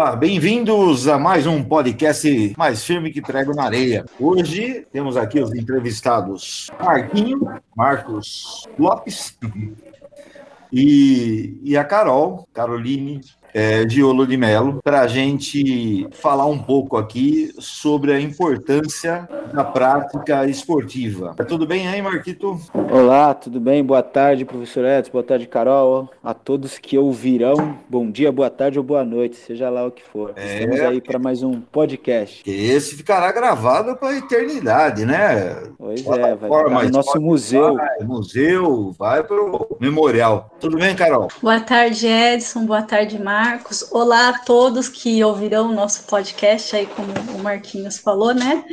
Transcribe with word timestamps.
Olá, 0.00 0.16
bem-vindos 0.16 1.06
a 1.06 1.18
mais 1.18 1.46
um 1.46 1.62
podcast 1.62 2.54
mais 2.56 2.82
firme 2.82 3.10
que 3.10 3.20
prego 3.20 3.54
na 3.54 3.64
areia. 3.64 4.06
Hoje 4.18 4.86
temos 4.90 5.14
aqui 5.14 5.38
os 5.38 5.52
entrevistados 5.52 6.68
Marquinho, 6.82 7.60
Marcos 7.76 8.66
Lopes 8.78 9.38
e, 10.72 11.60
e 11.62 11.76
a 11.76 11.84
Carol, 11.84 12.48
Caroline 12.54 13.20
é, 13.54 13.88
Giolo 13.88 14.26
de 14.26 14.36
Melo, 14.36 14.80
para 14.82 15.00
a 15.00 15.06
gente 15.06 16.06
falar 16.12 16.46
um 16.46 16.58
pouco 16.58 16.96
aqui 16.96 17.52
sobre 17.58 18.12
a 18.12 18.20
importância 18.20 19.28
da 19.52 19.64
prática 19.64 20.46
esportiva. 20.46 21.34
Tá 21.36 21.44
tudo 21.44 21.66
bem 21.66 21.88
aí, 21.88 22.00
Marquito? 22.00 22.58
Olá, 22.90 23.34
tudo 23.34 23.60
bem? 23.60 23.84
Boa 23.84 24.02
tarde, 24.02 24.44
professor 24.44 24.84
Edson, 24.84 25.12
boa 25.12 25.24
tarde, 25.24 25.46
Carol. 25.46 26.08
A 26.22 26.34
todos 26.34 26.78
que 26.78 26.96
ouvirão, 26.96 27.78
bom 27.88 28.10
dia, 28.10 28.30
boa 28.30 28.50
tarde 28.50 28.78
ou 28.78 28.84
boa 28.84 29.04
noite, 29.04 29.36
seja 29.36 29.68
lá 29.68 29.86
o 29.86 29.90
que 29.90 30.02
for. 30.02 30.32
É... 30.36 30.60
Estamos 30.60 30.80
aí 30.80 31.00
para 31.00 31.18
mais 31.18 31.42
um 31.42 31.60
podcast. 31.60 32.42
Esse 32.46 32.96
ficará 32.96 33.32
gravado 33.32 33.96
para 33.96 34.10
a 34.10 34.16
eternidade, 34.16 35.04
né? 35.04 35.56
Pois 35.78 36.06
é, 36.06 36.34
vai 36.34 36.50
para 36.50 36.86
o 36.86 36.90
nosso 36.90 37.20
museu. 37.20 37.74
Vai, 37.76 37.98
museu, 38.04 38.94
vai 38.98 39.22
para 39.22 39.40
o 39.40 39.76
memorial. 39.80 40.54
Tudo 40.60 40.76
bem, 40.76 40.94
Carol? 40.94 41.28
Boa 41.42 41.60
tarde, 41.60 42.06
Edson, 42.06 42.64
boa 42.64 42.82
tarde, 42.82 43.20
Mar. 43.20 43.39
Marcos. 43.42 43.90
Olá 43.90 44.28
a 44.28 44.38
todos 44.38 44.86
que 44.86 45.24
ouvirão 45.24 45.70
o 45.70 45.74
nosso 45.74 46.02
podcast 46.02 46.76
aí, 46.76 46.86
como 46.86 47.10
o 47.38 47.42
Marquinhos 47.42 47.96
falou, 47.96 48.34
né? 48.34 48.66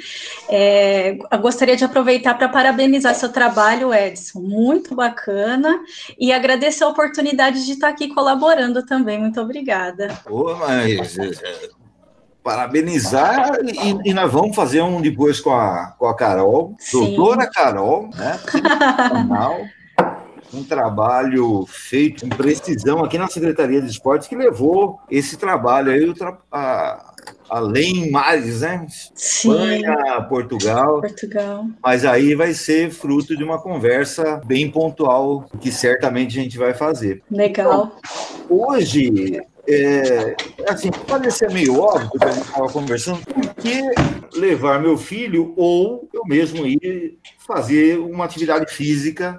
É, 0.49 1.17
gostaria 1.41 1.77
de 1.77 1.85
aproveitar 1.85 2.33
para 2.37 2.49
parabenizar 2.49 3.15
seu 3.15 3.29
trabalho, 3.29 3.93
Edson. 3.93 4.41
Muito 4.41 4.93
bacana. 4.93 5.79
E 6.19 6.33
agradecer 6.33 6.83
a 6.83 6.89
oportunidade 6.89 7.65
de 7.65 7.71
estar 7.71 7.87
aqui 7.87 8.13
colaborando 8.13 8.85
também. 8.85 9.17
Muito 9.17 9.39
obrigada. 9.39 10.19
Pô, 10.25 10.53
mas 10.55 11.17
é, 11.17 11.69
parabenizar 12.43 13.59
e, 13.63 14.09
e, 14.09 14.13
nós 14.13 14.29
vamos 14.29 14.53
fazer 14.53 14.81
um 14.81 14.99
depois 14.99 15.39
com 15.39 15.51
a, 15.51 15.95
com 15.97 16.07
a 16.07 16.15
Carol, 16.15 16.75
Sim. 16.77 17.15
doutora 17.15 17.49
Carol, 17.49 18.09
né? 18.13 18.37
um 20.53 20.63
trabalho 20.63 21.65
feito 21.67 22.27
com 22.27 22.29
precisão 22.29 23.03
aqui 23.03 23.17
na 23.17 23.27
Secretaria 23.27 23.81
de 23.81 23.89
Esportes 23.89 24.27
que 24.27 24.35
levou 24.35 24.99
esse 25.09 25.37
trabalho 25.37 25.91
aí 25.91 26.13
a, 26.51 27.13
além 27.49 28.11
mares, 28.11 28.61
né? 28.61 28.85
Sim. 29.13 29.51
Espanha, 29.51 30.21
Portugal. 30.29 31.01
Portugal. 31.01 31.65
Mas 31.83 32.05
aí 32.05 32.35
vai 32.35 32.53
ser 32.53 32.91
fruto 32.91 33.35
de 33.35 33.43
uma 33.43 33.61
conversa 33.61 34.41
bem 34.45 34.69
pontual 34.69 35.45
que 35.59 35.71
certamente 35.71 36.39
a 36.39 36.43
gente 36.43 36.57
vai 36.57 36.73
fazer. 36.73 37.21
Legal. 37.29 37.91
Então, 38.45 38.57
hoje 38.57 39.41
é, 39.69 40.35
assim, 40.69 40.89
pode 40.91 41.29
ser 41.31 41.51
meio 41.51 41.79
óbvio 41.79 42.09
que 42.11 42.25
a 42.25 42.31
gente 42.31 42.45
estava 42.45 42.69
conversando, 42.69 43.19
por 43.25 43.53
que 43.55 43.81
levar 44.37 44.79
meu 44.79 44.97
filho 44.97 45.53
ou 45.57 46.07
eu 46.13 46.21
mesmo 46.25 46.65
ir 46.65 47.17
fazer 47.47 47.97
uma 47.97 48.25
atividade 48.25 48.71
física 48.71 49.37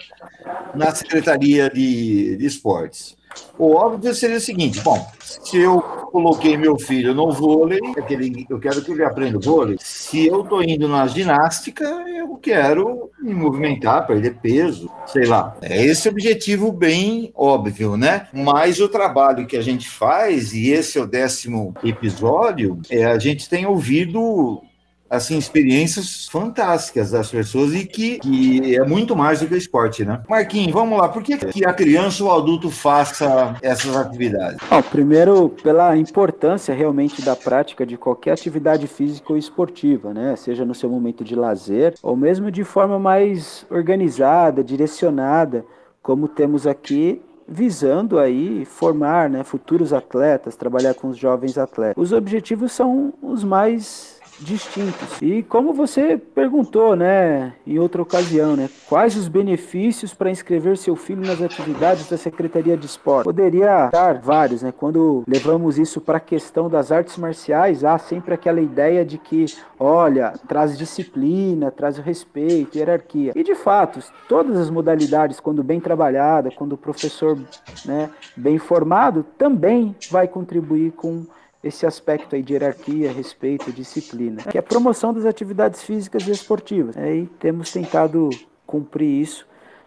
na 0.75 0.95
Secretaria 0.95 1.69
de, 1.69 2.37
de 2.37 2.47
Esportes? 2.47 3.19
O 3.59 3.75
óbvio 3.75 4.15
seria 4.15 4.37
o 4.37 4.41
seguinte: 4.41 4.81
bom, 4.81 5.07
se 5.21 5.59
eu 5.59 5.81
coloquei 5.81 6.57
meu 6.57 6.79
filho 6.79 7.15
no 7.15 7.31
vôlei, 7.33 7.81
aquele, 7.97 8.47
eu 8.49 8.59
quero 8.59 8.83
que 8.83 8.93
ele 8.93 9.05
aprenda 9.05 9.39
vôlei. 9.39 9.77
Se 9.81 10.27
eu 10.27 10.43
estou 10.43 10.63
indo 10.63 10.89
na 10.89 11.07
ginástica, 11.07 11.85
eu 11.85 12.37
quero 12.37 13.11
me 13.21 13.35
movimentar, 13.35 14.07
perder 14.07 14.37
peso, 14.41 14.91
sei 15.07 15.27
lá. 15.27 15.57
É 15.61 15.85
esse 15.85 16.09
objetivo 16.09 16.73
bem 16.73 17.33
óbvio, 17.35 17.97
né? 17.97 18.29
Mas 18.33 18.81
o 18.81 18.89
trabalho 18.89 19.47
que 19.47 19.57
a 19.57 19.63
gente 19.63 19.89
faz, 19.89 20.53
e 20.55 20.71
esse 20.71 20.99
é 20.99 21.03
o 21.03 21.07
décimo 21.07 21.75
episódio, 21.83 22.81
é 22.89 23.05
a 23.05 23.19
gente 23.19 23.49
tem 23.49 23.67
ouvido 23.67 24.63
assim, 25.09 25.39
experiências 25.39 26.27
fantásticas 26.27 27.11
das 27.11 27.31
pessoas 27.31 27.75
e 27.75 27.85
que, 27.85 28.19
que 28.19 28.77
é 28.77 28.85
muito 28.85 29.17
mais 29.17 29.41
do 29.41 29.47
que 29.47 29.57
esporte, 29.57 30.05
né? 30.05 30.23
Marquinhos, 30.29 30.73
vamos 30.73 30.99
lá, 30.99 31.09
por 31.09 31.23
que, 31.23 31.37
que 31.37 31.65
a 31.65 31.73
criança 31.73 32.23
ou 32.23 32.31
o 32.31 32.33
adulto 32.35 32.71
faça 32.71 33.57
essas 33.63 33.97
atividades? 33.97 34.59
Bom, 34.69 34.83
primeiro, 34.83 35.49
pela 35.63 35.97
importância 35.97 36.75
realmente 36.75 37.23
da 37.23 37.35
prática 37.35 37.87
de 37.87 37.97
qualquer 37.97 38.33
atividade 38.33 38.87
física 38.87 39.33
ou 39.33 39.39
esportiva, 39.39 40.13
né? 40.13 40.37
Seja 40.37 40.65
no 40.65 40.75
seu 40.75 40.91
momento 40.91 41.25
de 41.25 41.35
lazer 41.35 41.95
ou 42.03 42.17
mesmo 42.17 42.51
de 42.51 42.65
forma 42.65 42.99
mais 42.99 43.67
organizada, 43.71 44.63
direcionada, 44.63 45.65
como 46.03 46.29
temos 46.29 46.67
aqui 46.67 47.23
visando 47.51 48.19
aí 48.19 48.67
formar 48.67 49.31
né, 49.31 49.43
futuros 49.43 49.95
atletas, 49.95 50.55
trabalhar 50.55 50.93
com 50.93 51.09
os 51.09 51.17
jovens 51.17 51.57
atletas. 51.57 51.95
Os 51.97 52.13
objetivos 52.13 52.73
são 52.73 53.15
os 53.23 53.43
mais 53.43 54.18
distintos. 54.41 55.21
E 55.21 55.43
como 55.43 55.73
você 55.73 56.17
perguntou, 56.17 56.95
né, 56.97 57.53
em 57.67 57.79
outra 57.79 58.03
ocasião, 58.03 58.57
né, 58.57 58.69
quais 58.89 59.17
os 59.17 59.29
benefícios 59.29 60.15
para 60.15 60.31
inscrever 60.31 60.77
seu 60.77 60.97
filho 60.97 61.27
nas 61.27 61.41
atividades 61.41 62.09
da 62.09 62.17
Secretaria 62.17 62.77
de 62.77 62.87
Esporte? 62.87 63.25
Poderia 63.25 63.89
dar 63.91 64.21
vários, 64.21 64.63
né? 64.63 64.73
Quando 64.77 65.25
levamos 65.27 65.79
isso 65.79 66.01
para 66.01 66.19
a 66.19 66.21
questão 66.21 66.69
das 66.69 66.93
artes 66.93 67.17
marciais, 67.17 67.85
há 67.85 67.99
sempre 67.99 68.35
aquela 68.35 68.61
ideia 68.61 69.05
de 69.05 69.19
que, 69.19 69.47
olha, 69.79 70.35
traz 70.47 70.77
disciplina, 70.77 71.71
traz 71.71 71.99
respeito, 71.99 72.79
hierarquia. 72.79 73.33
E 73.35 73.43
de 73.43 73.55
fato, 73.55 74.01
todas 74.29 74.57
as 74.59 74.71
modalidades, 74.71 75.41
quando 75.41 75.63
bem 75.63 75.81
trabalhada, 75.81 76.51
quando 76.51 76.73
o 76.73 76.79
professor, 76.79 77.39
né, 77.85 78.11
bem 78.37 78.59
formado, 78.59 79.25
também 79.37 79.95
vai 80.11 80.29
contribuir 80.29 80.93
com 80.93 81.27
esse 81.63 81.85
aspecto 81.85 82.37
aí 82.37 82.43
de 82.43 82.53
hierarquia, 82.53 83.13
respeito, 83.13 83.73
disciplina, 83.73 84.43
que 84.43 84.57
é 84.57 84.61
a 84.61 84.63
promoção 84.63 85.13
das 85.13 85.25
atividades 85.25 85.83
físicas 85.83 86.27
e 86.27 86.31
esportivas. 86.31 86.95
Né? 86.95 87.17
E 87.17 87.27
temos 87.27 87.73
tentado 87.73 88.31
cumprir 88.67 89.23
isso, 89.23 89.47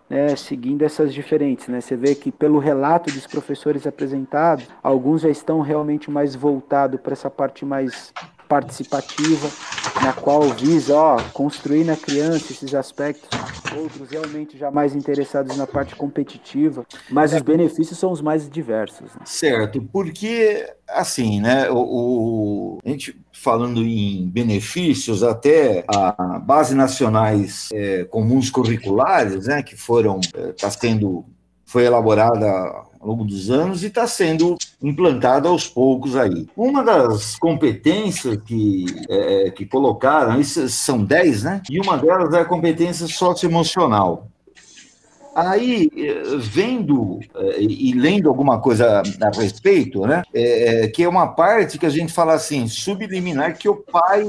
né, 0.09 0.35
seguindo 0.35 0.83
essas 0.83 1.13
diferentes. 1.13 1.67
Né? 1.69 1.79
Você 1.79 1.95
vê 1.95 2.13
que 2.13 2.31
pelo 2.31 2.59
relato 2.59 3.11
dos 3.13 3.25
professores 3.25 3.87
apresentados, 3.87 4.67
alguns 4.83 5.21
já 5.21 5.29
estão 5.29 5.61
realmente 5.61 6.11
mais 6.11 6.35
voltados 6.35 6.99
para 6.99 7.13
essa 7.13 7.29
parte 7.29 7.63
mais 7.63 8.13
participativa, 8.51 9.49
na 10.03 10.11
qual 10.11 10.41
visa 10.49 10.93
ó, 10.93 11.17
construir 11.31 11.85
na 11.85 11.95
criança 11.95 12.51
esses 12.51 12.75
aspectos, 12.75 13.29
outros 13.77 14.09
realmente 14.09 14.57
já 14.57 14.69
mais 14.69 14.93
interessados 14.93 15.55
na 15.55 15.65
parte 15.65 15.95
competitiva, 15.95 16.85
mas 17.09 17.31
os 17.31 17.41
benefícios 17.41 17.97
são 17.97 18.11
os 18.11 18.21
mais 18.21 18.49
diversos. 18.49 19.05
Né? 19.15 19.21
Certo, 19.23 19.81
porque 19.81 20.69
assim, 20.85 21.39
né, 21.39 21.69
o, 21.69 21.77
o, 21.77 22.79
a 22.83 22.89
gente 22.89 23.17
falando 23.31 23.81
em 23.81 24.27
benefícios, 24.27 25.23
até 25.23 25.85
a 25.87 26.37
base 26.39 26.75
nacionais 26.75 27.69
é, 27.71 28.03
comuns 28.03 28.49
curriculares, 28.49 29.47
né, 29.47 29.63
que 29.63 29.77
foram, 29.77 30.19
está 30.19 30.67
é, 30.67 30.71
sendo, 30.71 31.23
foi 31.71 31.85
elaborada 31.85 32.45
ao 32.99 33.07
longo 33.07 33.23
dos 33.23 33.49
anos 33.49 33.81
e 33.81 33.87
está 33.87 34.05
sendo 34.05 34.57
implantado 34.83 35.47
aos 35.47 35.67
poucos 35.67 36.17
aí. 36.17 36.45
Uma 36.55 36.83
das 36.83 37.37
competências 37.37 38.37
que, 38.45 38.85
é, 39.09 39.49
que 39.51 39.65
colocaram, 39.65 40.43
são 40.43 41.01
10, 41.01 41.43
né? 41.43 41.61
E 41.69 41.79
uma 41.79 41.97
delas 41.97 42.33
é 42.33 42.41
a 42.41 42.45
competência 42.45 43.07
socioemocional. 43.07 44.27
Aí, 45.35 45.89
vendo 46.39 47.19
eh, 47.35 47.61
e 47.61 47.93
lendo 47.93 48.27
alguma 48.27 48.59
coisa 48.59 49.01
a 49.21 49.39
respeito, 49.39 50.05
né, 50.05 50.23
é, 50.33 50.87
que 50.87 51.03
é 51.03 51.09
uma 51.09 51.27
parte 51.27 51.77
que 51.77 51.85
a 51.85 51.89
gente 51.89 52.11
fala 52.11 52.33
assim, 52.33 52.67
subliminar, 52.67 53.57
que 53.57 53.69
o 53.69 53.75
pai 53.75 54.23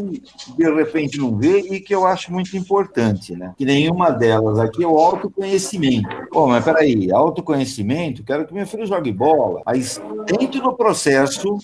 de 0.56 0.75
repente 0.75 1.19
não 1.19 1.37
vê 1.37 1.59
e 1.59 1.81
que 1.81 1.94
eu 1.94 2.06
acho 2.06 2.32
muito 2.32 2.56
importante, 2.56 3.35
né? 3.35 3.53
Que 3.56 3.65
nenhuma 3.65 4.11
delas 4.11 4.59
aqui 4.59 4.85
é 4.85 4.87
o 4.87 4.97
autoconhecimento. 4.97 6.09
Pô, 6.31 6.47
mas 6.47 6.65
peraí, 6.65 7.11
autoconhecimento, 7.12 8.25
quero 8.25 8.47
que 8.47 8.55
meu 8.55 8.67
filho 8.67 8.87
jogue 8.87 9.12
bola, 9.12 9.62
mas 9.67 10.00
dentro 10.26 10.62
do 10.62 10.73
processo 10.75 11.59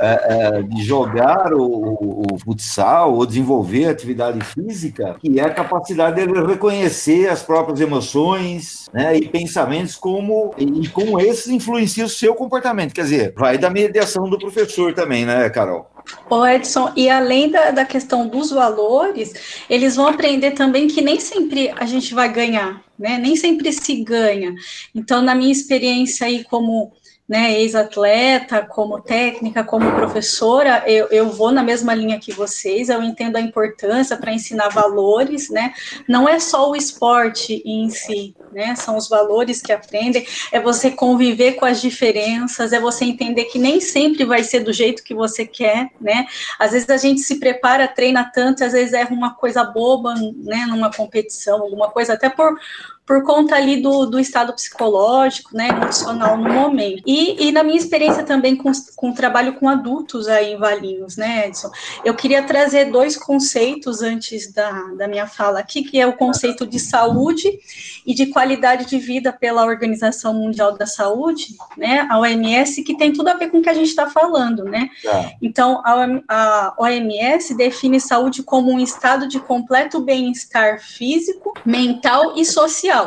é, 0.00 0.58
é, 0.58 0.62
de 0.62 0.82
jogar 0.82 1.52
o, 1.52 2.24
o, 2.32 2.38
futsal 2.38 3.14
ou 3.14 3.26
desenvolver 3.26 3.86
atividade 3.86 4.40
física, 4.44 5.16
que 5.20 5.38
é 5.38 5.44
a 5.44 5.50
capacidade 5.50 6.24
de 6.26 6.46
reconhecer 6.46 7.28
as 7.28 7.42
próprias 7.42 7.80
emoções 7.80 8.88
né, 8.92 9.16
e 9.16 9.28
pensamentos 9.28 9.96
como 9.96 10.54
e 10.56 10.88
como 10.88 11.20
esses 11.20 11.48
influenciam 11.48 12.06
o 12.06 12.10
seu 12.10 12.34
comportamento. 12.34 12.94
Quer 12.94 13.02
dizer, 13.02 13.34
vai 13.36 13.58
da 13.58 13.70
mediação 13.70 14.28
do 14.28 14.38
professor 14.38 14.94
também, 14.94 15.24
né, 15.24 15.48
Carol? 15.50 15.90
Ô 16.30 16.46
Edson, 16.46 16.92
e 16.96 17.08
além 17.08 17.50
da, 17.50 17.70
da 17.70 17.84
questão 17.84 18.26
dos 18.26 18.50
valores, 18.50 19.62
eles 19.68 19.96
vão 19.96 20.06
aprender 20.06 20.52
também 20.52 20.86
que 20.86 21.02
nem 21.02 21.20
sempre 21.20 21.72
a 21.76 21.84
gente 21.84 22.14
vai 22.14 22.32
ganhar, 22.32 22.82
né? 22.98 23.18
Nem 23.18 23.36
sempre 23.36 23.72
se 23.72 24.02
ganha. 24.02 24.54
Então, 24.94 25.20
na 25.22 25.34
minha 25.34 25.52
experiência 25.52 26.26
aí 26.26 26.44
como 26.44 26.92
né, 27.28 27.60
ex-atleta, 27.60 28.62
como 28.62 29.02
técnica, 29.02 29.62
como 29.62 29.92
professora, 29.92 30.82
eu, 30.86 31.08
eu 31.08 31.30
vou 31.30 31.52
na 31.52 31.62
mesma 31.62 31.94
linha 31.94 32.18
que 32.18 32.32
vocês, 32.32 32.88
eu 32.88 33.02
entendo 33.02 33.36
a 33.36 33.40
importância 33.40 34.16
para 34.16 34.32
ensinar 34.32 34.70
valores, 34.70 35.50
né, 35.50 35.74
não 36.08 36.26
é 36.26 36.40
só 36.40 36.70
o 36.70 36.76
esporte 36.76 37.62
em 37.66 37.90
si, 37.90 38.34
né, 38.50 38.74
são 38.76 38.96
os 38.96 39.10
valores 39.10 39.60
que 39.60 39.70
aprendem, 39.70 40.26
é 40.50 40.58
você 40.58 40.90
conviver 40.90 41.52
com 41.52 41.66
as 41.66 41.82
diferenças, 41.82 42.72
é 42.72 42.80
você 42.80 43.04
entender 43.04 43.44
que 43.44 43.58
nem 43.58 43.78
sempre 43.78 44.24
vai 44.24 44.42
ser 44.42 44.60
do 44.60 44.72
jeito 44.72 45.04
que 45.04 45.14
você 45.14 45.44
quer, 45.44 45.90
né, 46.00 46.26
às 46.58 46.72
vezes 46.72 46.88
a 46.88 46.96
gente 46.96 47.20
se 47.20 47.38
prepara, 47.38 47.86
treina 47.86 48.24
tanto, 48.24 48.64
às 48.64 48.72
vezes 48.72 48.94
erra 48.94 49.14
uma 49.14 49.34
coisa 49.34 49.62
boba, 49.64 50.14
né, 50.14 50.64
numa 50.66 50.90
competição, 50.90 51.60
alguma 51.60 51.90
coisa, 51.90 52.14
até 52.14 52.30
por 52.30 52.58
por 53.08 53.24
conta 53.24 53.56
ali 53.56 53.80
do, 53.80 54.04
do 54.04 54.20
estado 54.20 54.52
psicológico, 54.52 55.56
né, 55.56 55.68
emocional 55.70 56.36
no 56.36 56.52
momento. 56.52 57.02
E, 57.06 57.48
e 57.48 57.50
na 57.50 57.62
minha 57.62 57.78
experiência 57.78 58.22
também 58.22 58.54
com, 58.54 58.70
com 58.94 59.08
o 59.08 59.14
trabalho 59.14 59.54
com 59.54 59.66
adultos 59.66 60.28
aí 60.28 60.52
em 60.52 60.58
Valinhos, 60.58 61.16
né, 61.16 61.46
Edson, 61.46 61.70
eu 62.04 62.14
queria 62.14 62.42
trazer 62.42 62.92
dois 62.92 63.16
conceitos 63.16 64.02
antes 64.02 64.52
da, 64.52 64.70
da 64.98 65.08
minha 65.08 65.26
fala 65.26 65.58
aqui, 65.58 65.82
que 65.82 65.98
é 65.98 66.06
o 66.06 66.18
conceito 66.18 66.66
de 66.66 66.78
saúde 66.78 67.58
e 68.06 68.12
de 68.12 68.26
qualidade 68.26 68.84
de 68.84 68.98
vida 68.98 69.32
pela 69.32 69.64
Organização 69.64 70.34
Mundial 70.34 70.76
da 70.76 70.84
Saúde, 70.84 71.56
né, 71.78 72.06
a 72.10 72.18
OMS, 72.18 72.82
que 72.82 72.94
tem 72.94 73.10
tudo 73.10 73.28
a 73.28 73.34
ver 73.34 73.50
com 73.50 73.60
o 73.60 73.62
que 73.62 73.70
a 73.70 73.74
gente 73.74 73.88
está 73.88 74.10
falando, 74.10 74.64
né. 74.64 74.90
É. 75.06 75.32
Então, 75.40 75.80
a, 75.82 76.06
a 76.28 76.74
OMS 76.78 77.54
define 77.54 77.98
saúde 77.98 78.42
como 78.42 78.70
um 78.70 78.78
estado 78.78 79.26
de 79.26 79.40
completo 79.40 79.98
bem-estar 79.98 80.78
físico, 80.78 81.54
mental 81.64 82.34
e 82.36 82.44
social 82.44 82.97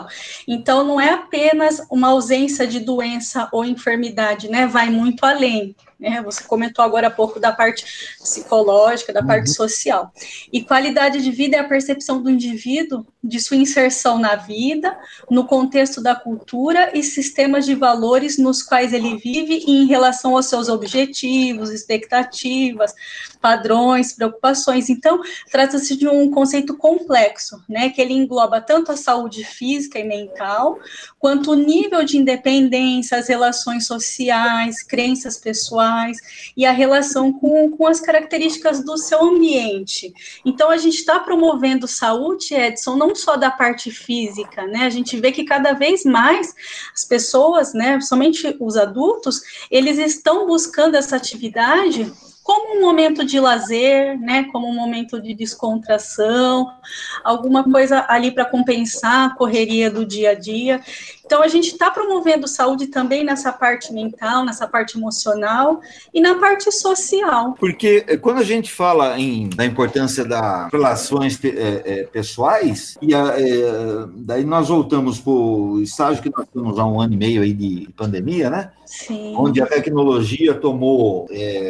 então, 0.48 0.84
não 0.84 1.00
é 1.00 1.12
apenas 1.12 1.86
uma 1.90 2.10
ausência 2.10 2.68
de 2.68 2.80
doença 2.80 3.50
ou 3.52 3.66
enfermidade, 3.66 4.50
né? 4.50 4.68
Vai 4.68 4.90
muito 4.90 5.26
além. 5.26 5.76
Né? 6.02 6.20
Você 6.24 6.44
comentou 6.44 6.84
agora 6.84 7.08
há 7.08 7.12
pouco 7.12 7.40
da 7.40 7.52
parte 7.52 8.16
psicológica, 8.20 9.14
da 9.14 9.22
parte 9.22 9.50
uhum. 9.50 9.54
social. 9.54 10.12
E 10.52 10.64
qualidade 10.64 11.22
de 11.22 11.30
vida 11.30 11.56
é 11.56 11.60
a 11.60 11.68
percepção 11.68 12.24
do 12.24 12.30
indivíduo 12.30 13.06
de 13.24 13.40
sua 13.40 13.56
inserção 13.56 14.18
na 14.18 14.36
vida, 14.36 14.98
no 15.30 15.46
contexto 15.46 16.02
da 16.02 16.16
cultura 16.16 16.98
e 16.98 17.04
sistemas 17.04 17.66
de 17.68 17.76
valores 17.76 18.40
nos 18.40 18.64
quais 18.64 18.94
ele 18.94 19.16
vive 19.18 19.64
e 19.68 19.84
em 19.84 19.86
relação 19.86 20.36
aos 20.36 20.48
seus 20.48 20.68
objetivos, 20.70 21.70
expectativas, 21.70 22.96
padrões, 23.40 24.12
preocupações. 24.12 24.90
Então, 24.90 25.22
trata-se 25.52 25.96
de 25.96 26.08
um 26.08 26.32
conceito 26.32 26.76
complexo, 26.76 27.64
né, 27.70 27.90
que 27.90 28.02
ele 28.02 28.14
engloba 28.14 28.60
tanto 28.60 28.92
a 28.92 28.98
saúde 28.98 29.44
física 29.44 30.00
e 30.00 30.04
mental, 30.04 30.80
quanto 31.20 31.52
o 31.52 31.56
nível 31.56 32.04
de 32.04 32.18
independência, 32.18 33.20
as 33.20 33.28
relações 33.28 33.86
sociais, 33.86 34.82
crenças 34.82 35.38
pessoais 35.38 35.91
e 36.56 36.66
a 36.66 36.72
relação 36.72 37.32
com, 37.32 37.72
com 37.72 37.88
as 37.88 38.00
características 38.00 38.84
do 38.84 38.98
seu 38.98 39.24
ambiente. 39.24 40.14
Então, 40.46 40.70
a 40.70 40.78
gente 40.78 40.96
está 40.96 41.20
promovendo 41.20 41.88
saúde, 41.88 42.54
Edson, 42.54 42.96
não 42.96 43.16
só 43.16 43.36
da 43.36 43.52
parte 43.52 43.92
física, 43.92 44.66
né? 44.66 44.86
A 44.86 44.90
gente 44.90 45.20
vê 45.20 45.32
que 45.32 45.44
cada 45.44 45.74
vez 45.74 46.04
mais 46.04 46.54
as 46.94 47.06
pessoas, 47.06 47.74
né, 47.74 48.00
somente 48.02 48.56
os 48.60 48.78
adultos, 48.78 49.42
eles 49.70 49.98
estão 49.98 50.48
buscando 50.48 50.96
essa 50.96 51.16
atividade 51.16 52.12
como 52.44 52.78
um 52.78 52.82
momento 52.82 53.24
de 53.24 53.40
lazer, 53.40 54.20
né, 54.20 54.46
como 54.52 54.68
um 54.68 54.74
momento 54.74 55.22
de 55.22 55.34
descontração, 55.34 56.68
alguma 57.24 57.64
coisa 57.64 58.06
ali 58.08 58.32
para 58.32 58.46
compensar 58.46 59.30
a 59.30 59.36
correria 59.36 59.92
do 59.92 60.06
dia 60.06 60.32
a 60.32 60.34
dia. 60.34 60.82
Então, 61.32 61.42
a 61.42 61.48
gente 61.48 61.68
está 61.68 61.90
promovendo 61.90 62.46
saúde 62.46 62.88
também 62.88 63.24
nessa 63.24 63.54
parte 63.54 63.94
mental, 63.94 64.44
nessa 64.44 64.68
parte 64.68 64.98
emocional 64.98 65.80
e 66.14 66.20
na 66.20 66.36
parte 66.36 66.70
social. 66.74 67.56
Porque 67.58 68.04
eh, 68.06 68.18
quando 68.18 68.40
a 68.40 68.44
gente 68.44 68.70
fala 68.70 69.18
em, 69.18 69.48
da 69.48 69.66
importância 69.66 70.26
das 70.26 70.70
relações 70.70 71.40
é, 71.42 71.84
é, 71.86 72.04
pessoais, 72.04 72.98
e 73.02 73.16
a, 73.16 73.34
é, 73.40 74.08
daí 74.14 74.44
nós 74.44 74.68
voltamos 74.68 75.22
para 75.22 75.32
o 75.32 75.82
estágio 75.82 76.22
que 76.22 76.30
nós 76.30 76.46
estamos 76.46 76.78
há 76.78 76.86
um 76.86 77.00
ano 77.00 77.14
e 77.14 77.18
meio 77.18 77.44
aí 77.44 77.54
de 77.54 77.88
pandemia, 77.96 78.50
né? 78.50 78.72
Sim. 78.86 79.34
Onde 79.38 79.62
a 79.62 79.66
tecnologia 79.66 80.54
tomou, 80.54 81.30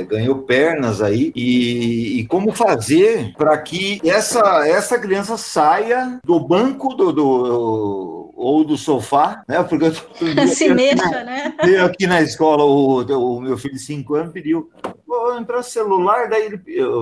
ganhou 0.10 0.40
pernas 0.40 1.04
aí, 1.04 1.32
e, 1.36 2.20
e 2.20 2.26
como 2.26 2.52
fazer 2.52 3.32
para 3.38 3.56
que 3.60 4.02
essa, 4.04 4.68
essa 4.68 4.98
criança 4.98 5.38
saia 5.38 6.20
do 6.26 6.40
banco 6.40 6.96
do, 6.96 7.12
do 7.12 8.21
ou 8.42 8.64
do 8.64 8.78
sofá, 8.78 9.44
né? 9.48 9.62
Porque 9.64 9.86
eu, 9.86 10.48
se 10.48 10.74
mexa, 10.74 11.24
né? 11.24 11.56
Eu 11.64 11.86
aqui 11.86 12.08
na 12.08 12.22
escola, 12.22 12.64
o, 12.64 13.02
o 13.02 13.42
meu 13.42 13.58
filho 13.58 13.76
de 13.76 13.82
5 13.82 14.16
anos 14.16 14.34
pediu, 14.34 14.70
vou 15.06 15.38
entrar 15.38 15.64
celular, 15.64 16.30
daí 16.30 16.46
ele 16.46 16.62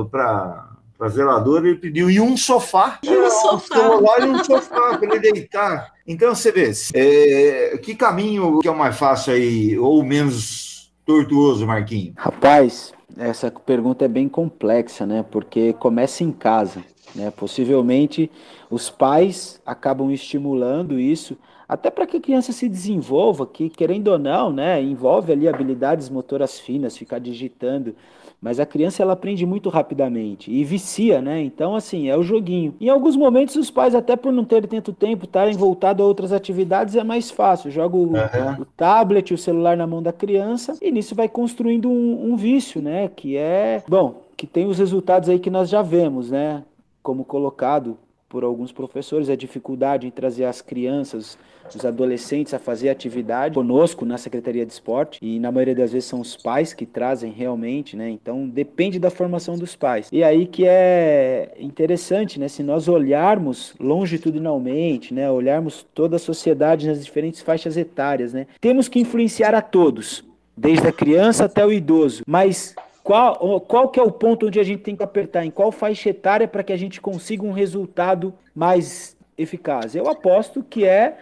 para 0.10 0.70
para 1.00 1.08
zelador, 1.08 1.66
ele 1.66 1.78
pediu 1.78 2.12
e 2.12 2.20
um 2.20 2.36
sofá. 2.36 3.00
E 3.02 3.10
um 3.10 3.30
sofá. 3.30 3.56
Um 3.56 3.60
celular 3.60 4.20
e 4.20 4.30
um 4.30 4.44
sofá 4.44 4.98
para 4.98 5.16
ele 5.16 5.32
deitar. 5.32 5.94
Então 6.06 6.36
você 6.36 6.52
vê, 6.52 6.74
é, 6.94 7.78
que 7.78 7.96
caminho 7.96 8.60
que 8.60 8.68
é 8.68 8.72
o 8.72 8.78
mais 8.78 8.98
fácil 8.98 9.32
aí, 9.32 9.80
ou 9.80 10.04
menos 10.04 10.92
tortuoso, 11.06 11.66
Marquinhos? 11.66 12.16
Rapaz, 12.18 12.92
essa 13.18 13.50
pergunta 13.50 14.04
é 14.04 14.08
bem 14.10 14.28
complexa, 14.28 15.06
né? 15.06 15.24
Porque 15.32 15.72
começa 15.74 16.22
em 16.22 16.34
casa. 16.34 16.84
Né? 17.16 17.32
Possivelmente 17.32 18.30
os 18.70 18.90
pais 18.90 19.62
acabam 19.66 20.12
estimulando 20.12 21.00
isso, 21.00 21.38
até 21.68 21.92
para 21.92 22.08
que 22.08 22.18
a 22.18 22.22
criança 22.22 22.52
se 22.52 22.68
desenvolva, 22.68 23.46
que 23.46 23.70
querendo 23.70 24.08
ou 24.08 24.18
não, 24.18 24.52
né, 24.52 24.82
envolve 24.82 25.32
ali 25.32 25.48
habilidades 25.48 26.10
motoras 26.10 26.60
finas, 26.60 26.98
ficar 26.98 27.20
digitando, 27.20 27.94
mas 28.42 28.60
a 28.60 28.66
criança 28.66 29.04
ela 29.04 29.14
aprende 29.14 29.46
muito 29.46 29.70
rapidamente 29.70 30.50
e 30.50 30.64
vicia, 30.64 31.22
né? 31.22 31.42
Então 31.42 31.76
assim, 31.76 32.10
é 32.10 32.18
o 32.18 32.24
joguinho. 32.24 32.74
Em 32.80 32.90
alguns 32.90 33.16
momentos 33.16 33.56
os 33.56 33.70
pais 33.70 33.94
até 33.94 34.16
por 34.16 34.32
não 34.32 34.46
terem 34.46 34.68
tanto 34.68 34.94
tempo, 34.94 35.26
estarem 35.26 35.56
voltados 35.56 36.04
a 36.04 36.08
outras 36.08 36.32
atividades 36.32 36.96
é 36.96 37.04
mais 37.04 37.30
fácil. 37.30 37.70
Joga 37.70 37.98
o, 37.98 38.14
uhum. 38.14 38.62
o 38.62 38.66
tablet, 38.66 39.34
o 39.34 39.38
celular 39.38 39.76
na 39.76 39.86
mão 39.86 40.02
da 40.02 40.14
criança 40.14 40.78
e 40.82 40.90
nisso 40.90 41.14
vai 41.14 41.28
construindo 41.28 41.90
um, 41.90 42.32
um 42.32 42.38
vício, 42.38 42.82
né? 42.82 43.10
Que 43.14 43.36
é, 43.36 43.84
bom, 43.88 44.22
que 44.38 44.48
tem 44.48 44.66
os 44.66 44.80
resultados 44.80 45.28
aí 45.28 45.38
que 45.38 45.50
nós 45.50 45.70
já 45.70 45.82
vemos, 45.82 46.32
né? 46.32 46.64
Como 47.10 47.26
colocado 47.26 47.98
por 48.30 48.44
alguns 48.44 48.72
professores, 48.72 49.32
a 49.32 49.36
dificuldade 49.36 50.06
em 50.06 50.12
trazer 50.12 50.46
as 50.46 50.62
crianças, 50.62 51.40
os 51.74 51.84
adolescentes 51.84 52.54
a 52.54 52.60
fazer 52.60 52.88
atividade 52.88 53.56
conosco 53.56 54.06
na 54.06 54.16
Secretaria 54.16 54.64
de 54.64 54.72
Esporte, 54.72 55.18
e 55.20 55.40
na 55.40 55.52
maioria 55.52 55.74
das 55.74 55.92
vezes 55.92 56.08
são 56.08 56.20
os 56.22 56.38
pais 56.38 56.72
que 56.72 56.86
trazem 56.86 57.32
realmente, 57.32 57.98
né? 57.98 58.12
Então 58.12 58.48
depende 58.48 59.00
da 59.00 59.10
formação 59.10 59.58
dos 59.58 59.76
pais. 59.76 60.08
E 60.12 60.24
aí 60.24 60.46
que 60.46 60.68
é 60.68 61.56
interessante, 61.60 62.40
né? 62.40 62.48
Se 62.48 62.62
nós 62.62 62.88
olharmos 62.88 63.74
longitudinalmente, 63.80 65.12
né? 65.12 65.32
Olharmos 65.32 65.84
toda 65.96 66.18
a 66.18 66.20
sociedade 66.20 66.88
nas 66.88 67.04
diferentes 67.04 67.42
faixas 67.42 67.76
etárias, 67.76 68.34
né? 68.34 68.46
Temos 68.62 68.88
que 68.88 69.00
influenciar 69.00 69.56
a 69.56 69.64
todos, 69.64 70.24
desde 70.56 70.88
a 70.88 70.92
criança 70.92 71.46
até 71.46 71.66
o 71.66 71.74
idoso, 71.74 72.22
mas 72.28 72.76
qual, 73.10 73.60
qual 73.62 73.90
que 73.90 74.00
é 74.00 74.04
o 74.04 74.12
ponto 74.12 74.46
onde 74.46 74.60
a 74.60 74.64
gente 74.64 74.84
tem 74.84 74.96
que 74.96 75.02
apertar? 75.02 75.44
Em 75.44 75.50
qual 75.50 75.72
faixa 75.72 76.12
etária 76.12 76.48
para 76.48 76.62
que 76.62 76.72
a 76.72 76.78
gente 76.78 77.02
consiga 77.02 77.44
um 77.44 77.52
resultado 77.52 78.32
mais 78.54 79.18
eficaz? 79.36 79.96
Eu 79.96 80.08
aposto 80.08 80.62
que 80.62 80.86
é, 80.86 81.18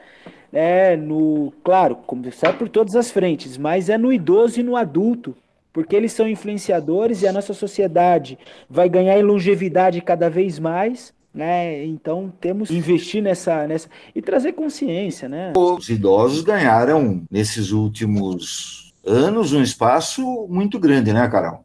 é 0.52 0.98
no, 0.98 1.54
claro, 1.64 1.96
começar 1.96 2.52
por 2.58 2.68
todas 2.68 2.94
as 2.94 3.10
frentes, 3.10 3.58
mas 3.58 3.88
é 3.88 3.98
no 3.98 4.12
idoso 4.12 4.60
e 4.60 4.64
no 4.64 4.76
adulto, 4.76 5.34
porque 5.72 5.96
eles 5.96 6.12
são 6.12 6.28
influenciadores 6.28 7.22
e 7.22 7.28
a 7.28 7.32
nossa 7.32 7.54
sociedade 7.54 8.38
vai 8.70 8.90
ganhar 8.90 9.18
em 9.18 9.24
longevidade 9.24 10.02
cada 10.02 10.30
vez 10.30 10.60
mais. 10.60 11.14
Né? 11.34 11.86
Então 11.86 12.34
temos 12.42 12.68
que 12.68 12.76
investir 12.76 13.24
nessa, 13.24 13.66
nessa 13.66 13.88
e 14.14 14.22
trazer 14.22 14.52
consciência, 14.52 15.30
né? 15.30 15.54
Os 15.56 15.88
idosos 15.88 16.42
ganharam 16.42 17.22
nesses 17.32 17.72
últimos 17.72 18.92
anos 19.06 19.54
um 19.54 19.62
espaço 19.62 20.48
muito 20.50 20.78
grande, 20.80 21.14
né, 21.14 21.26
Carol? 21.30 21.64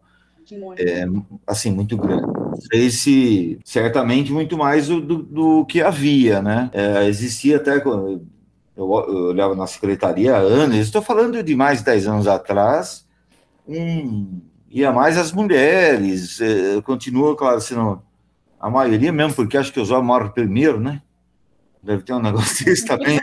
É, 0.79 1.05
assim, 1.47 1.71
muito 1.71 1.97
grande. 1.97 2.27
Não 2.27 2.57
sei 2.57 2.91
se 2.91 3.59
certamente 3.65 4.33
muito 4.33 4.57
mais 4.57 4.89
do, 4.89 5.01
do, 5.01 5.23
do 5.23 5.67
que 5.67 5.81
havia, 5.81 6.43
né? 6.43 6.71
É, 6.73 7.07
existia 7.07 7.57
até 7.57 7.77
eu, 7.77 8.25
eu 8.77 8.87
olhava 8.87 9.55
na 9.55 9.67
secretaria 9.67 10.35
há 10.35 10.39
anos, 10.39 10.77
estou 10.77 11.03
falando 11.03 11.43
de 11.43 11.55
mais 11.55 11.79
de 11.81 11.85
10 11.87 12.07
anos 12.09 12.27
atrás, 12.27 13.07
um, 13.67 14.41
ia 14.71 14.93
mais 14.93 15.19
as 15.19 15.33
mulheres, 15.33 16.41
é, 16.41 16.81
continua, 16.83 17.37
claro, 17.37 17.61
sendo 17.61 18.03
a 18.59 18.71
maioria 18.71 19.13
mesmo, 19.13 19.35
porque 19.35 19.57
acho 19.57 19.73
que 19.73 19.81
os 19.81 19.91
homens 19.91 20.07
morrem 20.07 20.31
primeiro, 20.31 20.81
né? 20.81 21.03
Deve 21.83 22.03
ter 22.03 22.13
um 22.13 22.23
negócio 22.23 22.65
desse 22.65 22.87
também. 22.87 23.21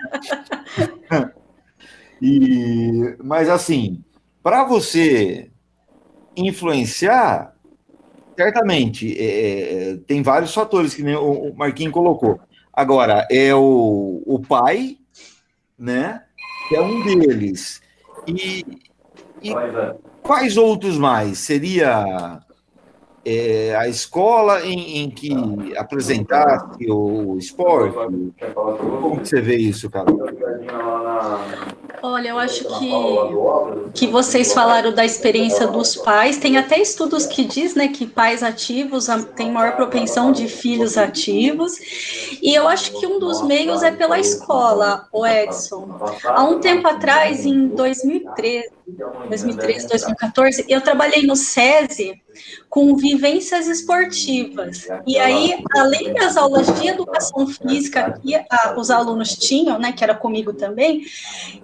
e, 2.21 3.15
mas 3.24 3.50
assim, 3.50 4.03
para 4.43 4.65
você 4.65 5.50
influenciar, 6.48 7.55
certamente, 8.38 9.15
é, 9.17 9.91
é, 9.91 9.98
tem 10.08 10.22
vários 10.22 10.53
fatores 10.53 10.93
que 10.93 11.03
o 11.03 11.53
Marquinhos 11.55 11.93
colocou. 11.93 12.39
Agora, 12.74 13.27
é 13.29 13.53
o, 13.53 14.24
o 14.25 14.39
pai, 14.39 14.98
né? 15.77 16.24
Que 16.67 16.75
é 16.75 16.81
um 16.81 17.03
deles. 17.03 17.81
E 18.27 18.63
E 19.41 19.53
quais 20.22 20.58
outros 20.58 20.98
mais? 20.98 21.39
Seria 21.39 22.41
é, 23.25 23.75
a 23.75 23.88
escola 23.88 24.65
em, 24.65 25.00
em, 25.00 25.10
que 25.10 25.31
apresentasse 25.77 26.89
o 26.89 27.38
esporte? 27.38 27.96
Como 28.53 29.15
você 29.15 29.41
vê 29.41 29.55
isso, 29.55 29.89
Carol? 29.89 30.19
Olha, 32.01 32.29
eu 32.29 32.39
acho 32.39 32.63
que, 32.79 32.91
que 33.94 34.08
vocês 34.08 34.53
falaram 34.53 34.94
da 34.94 35.03
experiência 35.03 35.68
dos 35.68 35.96
pais. 35.96 36.38
Tem 36.38 36.58
até 36.58 36.79
estudos 36.79 37.25
que 37.25 37.44
diz, 37.44 37.75
né, 37.75 37.89
que 37.89 38.06
pais 38.06 38.44
ativos 38.44 39.08
têm 39.36 39.51
maior 39.51 39.75
propensão 39.75 40.32
de 40.32 40.48
filhos 40.48 40.98
ativos. 40.98 41.77
E 42.41 42.53
eu 42.53 42.68
acho 42.68 43.00
que 43.00 43.06
um 43.06 43.20
dos 43.20 43.41
meios 43.41 43.84
é 43.84 43.91
pela 43.91 44.20
escola, 44.20 45.08
o 45.12 45.25
Edson. 45.25 46.00
Há 46.25 46.44
um 46.44 46.60
tempo 46.60 46.88
atrás, 46.88 47.46
em 47.46 47.68
2013, 47.68 48.70
2013, 49.29 49.88
2014, 49.88 50.65
eu 50.68 50.82
trabalhei 50.82 51.25
no 51.25 51.36
SESI 51.36 52.22
com 52.70 52.96
vivências 52.96 53.68
esportivas. 53.68 54.88
E 55.06 55.18
aí, 55.18 55.62
além 55.75 56.13
das 56.13 56.38
aulas 56.38 56.68
de 56.79 56.88
educação 56.88 57.48
física 57.48 58.20
que 58.22 58.39
os 58.77 58.89
alunos 58.89 59.36
tinham, 59.36 59.79
né, 59.79 59.91
que 59.91 60.03
era 60.03 60.15
comigo 60.15 60.53
também, 60.53 61.03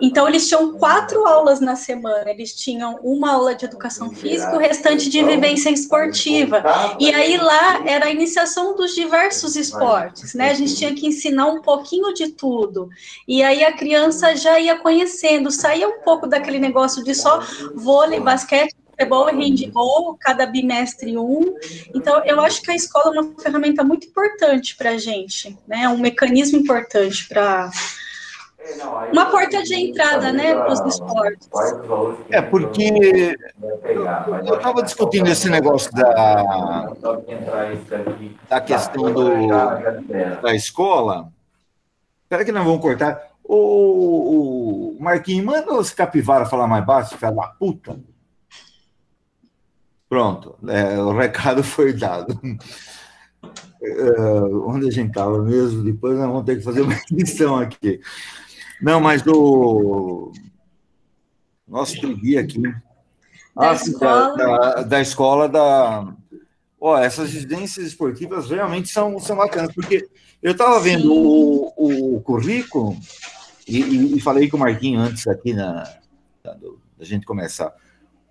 então 0.02 0.25
eles 0.28 0.48
tinham 0.48 0.74
quatro 0.74 1.26
aulas 1.26 1.60
na 1.60 1.76
semana. 1.76 2.30
Eles 2.30 2.54
tinham 2.54 3.00
uma 3.04 3.34
aula 3.34 3.56
de 3.56 3.66
educação 3.66 4.12
física, 4.12 4.56
o 4.56 4.60
restante 4.60 5.10
de 5.10 5.24
vivência 5.24 5.70
esportiva. 5.70 6.64
E 7.00 7.14
aí 7.14 7.38
lá 7.38 7.88
era 7.88 8.06
a 8.06 8.12
iniciação 8.12 8.76
dos 8.76 8.94
diversos 8.94 9.56
esportes, 9.56 10.34
né? 10.34 10.52
A 10.52 10.54
gente 10.54 10.76
tinha 10.76 10.94
que 10.94 11.08
ensinar 11.08 11.48
um 11.48 11.62
pouquinho 11.62 12.14
de 12.14 12.30
tudo. 12.30 12.90
E 13.28 13.44
aí 13.44 13.64
a 13.64 13.74
criança 13.74 14.36
já 14.36 14.60
ia 14.60 14.78
conhecendo, 14.78 15.52
saía 15.52 15.88
um 15.88 16.02
pouco 16.02 16.28
daquele 16.28 16.60
negócio 16.60 17.04
de 17.04 17.14
só 17.14 17.40
vôlei, 17.76 18.20
basquete, 18.20 18.76
futebol 18.96 19.30
e 19.30 19.34
handball, 19.34 20.18
cada 20.20 20.46
bimestre 20.46 21.18
um. 21.18 21.56
Então, 21.94 22.24
eu 22.26 22.40
acho 22.40 22.62
que 22.62 22.72
a 22.72 22.76
escola 22.76 23.18
é 23.18 23.20
uma 23.20 23.40
ferramenta 23.40 23.84
muito 23.84 24.08
importante 24.08 24.76
para 24.76 24.92
a 24.92 24.98
gente, 24.98 25.58
né? 25.68 25.88
Um 25.90 25.98
mecanismo 25.98 26.58
importante 26.58 27.28
para 27.28 27.70
uma 29.12 29.26
porta 29.30 29.64
de 29.64 29.76
entrada, 29.76 30.32
né, 30.32 30.56
para 30.56 30.74
os 30.74 30.80
esportes. 30.82 31.50
É, 32.30 32.42
porque 32.42 33.38
eu 34.46 34.56
estava 34.56 34.84
discutindo 34.84 35.28
esse 35.30 35.50
negócio 35.50 35.92
da, 35.92 36.94
da 38.50 38.62
questão 38.62 39.14
do, 39.14 39.48
da 40.42 40.56
escola. 40.56 41.32
Espera 42.24 42.44
que 42.44 42.52
nós 42.52 42.66
vamos 42.66 42.82
cortar. 42.82 43.22
O, 43.44 44.96
o 44.96 44.98
Marquinhos, 45.00 45.46
manda 45.46 45.72
os 45.74 45.92
capivara 45.92 46.46
falar 46.46 46.68
mais 46.68 46.84
baixo, 46.84 47.18
cara 47.18 47.36
da 47.36 47.48
puta. 47.48 47.96
Pronto, 50.10 50.56
é, 50.68 50.98
o 51.00 51.16
recado 51.16 51.62
foi 51.64 51.94
dado. 51.94 52.40
É, 53.84 54.22
onde 54.66 54.88
a 54.88 54.92
gente 54.92 55.10
estava 55.10 55.38
mesmo? 55.44 55.84
Depois 55.84 56.18
nós 56.18 56.28
vamos 56.28 56.46
ter 56.46 56.58
que 56.58 56.64
fazer 56.64 56.82
uma 56.82 56.94
edição 57.12 57.58
aqui. 57.58 58.00
Não, 58.82 59.00
mas 59.00 59.22
do. 59.22 60.32
Nosso 61.68 61.96
guia 62.16 62.42
aqui. 62.42 62.62
Da, 62.62 63.72
ah, 63.72 63.74
escola. 63.74 64.36
Da, 64.36 64.82
da, 64.84 65.02
escola 65.02 65.50
da. 65.50 66.14
Ó, 66.80 66.98
essas 66.98 67.32
residências 67.32 67.88
esportivas 67.88 68.50
realmente 68.50 68.90
são, 68.90 69.20
são 69.20 69.38
bacanas, 69.38 69.74
porque 69.74 70.08
eu 70.44 70.52
estava 70.52 70.80
vendo 70.80 71.12
o, 71.12 71.74
o, 72.16 72.22
currículo 72.22 72.96
e, 73.68 73.82
e, 73.82 74.18
e, 74.18 74.22
falei 74.22 74.50
com 74.50 74.58
o 74.58 74.60
Marquinho 74.60 75.00
antes 75.00 75.26
aqui 75.28 75.54
na, 75.54 75.90
da, 76.44 76.54
da 76.54 77.06
gente 77.06 77.26
começar. 77.26 77.74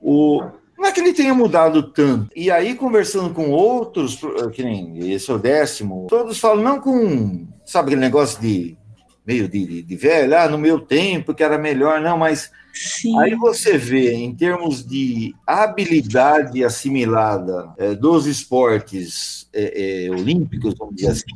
O, 0.00 0.44
não 0.78 0.86
é 0.86 0.92
que 0.92 1.00
ele 1.00 1.14
tenha 1.14 1.34
mudado 1.34 1.82
tanto. 1.82 2.30
E 2.36 2.50
aí, 2.50 2.74
conversando 2.74 3.32
com 3.32 3.50
outros, 3.50 4.20
que 4.52 4.62
nem 4.62 5.10
esse 5.10 5.30
é 5.30 5.34
o 5.34 5.38
décimo, 5.38 6.06
todos 6.08 6.38
falam, 6.38 6.62
não 6.62 6.80
com, 6.80 7.46
sabe 7.64 7.88
aquele 7.88 8.02
negócio 8.02 8.40
de 8.40 8.76
meio 9.26 9.48
de, 9.48 9.82
de, 9.82 9.96
velho, 9.96 10.36
ah, 10.36 10.48
no 10.48 10.58
meu 10.58 10.78
tempo 10.78 11.34
que 11.34 11.42
era 11.42 11.56
melhor, 11.56 12.00
não, 12.00 12.18
mas 12.18 12.50
Sim. 12.72 13.18
aí 13.18 13.34
você 13.34 13.78
vê, 13.78 14.12
em 14.12 14.34
termos 14.34 14.84
de 14.86 15.34
habilidade 15.46 16.62
assimilada 16.62 17.72
é, 17.78 17.94
dos 17.94 18.26
esportes 18.26 19.48
é, 19.52 20.06
é, 20.06 20.10
olímpicos, 20.10 20.74
vamos 20.78 20.96
dizer 20.96 21.12
assim, 21.12 21.32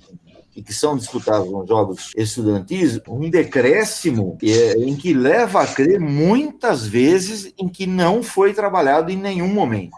e 0.55 0.63
que 0.63 0.75
são 0.75 0.97
disputados 0.97 1.49
nos 1.49 1.69
Jogos 1.69 2.13
Estudantis, 2.17 3.01
um 3.07 3.31
decréscimo 3.31 4.37
é, 4.43 4.73
em 4.73 4.97
que 4.97 5.15
leva 5.15 5.63
a 5.63 5.67
crer 5.67 6.01
muitas 6.01 6.85
vezes 6.85 7.53
em 7.57 7.69
que 7.69 7.87
não 7.87 8.25
foi 8.25 8.53
trabalhado 8.53 9.13
em 9.13 9.17
nenhum 9.17 9.47
momento. 9.47 9.97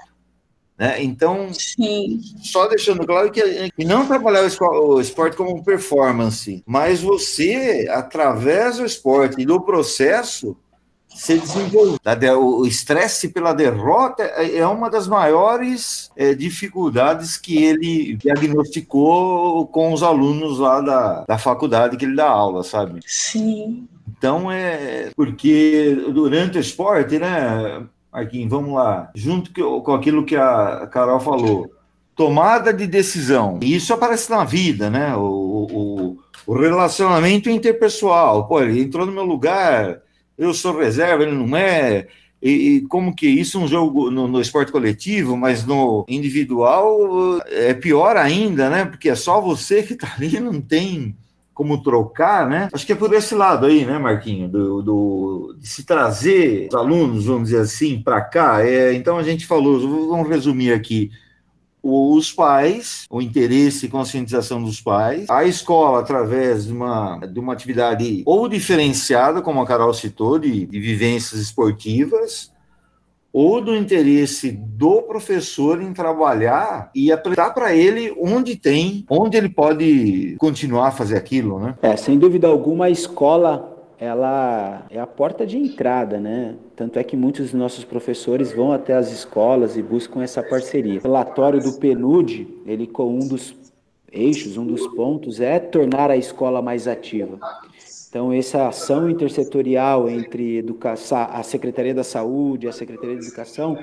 Né? 0.81 1.03
Então, 1.03 1.53
Sim. 1.53 2.19
só 2.43 2.67
deixando 2.67 3.07
claro 3.07 3.31
que, 3.31 3.71
que 3.71 3.85
não 3.85 4.07
trabalhar 4.07 4.43
o 4.43 4.99
esporte 4.99 5.37
como 5.37 5.63
performance, 5.63 6.63
mas 6.67 7.03
você, 7.03 7.87
através 7.91 8.79
do 8.79 8.87
esporte 8.87 9.43
e 9.43 9.45
do 9.45 9.61
processo, 9.61 10.57
se 11.07 11.39
desenvolve. 11.39 11.99
O 12.39 12.65
estresse 12.67 13.29
pela 13.29 13.53
derrota 13.53 14.23
é, 14.23 14.57
é 14.57 14.67
uma 14.67 14.89
das 14.89 15.07
maiores 15.07 16.11
é, 16.17 16.33
dificuldades 16.35 17.37
que 17.37 17.63
ele 17.63 18.17
diagnosticou 18.17 19.67
com 19.67 19.93
os 19.93 20.03
alunos 20.03 20.59
lá 20.59 20.81
da, 20.81 21.25
da 21.29 21.37
faculdade 21.37 21.99
que 21.99 22.07
ele 22.07 22.17
dá 22.17 22.31
aula, 22.31 22.65
sabe? 22.65 23.01
Sim. 23.07 23.87
Então 24.09 24.51
é 24.51 25.11
porque 25.15 26.07
durante 26.11 26.57
o 26.57 26.61
esporte, 26.61 27.19
né, 27.19 27.85
Marquinhos, 28.13 28.51
vamos 28.51 28.75
lá, 28.75 29.11
junto 29.15 29.53
com 29.83 29.95
aquilo 29.95 30.25
que 30.25 30.37
a 30.37 30.89
Carol 30.93 31.21
falou, 31.21 31.71
tomada 32.17 32.73
de 32.73 32.87
decisão. 32.87 33.59
Isso 33.63 33.95
aparece 33.95 34.31
na 34.31 34.45
vida, 34.45 34.91
né? 34.91 35.15
O, 35.17 35.21
o, 35.71 36.19
o 36.47 36.59
relacionamento 36.59 37.49
interpessoal. 37.49 38.49
Pô, 38.49 38.61
ele 38.61 38.83
entrou 38.83 39.07
no 39.07 39.13
meu 39.13 39.25
lugar 39.25 40.01
eu 40.41 40.55
sou 40.55 40.79
reserva, 40.79 41.23
ele 41.23 41.33
não 41.33 41.55
é. 41.55 42.07
E, 42.43 42.51
e, 42.51 42.81
como 42.87 43.15
que 43.15 43.29
isso 43.29 43.59
é 43.59 43.61
um 43.61 43.69
jogo 43.69 44.11
no, 44.11 44.27
no, 44.27 44.41
esporte 44.41 44.73
coletivo, 44.73 45.37
mas 45.37 45.67
no 45.67 46.07
individual 46.09 47.39
é 47.47 47.75
pior 47.75 48.17
ainda, 48.17 48.71
né? 48.71 48.87
Porque 48.87 49.11
é 49.11 49.15
só 49.15 49.39
você 49.43 49.83
que 49.83 49.95
tá 49.95 50.15
ali, 50.17 50.41
não 50.41 50.59
tem 50.59 51.15
como 51.61 51.83
trocar, 51.83 52.49
né? 52.49 52.71
Acho 52.73 52.87
que 52.87 52.93
é 52.93 52.97
por 52.97 53.13
esse 53.13 53.35
lado 53.35 53.67
aí, 53.67 53.85
né, 53.85 53.99
Marquinho, 53.99 54.49
do, 54.49 54.81
do 54.81 55.57
de 55.59 55.69
se 55.69 55.85
trazer 55.85 56.69
os 56.69 56.75
alunos, 56.75 57.27
vamos 57.27 57.51
dizer 57.51 57.61
assim, 57.61 58.01
para 58.01 58.23
cá. 58.23 58.67
É, 58.67 58.95
então 58.95 59.19
a 59.19 59.23
gente 59.23 59.47
falou, 59.47 59.79
vamos 60.09 60.27
resumir 60.27 60.73
aqui 60.73 61.11
os 61.83 62.33
pais, 62.33 63.05
o 63.11 63.21
interesse 63.21 63.85
e 63.85 63.89
conscientização 63.91 64.65
dos 64.65 64.81
pais, 64.81 65.29
a 65.29 65.45
escola 65.45 66.01
através 66.01 66.65
de 66.65 66.73
uma, 66.73 67.19
de 67.27 67.39
uma 67.39 67.53
atividade 67.53 68.23
ou 68.25 68.49
diferenciada, 68.49 69.43
como 69.43 69.61
a 69.61 69.67
Carol 69.67 69.93
citou, 69.93 70.39
de, 70.39 70.65
de 70.65 70.81
vivências 70.81 71.43
esportivas, 71.43 72.51
ou 73.33 73.61
do 73.61 73.77
interesse 73.77 74.51
do 74.51 75.03
professor 75.03 75.81
em 75.81 75.93
trabalhar 75.93 76.91
e 76.95 77.13
apresentar 77.13 77.51
para 77.51 77.75
ele 77.75 78.15
onde 78.21 78.57
tem, 78.57 79.05
onde 79.09 79.37
ele 79.37 79.49
pode 79.49 80.37
continuar 80.39 80.89
a 80.89 80.93
fazer 80.93 81.17
aquilo, 81.17 81.59
né? 81.59 81.75
É, 81.83 81.97
sem 81.97 82.19
dúvida 82.19 82.49
alguma, 82.49 82.87
a 82.87 82.91
escola 82.91 83.71
ela 84.01 84.87
é 84.89 84.99
a 84.99 85.07
porta 85.07 85.47
de 85.47 85.59
entrada, 85.59 86.19
né? 86.19 86.55
Tanto 86.75 86.99
é 86.99 87.05
que 87.05 87.15
muitos 87.15 87.51
dos 87.51 87.55
nossos 87.55 87.85
professores 87.85 88.51
vão 88.51 88.73
até 88.73 88.95
as 88.95 89.13
escolas 89.13 89.77
e 89.77 89.83
buscam 89.83 90.23
essa 90.23 90.43
parceria. 90.43 90.99
O 90.99 91.03
relatório 91.03 91.61
do 91.61 91.75
PNUD, 91.75 92.49
ele 92.65 92.87
com 92.87 93.15
um 93.15 93.29
dos 93.29 93.55
eixos, 94.11 94.57
um 94.57 94.67
dos 94.67 94.87
pontos 94.89 95.39
é 95.39 95.59
tornar 95.59 96.11
a 96.11 96.17
escola 96.17 96.63
mais 96.63 96.89
ativa. 96.89 97.39
Então, 98.11 98.33
essa 98.33 98.67
ação 98.67 99.09
intersetorial 99.09 100.09
entre 100.11 100.65
a 101.33 101.43
Secretaria 101.45 101.95
da 101.95 102.03
Saúde 102.03 102.67
e 102.67 102.69
a 102.69 102.73
Secretaria 102.73 103.17
de 103.17 103.25
Educação 103.25 103.79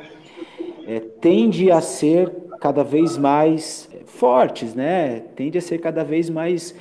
é, 0.85 0.99
tende 0.99 1.71
a 1.71 1.79
ser 1.79 2.29
cada 2.59 2.83
vez 2.83 3.17
mais 3.17 3.89
fortes, 4.05 4.75
né? 4.75 5.21
Tende 5.33 5.57
a 5.57 5.61
ser 5.61 5.77
cada 5.77 6.03
vez 6.03 6.29
mais 6.29 6.75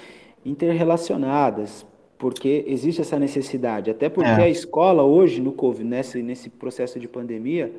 interrelacionadas 0.45 1.87
porque 2.19 2.65
existe 2.67 3.01
essa 3.01 3.17
necessidade. 3.17 3.93
Até 3.93 4.09
porque 4.09 4.29
é. 4.29 4.45
a 4.45 4.49
escola 4.49 5.05
hoje, 5.05 5.41
no 5.41 5.53
COVID, 5.53 5.85
nesse, 5.85 6.23
nesse 6.23 6.51
processo 6.51 6.99
de 6.99 7.07
pandemia, 7.07 7.73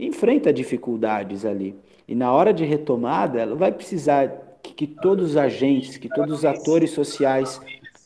enfrenta 0.00 0.50
dificuldades 0.50 1.44
ali. 1.44 1.76
E 2.08 2.14
na 2.14 2.32
hora 2.32 2.54
de 2.54 2.64
retomada, 2.64 3.38
ela 3.38 3.54
vai 3.54 3.70
precisar 3.70 4.58
que, 4.62 4.72
que 4.72 4.86
todos 4.86 5.32
os 5.32 5.36
agentes, 5.36 5.98
que 5.98 6.08
todos 6.08 6.38
os 6.38 6.44
atores 6.46 6.90
sociais 6.90 7.60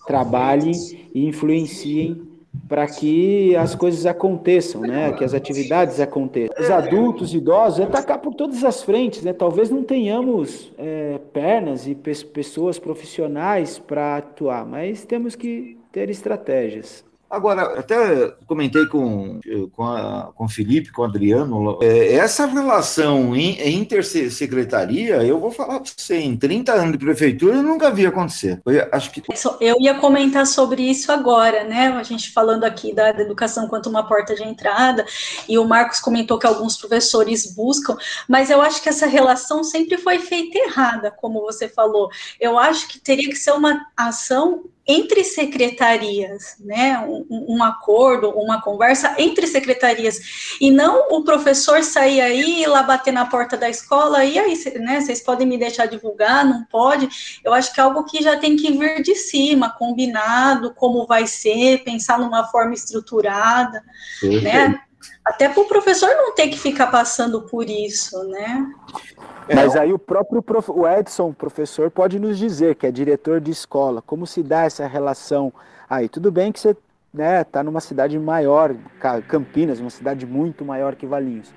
trabalhem 0.08 0.72
e 1.14 1.26
influenciem 1.26 2.26
para 2.66 2.86
que 2.86 3.54
as 3.56 3.74
coisas 3.74 4.06
aconteçam, 4.06 4.80
né? 4.80 5.12
Que 5.12 5.22
as 5.22 5.34
atividades 5.34 6.00
aconteçam. 6.00 6.54
Os 6.58 6.70
adultos, 6.70 7.34
idosos, 7.34 7.80
é 7.80 7.82
atacar 7.84 8.18
por 8.18 8.34
todas 8.34 8.64
as 8.64 8.82
frentes, 8.82 9.22
né? 9.22 9.32
Talvez 9.34 9.70
não 9.70 9.84
tenhamos 9.84 10.72
é, 10.78 11.20
pernas 11.32 11.86
e 11.86 11.94
pe 11.94 12.12
pessoas 12.24 12.78
profissionais 12.78 13.78
para 13.78 14.16
atuar, 14.16 14.66
mas 14.66 15.04
temos 15.04 15.36
que 15.36 15.78
ter 15.92 16.10
estratégias. 16.10 17.04
Agora, 17.30 17.78
até 17.78 18.28
comentei 18.46 18.86
com, 18.86 19.38
com, 19.72 19.84
a, 19.84 20.32
com 20.34 20.46
o 20.46 20.48
Felipe, 20.48 20.90
com 20.90 21.02
o 21.02 21.04
Adriano, 21.04 21.78
é, 21.82 22.14
essa 22.14 22.46
relação 22.46 23.36
intersecretaria, 23.36 25.22
eu 25.22 25.38
vou 25.38 25.50
falar 25.50 25.80
para 25.80 25.92
você, 25.94 26.16
em 26.18 26.36
30 26.36 26.72
anos 26.72 26.92
de 26.92 26.98
prefeitura, 26.98 27.56
eu 27.56 27.62
nunca 27.62 27.90
vi 27.90 28.06
acontecer. 28.06 28.62
Eu, 28.64 28.88
acho 28.92 29.10
que... 29.10 29.22
eu 29.60 29.76
ia 29.78 29.94
comentar 29.96 30.46
sobre 30.46 30.82
isso 30.82 31.12
agora, 31.12 31.64
né? 31.64 31.88
A 31.88 32.02
gente 32.02 32.32
falando 32.32 32.64
aqui 32.64 32.94
da, 32.94 33.12
da 33.12 33.20
educação 33.20 33.68
quanto 33.68 33.90
uma 33.90 34.06
porta 34.06 34.34
de 34.34 34.42
entrada, 34.42 35.04
e 35.46 35.58
o 35.58 35.66
Marcos 35.66 36.00
comentou 36.00 36.38
que 36.38 36.46
alguns 36.46 36.78
professores 36.78 37.54
buscam, 37.54 37.96
mas 38.26 38.48
eu 38.48 38.62
acho 38.62 38.82
que 38.82 38.88
essa 38.88 39.06
relação 39.06 39.62
sempre 39.62 39.98
foi 39.98 40.18
feita 40.18 40.58
errada, 40.58 41.10
como 41.10 41.42
você 41.42 41.68
falou. 41.68 42.08
Eu 42.40 42.58
acho 42.58 42.88
que 42.88 42.98
teria 42.98 43.28
que 43.28 43.36
ser 43.36 43.52
uma 43.52 43.86
ação 43.94 44.64
entre 44.88 45.22
secretarias, 45.22 46.56
né, 46.58 46.98
um, 47.00 47.56
um, 47.56 47.62
acordo, 47.62 48.30
uma 48.30 48.62
conversa 48.62 49.14
entre 49.18 49.46
secretarias, 49.46 50.18
e 50.58 50.70
não 50.70 51.08
o 51.10 51.22
professor 51.22 51.84
sair 51.84 52.22
aí 52.22 52.62
e 52.62 52.66
lá 52.66 52.82
bater 52.82 53.12
na 53.12 53.26
porta 53.26 53.54
da 53.54 53.68
escola, 53.68 54.24
e 54.24 54.38
aí, 54.38 54.54
né, 54.80 55.02
vocês 55.02 55.20
podem 55.20 55.46
me 55.46 55.58
deixar 55.58 55.84
divulgar, 55.84 56.42
não 56.42 56.64
pode, 56.64 57.06
eu 57.44 57.52
acho 57.52 57.72
que 57.74 57.78
é 57.78 57.82
algo 57.82 58.04
que 58.04 58.22
já 58.22 58.38
tem 58.38 58.56
que 58.56 58.72
vir 58.72 59.02
de 59.02 59.14
cima, 59.14 59.68
combinado, 59.68 60.72
como 60.74 61.06
vai 61.06 61.26
ser, 61.26 61.84
pensar 61.84 62.18
numa 62.18 62.44
forma 62.44 62.72
estruturada, 62.72 63.84
uhum. 64.22 64.40
né, 64.40 64.80
até 65.28 65.48
para 65.48 65.62
o 65.62 65.68
professor 65.68 66.08
não 66.16 66.34
ter 66.34 66.48
que 66.48 66.58
ficar 66.58 66.86
passando 66.88 67.42
por 67.42 67.68
isso, 67.68 68.22
né? 68.24 68.66
É, 69.46 69.54
Mas 69.54 69.76
aí 69.76 69.92
o 69.92 69.98
próprio 69.98 70.42
prof... 70.42 70.70
o 70.70 70.88
Edson, 70.88 71.32
professor, 71.32 71.90
pode 71.90 72.18
nos 72.18 72.38
dizer, 72.38 72.74
que 72.74 72.86
é 72.86 72.90
diretor 72.90 73.40
de 73.40 73.50
escola, 73.50 74.02
como 74.02 74.26
se 74.26 74.42
dá 74.42 74.64
essa 74.64 74.86
relação 74.86 75.52
aí. 75.88 76.08
Tudo 76.08 76.32
bem 76.32 76.50
que 76.50 76.58
você 76.58 76.76
né, 77.12 77.44
tá 77.44 77.62
numa 77.62 77.80
cidade 77.80 78.18
maior, 78.18 78.74
Campinas, 79.26 79.80
uma 79.80 79.90
cidade 79.90 80.26
muito 80.26 80.64
maior 80.64 80.94
que 80.94 81.06
Valinhos. 81.06 81.52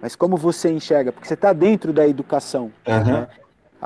Mas 0.00 0.14
como 0.14 0.36
você 0.36 0.70
enxerga? 0.70 1.10
Porque 1.10 1.26
você 1.26 1.34
está 1.34 1.52
dentro 1.52 1.92
da 1.92 2.06
educação. 2.06 2.72
Uhum. 2.86 3.04
Né? 3.04 3.28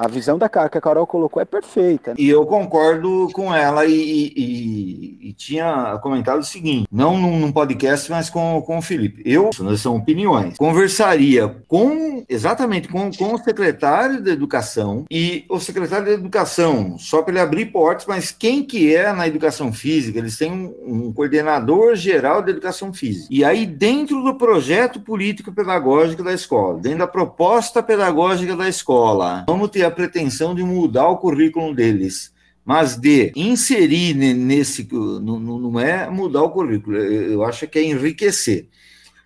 A 0.00 0.09
visão 0.09 0.38
da 0.38 0.49
que 0.49 0.59
a 0.59 0.80
Carol 0.80 1.07
colocou 1.07 1.42
é 1.42 1.45
perfeita. 1.45 2.14
E 2.16 2.26
eu 2.26 2.47
concordo 2.47 3.28
com 3.35 3.54
ela 3.54 3.85
e, 3.85 4.33
e, 4.35 5.28
e 5.28 5.33
tinha 5.35 5.99
comentado 6.02 6.38
o 6.38 6.42
seguinte, 6.42 6.88
não 6.90 7.19
num, 7.19 7.38
num, 7.38 7.52
podcast, 7.52 8.11
mas 8.11 8.30
com, 8.30 8.62
com 8.62 8.78
o 8.78 8.83
Felipe. 8.83 9.23
Eu, 9.26 9.50
são 9.76 9.97
opiniões, 9.97 10.57
conversaria 10.57 11.54
com, 11.69 12.25
exatamente, 12.26 12.88
com, 12.88 13.11
com 13.12 13.35
o 13.35 13.38
secretário 13.38 14.23
da 14.23 14.30
Educação 14.30 15.04
e 15.11 15.45
o 15.50 15.61
secretário 15.61 16.07
da 16.07 16.12
Educação, 16.12 16.97
só 16.97 17.21
para 17.21 17.35
ele 17.35 17.40
abrir 17.40 17.66
portas, 17.66 18.07
mas 18.07 18.30
quem 18.30 18.62
que 18.62 18.95
é 18.97 19.12
na 19.12 19.28
Educação 19.28 19.71
Física? 19.71 20.19
Eles 20.19 20.38
têm 20.38 20.50
um, 20.50 21.09
um 21.09 21.12
coordenador 21.12 21.95
geral 21.95 22.40
da 22.40 22.52
Educação 22.52 22.90
Física. 22.90 23.28
E 23.30 23.45
aí, 23.45 23.66
dentro 23.66 24.23
do 24.23 24.35
projeto 24.35 24.99
político-pedagógico 24.99 26.23
da 26.23 26.33
escola, 26.33 26.78
dentro 26.80 27.00
da 27.00 27.07
proposta 27.07 27.83
pedagógica 27.83 28.57
da 28.57 28.66
escola, 28.66 29.45
vamos 29.47 29.69
ter 29.69 29.89
a 29.89 29.89
pretensão 29.90 30.54
de 30.54 30.62
mudar 30.62 31.09
o 31.09 31.18
currículo 31.18 31.75
deles, 31.75 32.32
mas 32.64 32.97
de 32.97 33.32
inserir 33.35 34.14
nesse. 34.14 34.88
Não, 34.92 35.38
não 35.38 35.80
é 35.80 36.09
mudar 36.09 36.42
o 36.42 36.50
currículo, 36.50 36.97
eu 36.97 37.44
acho 37.44 37.66
que 37.66 37.78
é 37.78 37.85
enriquecer. 37.85 38.68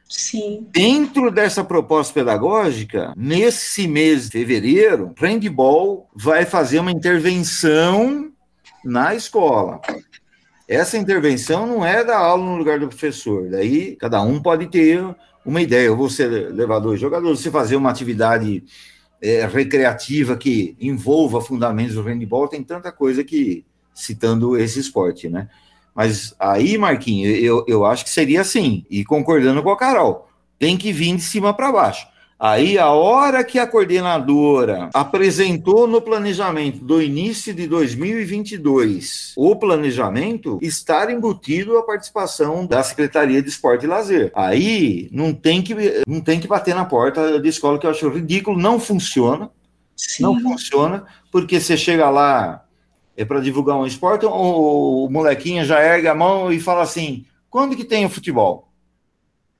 Sim. 0.09 0.67
Dentro 0.71 1.31
dessa 1.31 1.65
proposta 1.65 2.15
pedagógica, 2.15 3.13
nesse 3.17 3.89
mês 3.89 4.27
de 4.27 4.33
fevereiro, 4.33 5.13
Handball 5.17 6.09
vai 6.15 6.45
fazer 6.45 6.79
uma 6.79 6.93
intervenção 6.93 8.31
na 8.85 9.15
escola. 9.15 9.81
Essa 10.69 10.97
intervenção 10.97 11.67
não 11.67 11.85
é 11.85 12.05
dar 12.05 12.19
aula 12.19 12.45
no 12.45 12.57
lugar 12.57 12.79
do 12.79 12.89
professor, 12.89 13.51
daí 13.51 13.97
cada 13.97 14.23
um 14.23 14.41
pode 14.41 14.67
ter 14.69 15.03
uma 15.45 15.61
ideia. 15.61 15.87
Eu 15.87 15.97
vou 15.97 16.09
ser 16.09 16.29
levar 16.53 16.79
dois 16.79 17.01
jogadores, 17.01 17.41
você 17.41 17.51
fazer 17.51 17.77
uma 17.77 17.91
atividade 17.91 18.63
é, 19.21 19.47
recreativa 19.47 20.37
que 20.37 20.77
envolva 20.81 21.41
fundamentos 21.41 21.95
do 21.95 22.03
handball, 22.03 22.49
tem 22.49 22.63
tanta 22.63 22.93
coisa 22.93 23.25
que, 23.25 23.65
citando 23.95 24.57
esse 24.57 24.81
esporte, 24.81 25.29
né? 25.29 25.49
Mas 25.95 26.35
aí, 26.39 26.77
Marquinhos, 26.77 27.39
eu, 27.43 27.65
eu 27.69 27.85
acho 27.85 28.05
que 28.05 28.11
seria 28.11 28.41
assim, 28.41 28.85
e 28.91 29.05
concordando 29.05 29.63
com 29.63 29.71
a 29.71 29.77
Carol, 29.77 30.29
tem 30.59 30.77
que 30.77 30.93
vir 30.93 31.17
de 31.17 31.23
cima 31.23 31.55
para 31.55 31.71
baixo. 31.71 32.07
Aí, 32.47 32.79
a 32.79 32.91
hora 32.91 33.43
que 33.43 33.59
a 33.59 33.67
coordenadora 33.67 34.91
apresentou 34.93 35.87
no 35.87 36.03
planejamento 36.03 36.85
do 36.85 37.01
início 37.01 37.55
de 37.55 37.67
2022 37.67 39.33
o 39.35 39.57
planejamento, 39.57 40.59
estar 40.61 41.09
embutido 41.09 41.79
a 41.79 41.83
participação 41.83 42.67
da 42.67 42.83
Secretaria 42.83 43.41
de 43.41 43.49
Esporte 43.49 43.87
e 43.87 43.89
Lazer. 43.89 44.31
Aí, 44.35 45.09
não 45.11 45.33
tem 45.33 45.63
que, 45.63 45.75
não 46.07 46.21
tem 46.21 46.39
que 46.39 46.47
bater 46.47 46.75
na 46.75 46.85
porta 46.85 47.41
da 47.41 47.49
escola, 47.49 47.79
que 47.79 47.87
eu 47.87 47.91
acho 47.91 48.11
ridículo, 48.11 48.61
não 48.61 48.79
funciona. 48.79 49.49
Sim. 49.97 50.25
Não 50.25 50.39
funciona, 50.39 51.07
porque 51.33 51.59
você 51.59 51.79
chega 51.79 52.11
lá 52.11 52.63
é 53.17 53.25
para 53.25 53.41
divulgar 53.41 53.79
um 53.79 53.87
esporte, 53.87 54.27
o, 54.27 55.07
o 55.07 55.09
molequinho 55.09 55.65
já 55.65 55.83
ergue 55.83 56.09
a 56.09 56.15
mão 56.15 56.53
e 56.53 56.61
fala 56.61 56.83
assim: 56.83 57.25
quando 57.49 57.75
que 57.75 57.85
tem 57.85 58.05
o 58.05 58.11
futebol? 58.11 58.69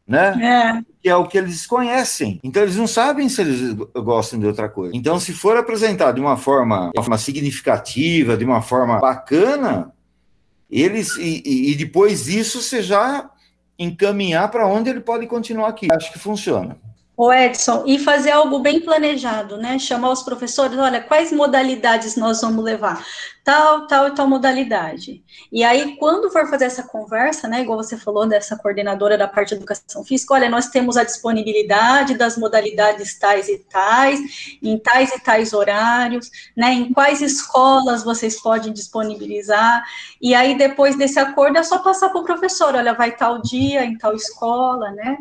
Né? 0.07 0.83
É 0.83 0.94
que 1.05 1.11
é 1.11 1.15
o 1.15 1.27
que 1.27 1.37
eles 1.37 1.67
conhecem. 1.67 2.41
Então, 2.43 2.63
eles 2.63 2.77
não 2.77 2.87
sabem 2.87 3.29
se 3.29 3.43
eles 3.43 3.75
gostam 3.95 4.41
de 4.41 4.47
outra 4.47 4.71
coisa. 4.71 4.97
Então, 4.97 5.21
se 5.21 5.35
for 5.35 5.55
apresentado 5.55 6.15
de 6.15 6.21
uma 6.23 6.39
forma, 6.39 6.91
de 6.95 6.99
uma 6.99 7.03
forma 7.03 7.19
significativa, 7.19 8.39
de 8.39 8.45
uma 8.47 8.63
forma 8.63 8.99
bacana, 9.01 9.93
eles. 10.71 11.15
E, 11.19 11.73
e 11.73 11.75
depois 11.75 12.25
disso, 12.25 12.63
você 12.63 12.83
já 12.83 13.29
encaminhar 13.79 14.51
para 14.51 14.67
onde 14.67 14.89
ele 14.89 15.01
pode 15.01 15.27
continuar 15.27 15.69
aqui. 15.69 15.89
Acho 15.93 16.11
que 16.11 16.19
funciona. 16.19 16.79
O 17.15 17.31
Edson, 17.31 17.85
e 17.87 17.99
fazer 17.99 18.31
algo 18.31 18.61
bem 18.61 18.81
planejado, 18.81 19.59
né? 19.59 19.79
Chamar 19.79 20.11
os 20.11 20.23
professores, 20.23 20.79
olha, 20.79 21.03
quais 21.03 21.31
modalidades 21.31 22.17
nós 22.17 22.41
vamos 22.41 22.65
levar? 22.65 23.05
Tal, 23.45 23.87
tal 23.87 24.09
e 24.09 24.11
tal 24.13 24.27
modalidade. 24.27 25.23
E 25.53 25.63
aí, 25.63 25.97
quando 25.97 26.31
for 26.31 26.49
fazer 26.49 26.65
essa 26.65 26.83
conversa, 26.83 27.47
né, 27.47 27.61
igual 27.61 27.77
você 27.77 27.97
falou 27.99 28.27
dessa 28.27 28.57
coordenadora 28.57 29.19
da 29.19 29.29
parte 29.29 29.51
de 29.51 29.57
educação 29.57 30.03
física, 30.03 30.33
olha, 30.33 30.49
nós 30.49 30.69
temos 30.69 30.97
a 30.97 31.05
disponibilidade 31.05 32.17
das 32.17 32.39
modalidades 32.39 33.19
tais 33.19 33.47
e 33.49 33.59
tais, 33.59 34.59
em 34.63 34.79
tais 34.79 35.13
e 35.13 35.21
tais 35.21 35.53
horários, 35.53 36.31
né, 36.57 36.73
em 36.73 36.93
quais 36.93 37.21
escolas 37.21 38.03
vocês 38.03 38.41
podem 38.41 38.73
disponibilizar, 38.73 39.85
e 40.23 40.35
aí 40.35 40.57
depois 40.57 40.97
desse 40.97 41.19
acordo 41.19 41.59
é 41.59 41.63
só 41.63 41.79
passar 41.81 42.09
para 42.09 42.23
o 42.23 42.25
professor, 42.25 42.75
olha, 42.75 42.95
vai 42.95 43.15
tal 43.15 43.43
dia, 43.43 43.85
em 43.85 43.99
tal 43.99 44.15
escola, 44.15 44.91
né, 44.93 45.19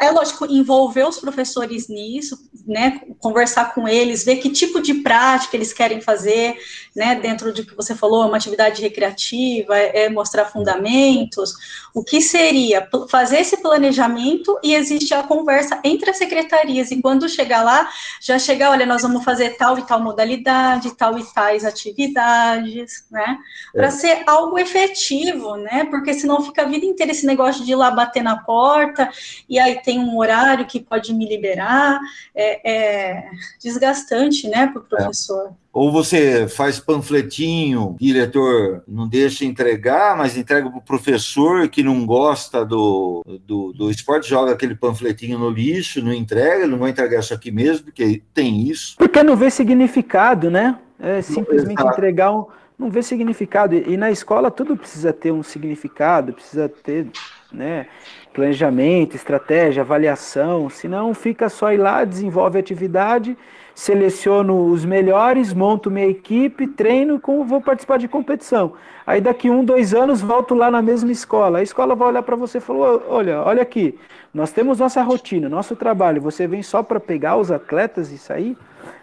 é 0.00 0.12
lógico, 0.12 0.46
envolver 0.46 1.08
os 1.08 1.18
professores 1.18 1.88
nisso, 1.88 2.38
né, 2.64 3.00
conversar 3.18 3.74
com 3.74 3.88
eles, 3.88 4.24
ver 4.24 4.36
que 4.36 4.50
tipo 4.50 4.80
de 4.80 4.94
prática 4.94 5.56
eles 5.56 5.72
querem 5.72 6.00
fazer, 6.00 6.56
né, 6.94 7.16
dentro 7.16 7.47
de 7.52 7.64
que 7.64 7.74
você 7.74 7.94
falou, 7.94 8.26
uma 8.26 8.36
atividade 8.36 8.82
recreativa, 8.82 9.76
é, 9.78 10.04
é 10.04 10.08
mostrar 10.08 10.46
fundamentos, 10.46 11.54
o 11.94 12.02
que 12.04 12.20
seria 12.20 12.88
fazer 13.08 13.38
esse 13.40 13.56
planejamento 13.56 14.58
e 14.62 14.74
existe 14.74 15.14
a 15.14 15.22
conversa 15.22 15.80
entre 15.84 16.10
as 16.10 16.16
secretarias, 16.16 16.90
e 16.90 17.00
quando 17.00 17.28
chegar 17.28 17.62
lá, 17.62 17.88
já 18.20 18.38
chegar, 18.38 18.70
olha, 18.70 18.86
nós 18.86 19.02
vamos 19.02 19.24
fazer 19.24 19.56
tal 19.56 19.78
e 19.78 19.82
tal 19.82 20.00
modalidade, 20.00 20.94
tal 20.96 21.18
e 21.18 21.24
tais 21.32 21.64
atividades, 21.64 23.04
né, 23.10 23.38
para 23.72 23.86
é. 23.86 23.90
ser 23.90 24.22
algo 24.26 24.58
efetivo, 24.58 25.56
né, 25.56 25.84
porque 25.90 26.14
senão 26.14 26.42
fica 26.42 26.62
a 26.62 26.66
vida 26.66 26.86
inteira 26.86 27.12
esse 27.12 27.26
negócio 27.26 27.64
de 27.64 27.72
ir 27.72 27.76
lá 27.76 27.90
bater 27.90 28.22
na 28.22 28.36
porta, 28.36 29.10
e 29.48 29.58
aí 29.58 29.80
tem 29.82 29.98
um 29.98 30.16
horário 30.18 30.66
que 30.66 30.80
pode 30.80 31.12
me 31.14 31.28
liberar, 31.28 31.98
é, 32.34 32.70
é 32.70 33.30
desgastante, 33.60 34.48
né, 34.48 34.66
para 34.66 34.80
o 34.80 34.84
é. 34.84 34.88
professor. 34.88 35.48
É. 35.64 35.67
Ou 35.78 35.92
você 35.92 36.48
faz 36.48 36.80
panfletinho, 36.80 37.94
diretor 38.00 38.82
não 38.88 39.06
deixa 39.06 39.44
entregar, 39.44 40.16
mas 40.16 40.36
entrega 40.36 40.68
para 40.68 40.80
o 40.80 40.82
professor 40.82 41.68
que 41.68 41.84
não 41.84 42.04
gosta 42.04 42.64
do, 42.64 43.22
do, 43.46 43.72
do, 43.72 43.88
esporte, 43.88 44.28
joga 44.28 44.50
aquele 44.50 44.74
panfletinho 44.74 45.38
no 45.38 45.48
lixo, 45.48 46.04
não 46.04 46.12
entrega, 46.12 46.66
não 46.66 46.78
vai 46.78 46.90
entregar 46.90 47.20
isso 47.20 47.32
aqui 47.32 47.52
mesmo, 47.52 47.84
porque 47.84 48.20
tem 48.34 48.62
isso. 48.62 48.96
Porque 48.98 49.22
não 49.22 49.36
vê 49.36 49.52
significado, 49.52 50.50
né? 50.50 50.76
É 50.98 51.22
simplesmente 51.22 51.80
Exato. 51.80 51.96
entregar 51.96 52.32
um. 52.32 52.46
Não 52.76 52.90
vê 52.90 53.00
significado. 53.00 53.76
E 53.76 53.96
na 53.96 54.10
escola 54.10 54.50
tudo 54.50 54.76
precisa 54.76 55.12
ter 55.12 55.30
um 55.30 55.44
significado, 55.44 56.32
precisa 56.32 56.68
ter 56.68 57.06
né, 57.52 57.86
planejamento, 58.34 59.14
estratégia, 59.14 59.82
avaliação, 59.82 60.68
senão 60.68 61.14
fica 61.14 61.48
só 61.48 61.72
ir 61.72 61.76
lá, 61.76 62.04
desenvolve 62.04 62.58
atividade 62.58 63.36
seleciono 63.78 64.72
os 64.72 64.84
melhores, 64.84 65.54
monto 65.54 65.88
minha 65.88 66.08
equipe, 66.08 66.66
treino 66.66 67.14
e 67.14 67.44
vou 67.44 67.60
participar 67.60 67.96
de 67.96 68.08
competição. 68.08 68.72
Aí 69.06 69.20
daqui 69.20 69.48
um, 69.48 69.64
dois 69.64 69.94
anos 69.94 70.20
volto 70.20 70.52
lá 70.52 70.68
na 70.68 70.82
mesma 70.82 71.12
escola. 71.12 71.60
A 71.60 71.62
escola 71.62 71.94
vai 71.94 72.08
olhar 72.08 72.24
para 72.24 72.34
você 72.34 72.58
e 72.58 72.60
falar: 72.60 72.98
olha, 73.08 73.40
olha 73.40 73.62
aqui, 73.62 73.96
nós 74.34 74.50
temos 74.50 74.80
nossa 74.80 75.00
rotina, 75.00 75.48
nosso 75.48 75.76
trabalho. 75.76 76.20
Você 76.22 76.44
vem 76.44 76.60
só 76.60 76.82
para 76.82 76.98
pegar 76.98 77.36
os 77.36 77.52
atletas 77.52 78.10
e 78.10 78.18
sair? 78.18 78.58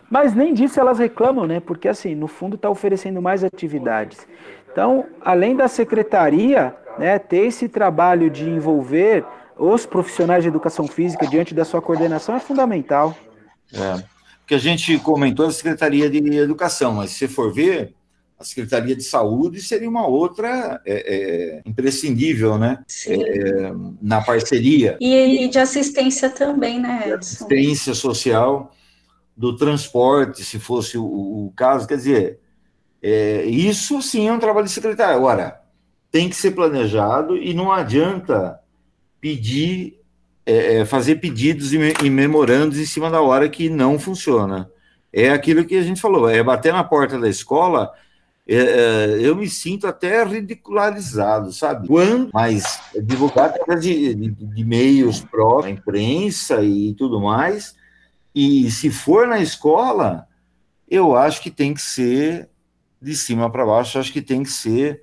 Mas 0.09 0.35
nem 0.35 0.53
disso 0.53 0.77
elas 0.77 0.99
reclamam, 0.99 1.47
né? 1.47 1.61
Porque 1.61 1.87
assim, 1.87 2.13
no 2.13 2.27
fundo 2.27 2.57
está 2.57 2.69
oferecendo 2.69 3.21
mais 3.21 3.45
atividades. 3.45 4.27
Então, 4.69 5.05
além 5.21 5.55
da 5.55 5.69
secretaria, 5.69 6.75
né, 6.99 7.17
ter 7.17 7.45
esse 7.45 7.69
trabalho 7.69 8.29
de 8.29 8.49
envolver 8.49 9.23
os 9.57 9.85
profissionais 9.85 10.43
de 10.43 10.49
educação 10.49 10.85
física 10.85 11.25
diante 11.25 11.55
da 11.55 11.63
sua 11.63 11.81
coordenação 11.81 12.35
é 12.35 12.39
fundamental. 12.41 13.15
É, 13.73 14.14
porque 14.45 14.53
a 14.53 14.59
gente 14.59 14.99
comentou 14.99 15.47
a 15.47 15.51
Secretaria 15.51 16.07
de 16.07 16.19
Educação, 16.37 16.93
mas 16.93 17.09
se 17.09 17.17
você 17.17 17.27
for 17.27 17.51
ver, 17.51 17.95
a 18.39 18.43
Secretaria 18.43 18.95
de 18.95 19.01
Saúde 19.01 19.59
seria 19.59 19.89
uma 19.89 20.05
outra 20.05 20.79
é, 20.85 21.15
é, 21.15 21.61
imprescindível, 21.65 22.55
né? 22.55 22.77
É, 23.07 23.71
na 23.99 24.21
parceria. 24.21 24.97
E, 25.01 25.45
e, 25.45 25.47
de 25.47 25.57
assistência 25.57 26.29
também, 26.29 26.79
né, 26.79 27.05
Edson? 27.07 27.45
Assistência 27.45 27.95
social, 27.95 28.71
do 29.35 29.55
transporte, 29.55 30.43
se 30.43 30.59
fosse 30.59 30.95
o, 30.95 31.03
o 31.03 31.53
caso. 31.55 31.87
Quer 31.87 31.97
dizer, 31.97 32.39
é, 33.01 33.45
isso 33.45 33.99
sim 33.99 34.27
é 34.27 34.31
um 34.31 34.39
trabalho 34.39 34.67
de 34.67 34.71
secretário. 34.71 35.15
Agora, 35.15 35.59
tem 36.11 36.29
que 36.29 36.35
ser 36.35 36.51
planejado 36.51 37.35
e 37.35 37.51
não 37.51 37.71
adianta 37.71 38.59
pedir, 39.19 39.99
é, 40.45 40.77
é, 40.77 40.85
fazer 40.85 41.15
pedidos 41.15 41.73
e, 41.73 41.77
e 42.03 42.09
memorandos 42.09 42.77
em 42.77 42.85
cima 42.85 43.09
da 43.09 43.21
hora 43.21 43.49
que 43.49 43.69
não 43.69 43.97
funciona. 43.97 44.69
É 45.11 45.29
aquilo 45.29 45.65
que 45.65 45.77
a 45.77 45.81
gente 45.81 46.01
falou, 46.01 46.29
é 46.29 46.43
bater 46.43 46.73
na 46.73 46.83
porta 46.83 47.19
da 47.19 47.29
escola 47.29 47.91
é, 48.47 48.55
é, 48.55 49.17
eu 49.21 49.35
me 49.35 49.49
sinto 49.49 49.87
até 49.87 50.23
ridicularizado, 50.23 51.51
sabe? 51.51 51.87
Quando, 51.87 52.29
mas 52.31 52.79
divulgar 53.03 53.49
através 53.49 53.81
de, 53.81 54.13
de, 54.13 54.29
de 54.29 54.63
meios 54.63 55.19
próprios, 55.19 55.79
imprensa 55.79 56.61
e 56.61 56.93
tudo 56.93 57.19
mais, 57.19 57.75
e 58.35 58.69
se 58.69 58.91
for 58.91 59.27
na 59.27 59.39
escola, 59.39 60.27
eu 60.87 61.15
acho 61.15 61.41
que 61.41 61.49
tem 61.49 61.73
que 61.73 61.81
ser 61.81 62.47
de 63.01 63.15
cima 63.15 63.49
para 63.49 63.65
baixo, 63.65 63.97
acho 63.97 64.13
que 64.13 64.21
tem 64.21 64.43
que 64.43 64.51
ser 64.51 65.01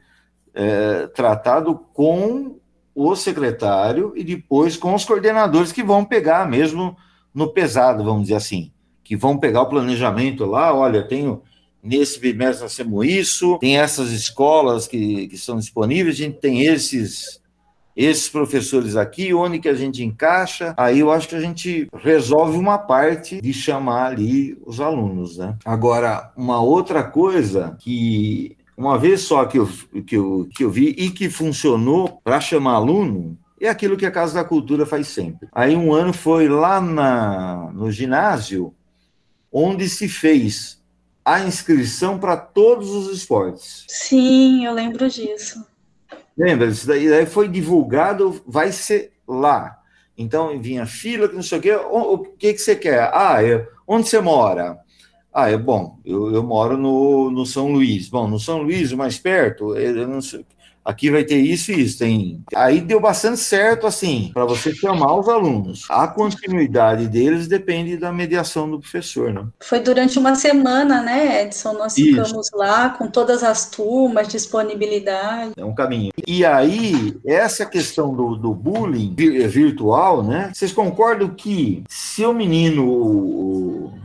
é, 0.54 1.08
tratado 1.08 1.74
com 1.92 2.60
o 2.94 3.14
secretário 3.16 4.12
e 4.16 4.22
depois 4.22 4.76
com 4.76 4.94
os 4.94 5.04
coordenadores 5.04 5.72
que 5.72 5.82
vão 5.82 6.04
pegar 6.04 6.48
mesmo 6.48 6.96
no 7.34 7.48
pesado, 7.48 8.04
vamos 8.04 8.22
dizer 8.22 8.34
assim, 8.34 8.70
que 9.02 9.16
vão 9.16 9.38
pegar 9.38 9.62
o 9.62 9.68
planejamento 9.68 10.44
lá, 10.44 10.74
olha, 10.74 11.06
tenho 11.06 11.42
nesse 11.82 12.20
bimestre 12.20 12.62
nós 12.62 12.76
temos 12.76 13.06
isso, 13.06 13.58
tem 13.58 13.78
essas 13.78 14.12
escolas 14.12 14.86
que, 14.86 15.26
que 15.28 15.36
são 15.36 15.58
disponíveis, 15.58 16.14
a 16.16 16.18
gente 16.18 16.38
tem 16.38 16.62
esses 16.62 17.42
esses 17.94 18.28
professores 18.28 18.96
aqui, 18.96 19.34
onde 19.34 19.58
que 19.58 19.68
a 19.68 19.74
gente 19.74 20.02
encaixa, 20.02 20.74
aí 20.78 21.00
eu 21.00 21.10
acho 21.10 21.28
que 21.28 21.34
a 21.34 21.40
gente 21.40 21.86
resolve 21.94 22.56
uma 22.56 22.78
parte 22.78 23.40
de 23.40 23.52
chamar 23.52 24.12
ali 24.12 24.58
os 24.64 24.80
alunos, 24.80 25.36
né? 25.36 25.56
Agora, 25.62 26.32
uma 26.34 26.60
outra 26.62 27.02
coisa 27.02 27.76
que 27.78 28.56
uma 28.76 28.98
vez 28.98 29.22
só 29.22 29.44
que 29.44 29.58
eu, 29.58 29.68
que 30.06 30.16
eu, 30.16 30.48
que 30.54 30.64
eu 30.64 30.70
vi 30.70 30.88
e 30.98 31.10
que 31.10 31.28
funcionou 31.28 32.20
para 32.24 32.40
chamar 32.40 32.74
aluno, 32.74 33.38
é 33.60 33.68
aquilo 33.68 33.96
que 33.96 34.06
a 34.06 34.10
Casa 34.10 34.34
da 34.34 34.44
Cultura 34.44 34.84
faz 34.84 35.08
sempre. 35.08 35.48
Aí 35.52 35.76
um 35.76 35.92
ano 35.92 36.12
foi 36.12 36.48
lá 36.48 36.80
na, 36.80 37.70
no 37.72 37.90
ginásio, 37.90 38.74
onde 39.52 39.88
se 39.88 40.08
fez 40.08 40.82
a 41.24 41.40
inscrição 41.40 42.18
para 42.18 42.36
todos 42.36 42.90
os 42.90 43.16
esportes. 43.16 43.84
Sim, 43.88 44.66
eu 44.66 44.72
lembro 44.72 45.08
disso. 45.08 45.64
Lembra? 46.36 46.66
Isso 46.66 46.86
daí, 46.86 47.08
daí 47.08 47.26
foi 47.26 47.48
divulgado, 47.48 48.42
vai 48.46 48.72
ser 48.72 49.12
lá. 49.28 49.78
Então 50.16 50.60
vinha 50.60 50.86
fila, 50.86 51.28
que 51.28 51.34
não 51.34 51.42
sei 51.42 51.58
o 51.58 51.62
quê. 51.62 51.74
O, 51.74 52.14
o 52.14 52.18
que, 52.18 52.52
que 52.52 52.58
você 52.58 52.74
quer? 52.74 53.10
Ah, 53.14 53.42
eu, 53.42 53.66
onde 53.86 54.08
você 54.08 54.20
mora? 54.20 54.78
Ah, 55.32 55.50
é 55.50 55.56
bom, 55.56 55.98
eu, 56.04 56.32
eu 56.34 56.42
moro 56.42 56.76
no, 56.76 57.30
no 57.30 57.46
São 57.46 57.72
Luís. 57.72 58.08
Bom, 58.08 58.28
no 58.28 58.38
São 58.38 58.62
Luís, 58.62 58.92
mais 58.92 59.18
perto, 59.18 59.74
eu 59.76 60.06
não 60.06 60.20
sei 60.20 60.44
aqui 60.84 61.10
vai 61.10 61.24
ter 61.24 61.38
isso 61.38 61.72
e 61.72 61.82
isso. 61.82 61.98
Tem... 61.98 62.42
Aí 62.54 62.80
deu 62.80 63.00
bastante 63.00 63.38
certo, 63.38 63.86
assim, 63.86 64.30
para 64.32 64.44
você 64.44 64.74
chamar 64.74 65.18
os 65.18 65.28
alunos. 65.28 65.84
A 65.88 66.08
continuidade 66.08 67.08
deles 67.08 67.46
depende 67.46 67.96
da 67.96 68.12
mediação 68.12 68.70
do 68.70 68.80
professor, 68.80 69.32
né? 69.32 69.46
Foi 69.60 69.80
durante 69.80 70.18
uma 70.18 70.34
semana, 70.34 71.02
né, 71.02 71.42
Edson? 71.42 71.72
Nós 71.74 71.96
isso. 71.96 72.10
ficamos 72.10 72.50
lá 72.52 72.90
com 72.90 73.06
todas 73.06 73.42
as 73.42 73.68
turmas, 73.70 74.28
disponibilidade. 74.28 75.52
É 75.56 75.64
um 75.64 75.74
caminho. 75.74 76.12
E 76.26 76.44
aí, 76.44 77.16
essa 77.26 77.64
questão 77.64 78.14
do, 78.14 78.36
do 78.36 78.54
bullying 78.54 79.14
virtual, 79.14 80.22
né? 80.22 80.50
Vocês 80.52 80.72
concordam 80.72 81.28
que 81.28 81.82
se 81.88 82.24
o 82.24 82.32
menino, 82.32 82.82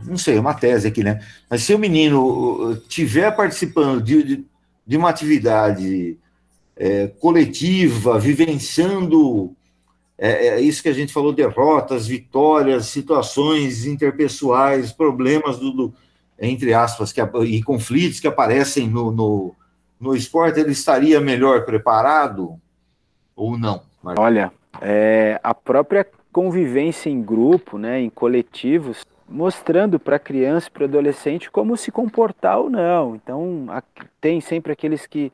não 0.08 0.18
sei, 0.18 0.38
uma 0.38 0.54
tese 0.54 0.88
aqui, 0.88 1.04
né? 1.04 1.20
Mas 1.48 1.62
se 1.62 1.74
o 1.74 1.78
menino 1.78 2.76
tiver 2.88 3.30
participando 3.30 4.02
de, 4.02 4.22
de, 4.22 4.44
de 4.86 4.96
uma 4.96 5.10
atividade 5.10 6.18
é, 6.76 7.08
coletiva, 7.20 8.18
vivenciando 8.18 9.54
é, 10.18 10.48
é, 10.48 10.60
isso 10.60 10.82
que 10.82 10.88
a 10.88 10.92
gente 10.92 11.12
falou: 11.12 11.32
derrotas, 11.32 12.06
vitórias, 12.06 12.86
situações 12.86 13.86
interpessoais, 13.86 14.92
problemas 14.92 15.58
do, 15.58 15.70
do 15.70 15.94
entre 16.38 16.72
aspas, 16.72 17.12
que, 17.12 17.20
e 17.44 17.62
conflitos 17.62 18.20
que 18.20 18.28
aparecem 18.28 18.88
no, 18.88 19.10
no, 19.10 19.54
no 20.00 20.14
esporte, 20.14 20.60
ele 20.60 20.72
estaria 20.72 21.20
melhor 21.20 21.64
preparado 21.64 22.60
ou 23.34 23.58
não? 23.58 23.82
Olha, 24.16 24.52
é, 24.80 25.40
a 25.42 25.52
própria 25.52 26.06
convivência 26.32 27.10
em 27.10 27.20
grupo, 27.20 27.78
né, 27.78 28.00
em 28.00 28.08
coletivos, 28.08 29.04
mostrando 29.28 29.98
para 30.00 30.18
criança 30.18 30.68
e 30.68 30.70
para 30.70 30.84
adolescente 30.84 31.50
como 31.50 31.76
se 31.76 31.90
comportar 31.92 32.58
ou 32.58 32.70
não. 32.70 33.14
Então, 33.14 33.66
tem 34.20 34.40
sempre 34.40 34.72
aqueles 34.72 35.06
que 35.06 35.32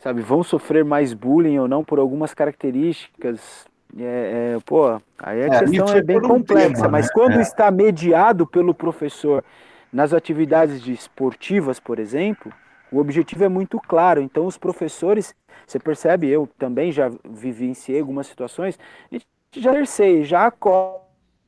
sabe, 0.00 0.22
vão 0.22 0.42
sofrer 0.42 0.84
mais 0.84 1.12
bullying 1.12 1.58
ou 1.58 1.68
não 1.68 1.84
por 1.84 1.98
algumas 1.98 2.34
características. 2.34 3.66
É, 3.98 4.54
é, 4.54 4.58
pô, 4.64 5.00
aí 5.18 5.42
a 5.42 5.46
é, 5.46 5.58
questão 5.60 5.88
é 5.88 6.02
bem 6.02 6.20
complexa, 6.20 6.74
tema, 6.74 6.88
mas 6.88 7.06
né? 7.06 7.12
quando 7.12 7.38
é. 7.38 7.42
está 7.42 7.70
mediado 7.70 8.46
pelo 8.46 8.74
professor 8.74 9.44
nas 9.92 10.12
atividades 10.12 10.86
esportivas, 10.86 11.80
por 11.80 11.98
exemplo, 11.98 12.52
o 12.92 12.98
objetivo 12.98 13.44
é 13.44 13.48
muito 13.48 13.80
claro. 13.80 14.20
Então, 14.20 14.46
os 14.46 14.56
professores, 14.56 15.34
você 15.66 15.78
percebe, 15.78 16.28
eu 16.28 16.48
também 16.58 16.92
já 16.92 17.10
vivenciei 17.28 18.00
algumas 18.00 18.28
situações, 18.28 18.78
a 19.10 19.14
gente 19.14 19.26
já 19.56 19.72
exercei, 19.72 20.24
já 20.24 20.50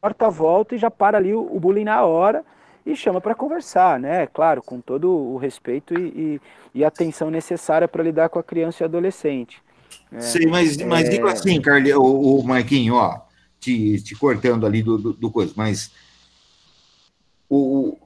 corta 0.03 0.27
a 0.27 0.31
volta 0.31 0.75
e 0.75 0.79
já 0.79 0.91
para 0.91 1.17
ali 1.17 1.33
o, 1.33 1.41
o 1.41 1.61
bullying 1.61 1.85
na 1.85 2.05
hora 2.05 2.45
e 2.85 2.97
chama 2.97 3.21
para 3.21 3.37
conversar, 3.37 4.01
né? 4.01 4.27
Claro, 4.27 4.61
com 4.61 4.81
todo 4.81 5.09
o 5.09 5.37
respeito 5.37 5.95
e, 5.95 6.41
e, 6.75 6.81
e 6.81 6.85
atenção 6.85 7.31
necessária 7.31 7.87
para 7.87 8.03
lidar 8.03 8.29
com 8.29 8.41
a 8.41 8.43
criança 8.43 8.83
e 8.83 8.85
adolescente. 8.85 9.63
Né? 10.11 10.21
Sim, 10.21 10.47
mas, 10.47 10.77
mas 10.79 11.07
é... 11.07 11.11
digo 11.11 11.29
assim, 11.29 11.61
Carly, 11.61 11.95
o, 11.95 12.03
o 12.03 12.43
Marquinho, 12.43 12.95
ó, 12.95 13.21
te, 13.61 14.03
te 14.03 14.17
cortando 14.17 14.67
ali 14.67 14.83
do, 14.83 14.99
do, 14.99 15.13
do 15.13 15.31
coisa, 15.31 15.53
mas 15.57 15.93
o, 17.49 17.97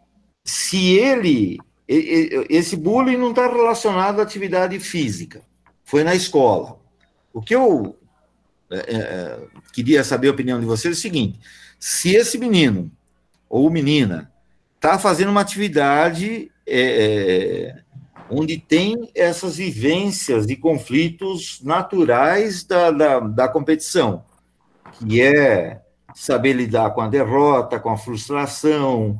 se 0.44 0.98
ele, 0.98 1.58
esse 1.88 2.76
bullying 2.76 3.16
não 3.16 3.30
está 3.30 3.46
relacionado 3.46 4.20
à 4.20 4.22
atividade 4.22 4.78
física, 4.78 5.40
foi 5.82 6.04
na 6.04 6.14
escola. 6.14 6.78
O 7.32 7.40
que 7.40 7.54
eu 7.54 7.96
é, 8.70 8.76
é, 8.78 9.38
queria 9.72 10.02
saber 10.02 10.28
a 10.28 10.32
opinião 10.32 10.58
de 10.58 10.66
vocês 10.66 10.94
é 10.94 10.98
o 10.98 11.00
seguinte: 11.00 11.38
se 11.78 12.14
esse 12.14 12.38
menino 12.38 12.90
ou 13.48 13.70
menina 13.70 14.30
está 14.74 14.98
fazendo 14.98 15.30
uma 15.30 15.40
atividade 15.40 16.50
é, 16.66 16.80
é, 16.80 17.76
onde 18.28 18.58
tem 18.58 19.10
essas 19.14 19.56
vivências 19.56 20.48
e 20.48 20.56
conflitos 20.56 21.60
naturais 21.62 22.64
da, 22.64 22.90
da, 22.90 23.20
da 23.20 23.48
competição, 23.48 24.24
que 24.92 25.20
é 25.20 25.80
saber 26.14 26.54
lidar 26.54 26.90
com 26.90 27.02
a 27.02 27.08
derrota, 27.08 27.78
com 27.78 27.90
a 27.90 27.96
frustração, 27.96 29.18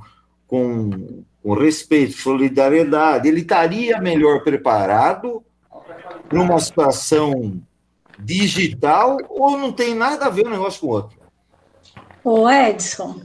com, 0.49 1.23
com 1.43 1.55
respeito, 1.55 2.15
solidariedade. 2.15 3.29
Ele 3.29 3.43
estaria 3.43 4.01
melhor 4.01 4.43
preparado 4.43 5.43
para 6.29 6.41
uma 6.41 6.59
situação 6.59 7.61
digital 8.19 9.19
ou 9.29 9.57
não 9.57 9.73
tem 9.73 9.95
nada 9.95 10.27
a 10.27 10.31
ver 10.31 10.47
um 10.47 10.51
negócio 10.51 10.81
com 10.81 10.87
o 10.87 10.91
outro? 10.91 11.19
Ô 12.25 12.51
Edson, 12.51 13.21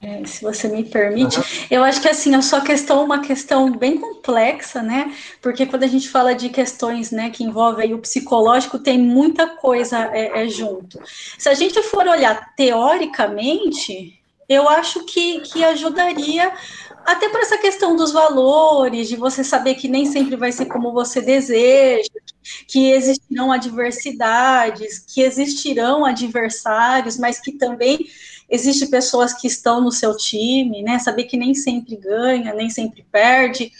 é, 0.00 0.24
se 0.24 0.42
você 0.42 0.68
me 0.68 0.84
permite, 0.84 1.38
uhum. 1.38 1.44
eu 1.70 1.82
acho 1.82 2.00
que 2.00 2.08
assim, 2.08 2.32
a 2.34 2.40
sua 2.40 2.60
questão 2.60 3.00
é 3.00 3.04
uma 3.04 3.20
questão 3.20 3.72
bem 3.76 3.98
complexa, 3.98 4.80
né? 4.80 5.12
Porque 5.42 5.66
quando 5.66 5.82
a 5.82 5.88
gente 5.88 6.08
fala 6.08 6.36
de 6.36 6.48
questões 6.48 7.10
né, 7.10 7.30
que 7.30 7.42
envolvem 7.42 7.94
o 7.94 7.98
psicológico, 7.98 8.78
tem 8.78 8.96
muita 8.96 9.48
coisa 9.48 10.08
é, 10.12 10.44
é, 10.44 10.48
junto. 10.48 11.00
Se 11.36 11.48
a 11.48 11.54
gente 11.54 11.82
for 11.82 12.06
olhar 12.06 12.54
teoricamente, 12.54 14.18
eu 14.48 14.68
acho 14.68 15.04
que, 15.04 15.40
que 15.40 15.64
ajudaria 15.64 16.52
até 17.04 17.28
para 17.28 17.42
essa 17.42 17.58
questão 17.58 17.96
dos 17.96 18.12
valores, 18.12 19.08
de 19.08 19.16
você 19.16 19.42
saber 19.42 19.74
que 19.74 19.88
nem 19.88 20.06
sempre 20.06 20.36
vai 20.36 20.52
ser 20.52 20.66
como 20.66 20.92
você 20.92 21.20
deseja, 21.20 22.08
que 22.66 22.90
existirão 22.90 23.50
adversidades, 23.50 24.98
que 24.98 25.22
existirão 25.22 26.04
adversários, 26.04 27.18
mas 27.18 27.40
que 27.40 27.52
também 27.52 28.06
Existem 28.50 28.88
pessoas 28.88 29.34
que 29.34 29.46
estão 29.46 29.80
no 29.80 29.92
seu 29.92 30.16
time, 30.16 30.82
né? 30.82 30.98
Saber 30.98 31.24
que 31.24 31.36
nem 31.36 31.54
sempre 31.54 31.96
ganha, 31.96 32.54
nem 32.54 32.70
sempre 32.70 33.04
perde. 33.12 33.70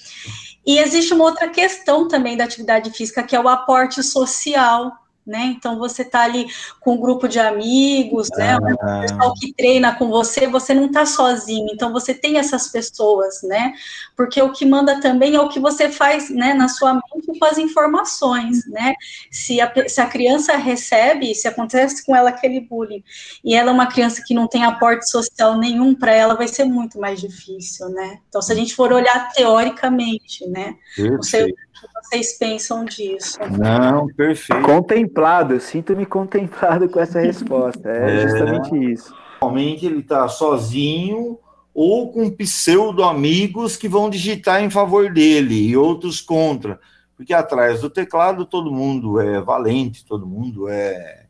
E 0.67 0.79
existe 0.79 1.15
uma 1.15 1.25
outra 1.25 1.49
questão 1.49 2.07
também 2.07 2.37
da 2.37 2.45
atividade 2.45 2.91
física, 2.91 3.23
que 3.23 3.35
é 3.35 3.41
o 3.41 3.49
aporte 3.49 4.03
social, 4.03 4.93
né? 5.29 5.55
Então 5.57 5.79
você 5.79 6.03
está 6.03 6.23
ali 6.23 6.47
com 6.81 6.95
um 6.95 6.97
grupo 6.97 7.29
de 7.29 7.39
amigos, 7.39 8.29
né? 8.37 8.57
Ah. 8.81 8.99
O 8.99 9.01
pessoal 9.03 9.35
que 9.35 9.53
treina 9.53 9.95
com 9.95 10.09
você, 10.09 10.47
você 10.47 10.73
não 10.75 10.87
está 10.87 11.05
sozinho. 11.05 11.69
Então 11.73 11.93
você 11.93 12.15
tem 12.15 12.39
essas 12.39 12.69
pessoas, 12.69 13.43
né? 13.43 13.75
Porque 14.17 14.41
o 14.41 14.51
que 14.51 14.65
manda 14.65 15.01
também 15.01 15.35
é 15.35 15.41
o 15.41 15.49
que 15.49 15.61
você 15.61 15.91
faz, 15.91 16.31
né, 16.31 16.55
na 16.55 16.69
sua 16.69 16.95
mente 16.95 17.39
com 17.39 17.45
as 17.45 17.59
informações, 17.59 18.67
né? 18.67 18.95
Se 19.31 19.61
a, 19.61 19.71
se 19.87 20.01
a 20.01 20.07
criança 20.07 20.57
recebe, 20.57 21.35
se 21.35 21.47
acontece 21.47 22.05
com 22.05 22.17
ela 22.17 22.31
aquele 22.31 22.61
bullying, 22.61 23.05
e 23.45 23.55
ela 23.55 23.71
é 23.71 23.73
uma 23.73 23.87
criança 23.87 24.23
que 24.27 24.35
não 24.35 24.49
tem 24.49 24.65
aporte 24.65 25.09
social 25.11 25.57
nenhum 25.57 25.95
para 25.95 26.13
ela, 26.13 26.35
vai 26.35 26.49
ser 26.49 26.65
muito 26.65 26.99
mais 26.99 27.21
difícil, 27.21 27.91
né? 27.91 28.19
Então 28.29 28.41
se 28.41 28.51
a 28.53 28.57
gente 28.57 28.75
for 28.75 28.93
olhar 28.93 29.31
teoricamente, 29.33 30.47
né? 30.49 30.75
Você, 31.19 31.55
vocês 31.95 32.39
pensam 32.39 32.85
disso? 32.85 33.39
Não, 33.59 34.07
perfeito. 34.09 34.63
Contemplado, 34.63 35.61
sinto-me 35.61 36.07
contemplado 36.07 36.89
com 36.89 37.01
essa 37.01 37.21
resposta. 37.21 37.89
É, 37.89 38.17
é. 38.17 38.29
justamente 38.29 38.93
isso. 38.93 39.15
Normalmente 39.41 39.87
ele 39.87 40.01
está 40.01 40.29
sozinho 40.29 41.39
ou 41.75 42.13
com 42.13 42.29
pseudo-amigos 42.31 43.77
que 43.77 43.89
vão 43.89 44.11
digitar 44.11 44.63
em 44.63 44.71
favor 44.71 45.13
dele 45.13 45.69
e 45.69 45.77
outros 45.77 46.21
contra. 46.21 46.81
Porque 47.17 47.33
atrás 47.33 47.81
do 47.81 47.91
teclado 47.91 48.45
todo 48.45 48.73
mundo 48.73 49.21
é 49.21 49.41
valente, 49.41 50.05
todo 50.05 50.27
mundo 50.27 50.69
é 50.69 51.28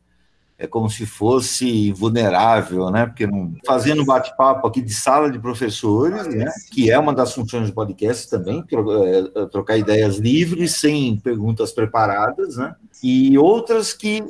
é 0.59 0.67
como 0.67 0.91
se 0.91 1.07
fosse 1.07 1.93
vulnerável, 1.93 2.91
né? 2.91 3.07
Porque 3.07 3.27
não, 3.29 3.55
fazendo 3.65 4.05
bate-papo 4.05 4.67
aqui 4.67 4.83
de 4.83 4.93
sala 4.93 5.31
de 5.31 5.39
professores, 5.39 6.27
né? 6.27 6.51
Que 6.73 6.91
é 6.91 6.99
uma 6.99 7.15
das 7.15 7.33
funções 7.33 7.69
do 7.69 7.75
podcast 7.75 8.29
também, 8.29 8.65
é, 8.69 9.43
é, 9.43 9.47
trocar 9.47 9.79
ideias 9.79 10.17
livres, 10.17 10.73
sem 10.73 11.17
perguntas 11.21 11.71
preparadas, 11.71 12.57
né? 12.57 12.75
E 13.01 13.39
outras 13.39 13.93
que 13.93 14.25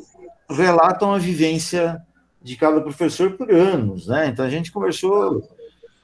relatam 0.50 1.14
a 1.14 1.18
vivência 1.18 2.02
de 2.42 2.56
cada 2.56 2.80
professor 2.82 3.32
por 3.32 3.50
anos, 3.50 4.06
né? 4.06 4.26
Então 4.26 4.44
a 4.44 4.50
gente 4.50 4.70
conversou 4.70 5.42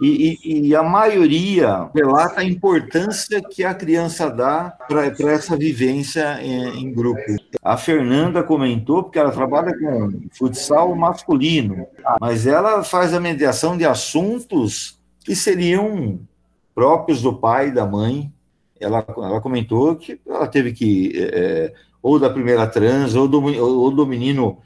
e, 0.01 0.39
e, 0.45 0.69
e, 0.69 0.77
a 0.77 0.83
maioria 0.83 1.89
relata 1.95 2.41
a 2.41 2.45
importância 2.45 3.41
que 3.41 3.63
a 3.63 3.73
criança 3.73 4.29
dá 4.29 4.77
para 4.89 5.33
essa 5.33 5.57
vivência 5.57 6.41
em, 6.43 6.81
em, 6.81 6.93
grupo. 6.93 7.21
A 7.63 7.77
Fernanda 7.77 8.43
comentou, 8.43 9.05
porque 9.05 9.19
ela 9.19 9.31
trabalha 9.31 9.73
com 9.79 10.21
futsal 10.37 10.95
masculino, 10.97 11.87
mas 12.21 12.47
ela 12.47 12.83
faz 12.83 13.15
a 13.15 13.21
mediação 13.21 13.77
de 13.77 13.85
assuntos 13.85 14.99
que 15.21 15.37
seriam 15.37 16.19
próprios 16.75 17.23
do 17.23 17.33
pai 17.33 17.69
e 17.69 17.73
da 17.73 17.87
mãe. 17.87 18.33
Ela, 18.81 19.05
ela 19.17 19.41
comentou 19.41 19.95
que 19.95 20.21
ela 20.27 20.49
teve 20.49 20.73
que, 20.73 21.13
é, 21.17 21.73
ou 22.03 22.19
da 22.19 22.29
primeira 22.29 22.67
trans, 22.67 23.15
ou 23.15 23.29
do, 23.29 23.41
ou 23.63 23.91
do 23.93 24.07
menino 24.07 24.59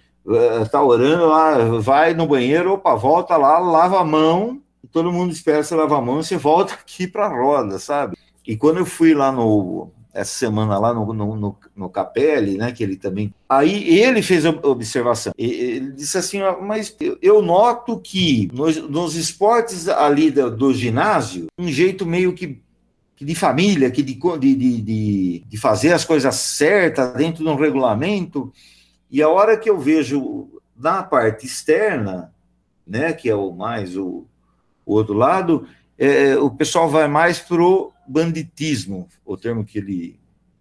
está 0.63 0.83
orando 0.83 1.27
lá, 1.27 1.57
vai 1.81 2.13
no 2.13 2.27
banheiro, 2.27 2.75
opa, 2.75 2.95
volta 2.95 3.37
lá, 3.37 3.59
lava 3.59 4.01
a 4.01 4.05
mão 4.05 4.61
todo 4.93 5.13
mundo 5.13 5.33
espera 5.33 5.63
você 5.63 5.75
lavar 5.75 5.99
a 5.99 6.03
mão 6.03 6.21
e 6.21 6.25
você 6.25 6.37
volta 6.37 6.75
aqui 6.75 7.07
para 7.07 7.27
a 7.27 7.35
roda, 7.35 7.79
sabe? 7.79 8.17
E 8.47 8.57
quando 8.57 8.79
eu 8.79 8.87
fui 8.87 9.15
lá 9.15 9.31
no 9.31 9.91
essa 10.13 10.37
semana 10.37 10.79
lá 10.79 10.93
no, 10.93 11.13
no, 11.13 11.37
no, 11.37 11.57
no 11.77 11.89
Capelli, 11.89 12.57
né, 12.57 12.73
que 12.73 12.83
ele 12.83 12.97
também... 12.97 13.33
Aí 13.49 14.01
ele 14.01 14.21
fez 14.21 14.45
a 14.45 14.51
observação, 14.51 15.33
ele 15.39 15.93
disse 15.93 16.19
assim, 16.19 16.41
mas 16.61 16.97
eu 17.23 17.41
noto 17.41 18.01
que 18.01 18.51
nos, 18.53 18.77
nos 18.89 19.15
esportes 19.15 19.89
ali 19.89 20.31
do, 20.31 20.51
do 20.51 20.75
ginásio, 20.75 21.47
um 21.57 21.69
jeito 21.69 22.05
meio 22.05 22.33
que 22.33 22.61
de 23.21 23.35
família, 23.35 23.91
que 23.91 24.03
de, 24.03 24.15
de, 24.39 24.55
de, 24.55 25.45
de, 25.47 25.57
fazer 25.57 25.93
as 25.93 26.05
coisas 26.05 26.37
certas 26.37 27.13
dentro 27.15 27.43
de 27.43 27.51
um 27.51 27.57
regulamento, 27.57 28.53
e 29.11 29.21
a 29.21 29.29
hora 29.29 29.57
que 29.57 29.69
eu 29.69 29.79
vejo 29.79 30.49
na 30.77 31.03
parte 31.03 31.45
externa, 31.45 32.33
né, 32.87 33.13
que 33.13 33.29
é 33.29 33.35
o 33.35 33.53
mais 33.53 33.97
o, 33.97 34.25
o 34.89 34.95
outro 34.95 35.13
lado, 35.13 35.69
é, 35.99 36.35
o 36.39 36.51
pessoal 36.51 36.89
vai 36.89 37.07
mais 37.07 37.39
pro 37.39 37.93
banditismo, 38.07 39.07
o 39.25 39.37
termo 39.37 39.65
que 39.65 39.79
ele 39.79 40.19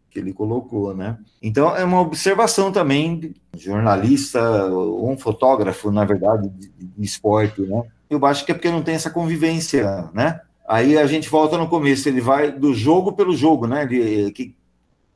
que 0.10 0.20
ele 0.20 0.34
colocou, 0.34 0.96
né? 0.96 1.18
Então 1.42 1.76
é 1.76 1.84
uma 1.84 2.02
observação 2.02 2.72
também 2.72 3.34
jornalista 3.56 4.66
ou 4.66 5.10
um 5.10 5.18
fotógrafo, 5.18 5.92
na 5.92 6.04
verdade, 6.04 6.50
de, 6.50 6.70
de 6.78 7.06
esporte, 7.06 7.62
né? 7.62 7.84
Eu 8.10 8.26
acho 8.26 8.46
que 8.46 8.52
é 8.52 8.56
porque 8.56 8.72
não 8.72 8.82
tem 8.82 8.96
essa 8.96 9.10
convivência, 9.10 10.10
né? 10.13 10.42
Aí 10.68 10.98
a 10.98 11.08
gente 11.08 11.30
volta 11.30 11.58
no 11.58 11.70
começo, 11.70 12.10
ele 12.10 12.20
vai 12.20 12.52
do 12.52 12.74
jogo 12.74 13.13
pelo 13.13 13.36
jogo, 13.36 13.68
né? 13.68 13.84
Ele, 13.84 14.32
que, 14.32 14.56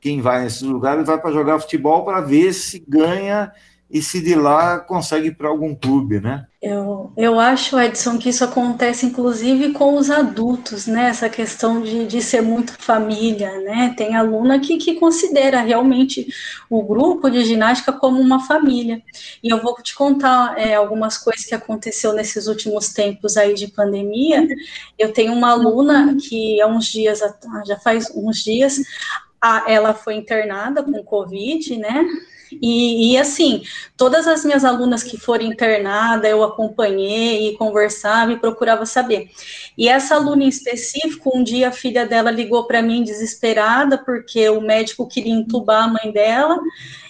quem 0.00 0.20
vai 0.20 0.44
nesses 0.44 0.62
lugares 0.62 1.06
vai 1.06 1.20
para 1.20 1.32
jogar 1.32 1.60
futebol 1.60 2.04
para 2.04 2.20
ver 2.20 2.52
se 2.52 2.82
ganha 2.88 3.52
e 3.92 4.00
se 4.00 4.22
de 4.22 4.34
lá 4.34 4.80
consegue 4.80 5.30
para 5.30 5.50
algum 5.50 5.74
clube, 5.74 6.18
né? 6.18 6.46
Eu, 6.62 7.12
eu 7.14 7.38
acho, 7.38 7.78
Edson, 7.78 8.18
que 8.18 8.30
isso 8.30 8.42
acontece 8.42 9.04
inclusive 9.04 9.72
com 9.72 9.96
os 9.96 10.10
adultos, 10.10 10.86
né? 10.86 11.08
Essa 11.08 11.28
questão 11.28 11.82
de, 11.82 12.06
de 12.06 12.22
ser 12.22 12.40
muito 12.40 12.72
família, 12.78 13.50
né? 13.60 13.92
Tem 13.94 14.16
aluna 14.16 14.58
que, 14.58 14.78
que 14.78 14.94
considera 14.94 15.60
realmente 15.60 16.26
o 16.70 16.82
grupo 16.82 17.28
de 17.28 17.44
ginástica 17.44 17.92
como 17.92 18.18
uma 18.18 18.46
família. 18.46 19.02
E 19.42 19.50
eu 19.50 19.60
vou 19.60 19.74
te 19.82 19.94
contar 19.94 20.58
é, 20.58 20.74
algumas 20.74 21.18
coisas 21.18 21.44
que 21.44 21.54
aconteceu 21.54 22.14
nesses 22.14 22.46
últimos 22.46 22.94
tempos 22.94 23.36
aí 23.36 23.52
de 23.52 23.68
pandemia. 23.68 24.48
Eu 24.98 25.12
tenho 25.12 25.34
uma 25.34 25.50
aluna 25.50 26.16
que 26.16 26.58
há 26.62 26.66
uns 26.66 26.86
dias, 26.86 27.20
já 27.66 27.78
faz 27.78 28.10
uns 28.14 28.42
dias, 28.42 28.80
a, 29.38 29.64
ela 29.70 29.92
foi 29.92 30.14
internada 30.14 30.82
com 30.82 31.04
Covid, 31.04 31.76
né? 31.76 32.06
E, 32.60 33.12
e, 33.12 33.18
assim, 33.18 33.62
todas 33.96 34.26
as 34.26 34.44
minhas 34.44 34.64
alunas 34.64 35.02
que 35.02 35.16
foram 35.16 35.44
internadas, 35.44 36.30
eu 36.30 36.42
acompanhei 36.42 37.48
e 37.48 37.56
conversava 37.56 38.32
e 38.32 38.38
procurava 38.38 38.84
saber. 38.84 39.30
E 39.76 39.88
essa 39.88 40.16
aluna 40.16 40.44
em 40.44 40.48
específico, 40.48 41.30
um 41.34 41.42
dia 41.42 41.68
a 41.68 41.72
filha 41.72 42.06
dela 42.06 42.30
ligou 42.30 42.66
para 42.66 42.82
mim 42.82 43.02
desesperada, 43.02 43.96
porque 43.96 44.48
o 44.48 44.60
médico 44.60 45.08
queria 45.08 45.32
entubar 45.32 45.84
a 45.84 45.88
mãe 45.88 46.12
dela, 46.12 46.58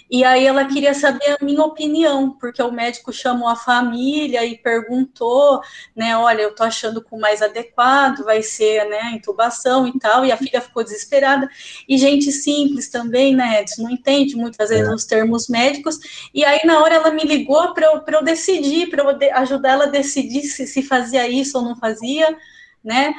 e 0.09 0.23
aí 0.23 0.45
ela 0.45 0.65
queria 0.65 0.93
saber 0.93 1.37
a 1.39 1.43
minha 1.43 1.63
opinião, 1.63 2.31
porque 2.39 2.61
o 2.61 2.71
médico 2.71 3.11
chamou 3.11 3.47
a 3.47 3.55
família 3.55 4.45
e 4.45 4.57
perguntou, 4.57 5.61
né, 5.95 6.15
olha, 6.17 6.41
eu 6.41 6.53
tô 6.53 6.63
achando 6.63 7.03
que 7.03 7.13
o 7.13 7.19
mais 7.19 7.41
adequado 7.41 8.23
vai 8.23 8.41
ser, 8.41 8.87
né, 8.89 9.11
intubação 9.13 9.87
e 9.87 9.97
tal, 9.99 10.25
e 10.25 10.31
a 10.31 10.37
filha 10.37 10.61
ficou 10.61 10.83
desesperada. 10.83 11.49
E 11.87 11.97
gente 11.97 12.31
simples 12.31 12.89
também, 12.89 13.35
né, 13.35 13.61
Edson, 13.61 13.83
não 13.83 13.91
entende 13.91 14.35
muitas 14.35 14.69
vezes 14.69 14.87
é. 14.87 14.93
os 14.93 15.05
termos 15.05 15.47
médicos, 15.47 15.99
e 16.33 16.43
aí 16.43 16.61
na 16.65 16.79
hora 16.79 16.95
ela 16.95 17.11
me 17.11 17.23
ligou 17.23 17.73
para 17.73 17.85
eu, 17.87 18.03
eu 18.05 18.23
decidir, 18.23 18.89
para 18.89 19.03
eu 19.03 19.17
de, 19.17 19.29
ajudar 19.31 19.71
ela 19.71 19.83
a 19.85 19.89
decidir 19.89 20.43
se, 20.43 20.67
se 20.67 20.83
fazia 20.83 21.27
isso 21.27 21.57
ou 21.57 21.63
não 21.63 21.75
fazia, 21.75 22.37
né? 22.83 23.13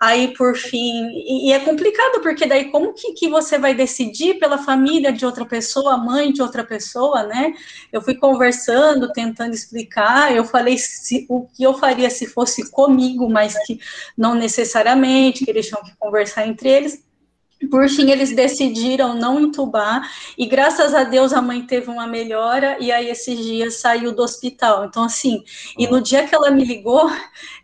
Aí, 0.00 0.34
por 0.34 0.56
fim, 0.56 1.08
e, 1.12 1.48
e, 1.48 1.52
é 1.52 1.60
complicado, 1.60 2.20
porque 2.20 2.46
daí 2.46 2.70
como 2.70 2.92
que, 2.92 3.12
que 3.14 3.28
você 3.28 3.58
vai 3.58 3.74
decidir 3.74 4.38
pela 4.38 4.58
família 4.58 5.12
de 5.12 5.26
outra 5.26 5.44
pessoa, 5.44 5.96
mãe 5.96 6.32
de 6.32 6.40
outra 6.40 6.64
pessoa, 6.64 7.24
né? 7.24 7.52
Eu 7.92 8.00
fui 8.00 8.14
conversando, 8.14 9.12
tentando 9.12 9.54
explicar, 9.54 10.34
eu 10.34 10.44
falei 10.44 10.78
se, 10.78 11.26
o 11.28 11.46
que 11.46 11.62
eu 11.62 11.74
faria 11.74 12.10
se 12.10 12.26
fosse 12.26 12.70
comigo, 12.70 13.28
mas 13.28 13.54
que 13.66 13.80
não 14.16 14.34
necessariamente, 14.34 15.44
que 15.44 15.50
eles 15.50 15.66
tinham 15.66 15.82
que 15.82 15.96
conversar 15.96 16.46
entre 16.46 16.68
eles. 16.68 17.07
Por 17.70 17.88
fim, 17.88 18.10
eles 18.10 18.34
decidiram 18.34 19.14
não 19.14 19.40
entubar, 19.40 20.08
e 20.38 20.46
graças 20.46 20.94
a 20.94 21.02
Deus 21.02 21.32
a 21.32 21.42
mãe 21.42 21.62
teve 21.62 21.90
uma 21.90 22.06
melhora, 22.06 22.76
e 22.78 22.92
aí 22.92 23.10
esses 23.10 23.36
dias 23.36 23.80
saiu 23.80 24.12
do 24.12 24.22
hospital. 24.22 24.84
Então, 24.84 25.02
assim, 25.02 25.42
e 25.76 25.88
no 25.88 26.00
dia 26.00 26.24
que 26.24 26.34
ela 26.34 26.52
me 26.52 26.64
ligou, 26.64 27.10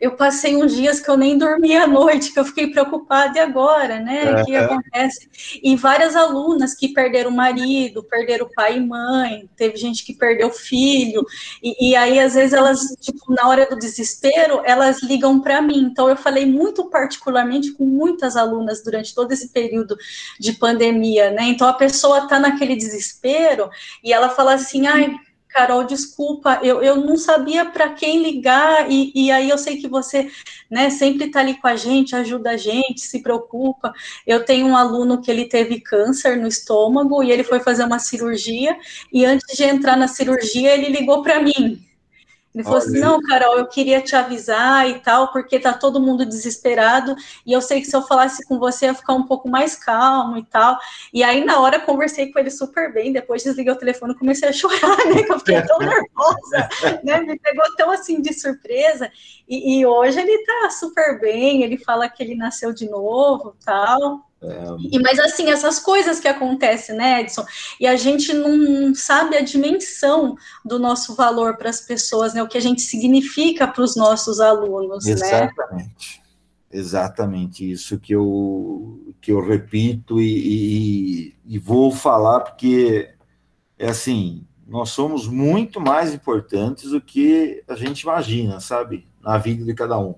eu 0.00 0.16
passei 0.16 0.56
uns 0.56 0.74
dias 0.74 0.98
que 0.98 1.08
eu 1.08 1.16
nem 1.16 1.38
dormi 1.38 1.76
à 1.76 1.86
noite, 1.86 2.32
que 2.32 2.40
eu 2.40 2.44
fiquei 2.44 2.66
preocupada, 2.66 3.38
e 3.38 3.40
agora, 3.40 4.00
né? 4.00 4.42
O 4.42 4.44
que 4.44 4.56
acontece? 4.56 5.28
E 5.62 5.76
várias 5.76 6.16
alunas 6.16 6.74
que 6.74 6.88
perderam 6.88 7.30
o 7.30 7.36
marido, 7.36 8.02
perderam 8.02 8.48
pai 8.52 8.78
e 8.78 8.80
mãe, 8.80 9.48
teve 9.56 9.76
gente 9.76 10.04
que 10.04 10.12
perdeu 10.12 10.50
filho, 10.50 11.24
e, 11.62 11.90
e 11.90 11.96
aí, 11.96 12.18
às 12.18 12.34
vezes, 12.34 12.52
elas, 12.52 12.80
tipo, 13.00 13.32
na 13.32 13.46
hora 13.46 13.64
do 13.64 13.78
desespero, 13.78 14.60
elas 14.64 15.02
ligam 15.02 15.40
para 15.40 15.62
mim. 15.62 15.78
Então, 15.78 16.08
eu 16.08 16.16
falei 16.16 16.44
muito 16.44 16.90
particularmente 16.90 17.72
com 17.72 17.84
muitas 17.84 18.36
alunas 18.36 18.82
durante 18.82 19.14
todo 19.14 19.30
esse 19.30 19.50
período 19.50 19.83
período 19.84 19.96
de 20.40 20.52
pandemia, 20.54 21.30
né? 21.30 21.44
Então 21.44 21.68
a 21.68 21.74
pessoa 21.74 22.20
está 22.20 22.40
naquele 22.40 22.74
desespero 22.74 23.70
e 24.02 24.12
ela 24.12 24.30
fala 24.30 24.54
assim, 24.54 24.86
ai, 24.86 25.14
Carol, 25.48 25.84
desculpa, 25.84 26.58
eu, 26.64 26.82
eu 26.82 26.96
não 26.96 27.16
sabia 27.16 27.64
para 27.64 27.90
quem 27.90 28.20
ligar, 28.20 28.90
e, 28.90 29.12
e 29.14 29.30
aí 29.30 29.48
eu 29.48 29.56
sei 29.56 29.76
que 29.76 29.86
você 29.86 30.28
né, 30.68 30.90
sempre 30.90 31.26
está 31.26 31.38
ali 31.38 31.54
com 31.54 31.68
a 31.68 31.76
gente, 31.76 32.16
ajuda 32.16 32.50
a 32.50 32.56
gente, 32.56 33.02
se 33.02 33.22
preocupa. 33.22 33.92
Eu 34.26 34.44
tenho 34.44 34.66
um 34.66 34.76
aluno 34.76 35.22
que 35.22 35.30
ele 35.30 35.44
teve 35.44 35.80
câncer 35.80 36.36
no 36.36 36.48
estômago 36.48 37.22
e 37.22 37.30
ele 37.30 37.44
foi 37.44 37.60
fazer 37.60 37.84
uma 37.84 38.00
cirurgia, 38.00 38.76
e 39.12 39.24
antes 39.24 39.56
de 39.56 39.62
entrar 39.62 39.96
na 39.96 40.08
cirurgia, 40.08 40.74
ele 40.74 40.88
ligou 40.88 41.22
para 41.22 41.40
mim. 41.40 41.86
Ele 42.54 42.62
falou 42.62 42.78
assim: 42.78 43.00
não, 43.00 43.20
Carol, 43.20 43.58
eu 43.58 43.66
queria 43.66 44.00
te 44.00 44.14
avisar 44.14 44.88
e 44.88 45.00
tal, 45.00 45.32
porque 45.32 45.58
tá 45.58 45.72
todo 45.72 46.00
mundo 46.00 46.24
desesperado, 46.24 47.16
e 47.44 47.52
eu 47.52 47.60
sei 47.60 47.80
que 47.80 47.86
se 47.86 47.96
eu 47.96 48.02
falasse 48.02 48.46
com 48.46 48.60
você 48.60 48.86
ia 48.86 48.94
ficar 48.94 49.14
um 49.14 49.26
pouco 49.26 49.48
mais 49.48 49.74
calmo 49.74 50.38
e 50.38 50.44
tal. 50.44 50.78
E 51.12 51.24
aí, 51.24 51.44
na 51.44 51.58
hora, 51.58 51.80
conversei 51.80 52.30
com 52.30 52.38
ele 52.38 52.50
super 52.50 52.92
bem, 52.92 53.12
depois 53.12 53.42
desliguei 53.42 53.72
o 53.72 53.78
telefone 53.78 54.12
e 54.12 54.18
comecei 54.18 54.48
a 54.48 54.52
chorar, 54.52 54.96
né? 55.06 55.24
Que 55.24 55.32
eu 55.32 55.38
fiquei 55.40 55.62
tão 55.62 55.78
nervosa, 55.82 56.68
né? 57.02 57.20
Me 57.22 57.36
pegou 57.38 57.64
tão 57.76 57.90
assim 57.90 58.22
de 58.22 58.32
surpresa. 58.32 59.10
E, 59.48 59.80
e 59.80 59.86
hoje 59.86 60.20
ele 60.20 60.44
tá 60.44 60.70
super 60.70 61.20
bem, 61.20 61.64
ele 61.64 61.76
fala 61.76 62.08
que 62.08 62.22
ele 62.22 62.36
nasceu 62.36 62.72
de 62.72 62.88
novo 62.88 63.56
tal. 63.64 64.24
E, 64.90 64.98
mas 64.98 65.18
assim, 65.18 65.50
essas 65.50 65.78
coisas 65.78 66.20
que 66.20 66.28
acontecem, 66.28 66.96
né, 66.96 67.22
Edson? 67.22 67.44
E 67.80 67.86
a 67.86 67.96
gente 67.96 68.32
não 68.32 68.94
sabe 68.94 69.36
a 69.36 69.42
dimensão 69.42 70.36
do 70.64 70.78
nosso 70.78 71.14
valor 71.14 71.56
para 71.56 71.70
as 71.70 71.80
pessoas, 71.80 72.34
né? 72.34 72.42
O 72.42 72.48
que 72.48 72.58
a 72.58 72.62
gente 72.62 72.82
significa 72.82 73.66
para 73.66 73.82
os 73.82 73.96
nossos 73.96 74.40
alunos, 74.40 75.06
Exatamente. 75.06 75.54
né? 75.72 75.90
Exatamente, 76.70 77.70
isso 77.70 78.00
que 78.00 78.12
eu, 78.12 79.14
que 79.20 79.30
eu 79.30 79.40
repito 79.40 80.20
e, 80.20 81.28
e, 81.28 81.34
e 81.46 81.56
vou 81.56 81.92
falar, 81.92 82.40
porque 82.40 83.14
é 83.78 83.90
assim, 83.90 84.44
nós 84.66 84.90
somos 84.90 85.28
muito 85.28 85.80
mais 85.80 86.12
importantes 86.12 86.90
do 86.90 87.00
que 87.00 87.62
a 87.68 87.76
gente 87.76 88.00
imagina, 88.00 88.58
sabe? 88.58 89.06
Na 89.22 89.38
vida 89.38 89.64
de 89.64 89.72
cada 89.72 89.96
um. 89.98 90.16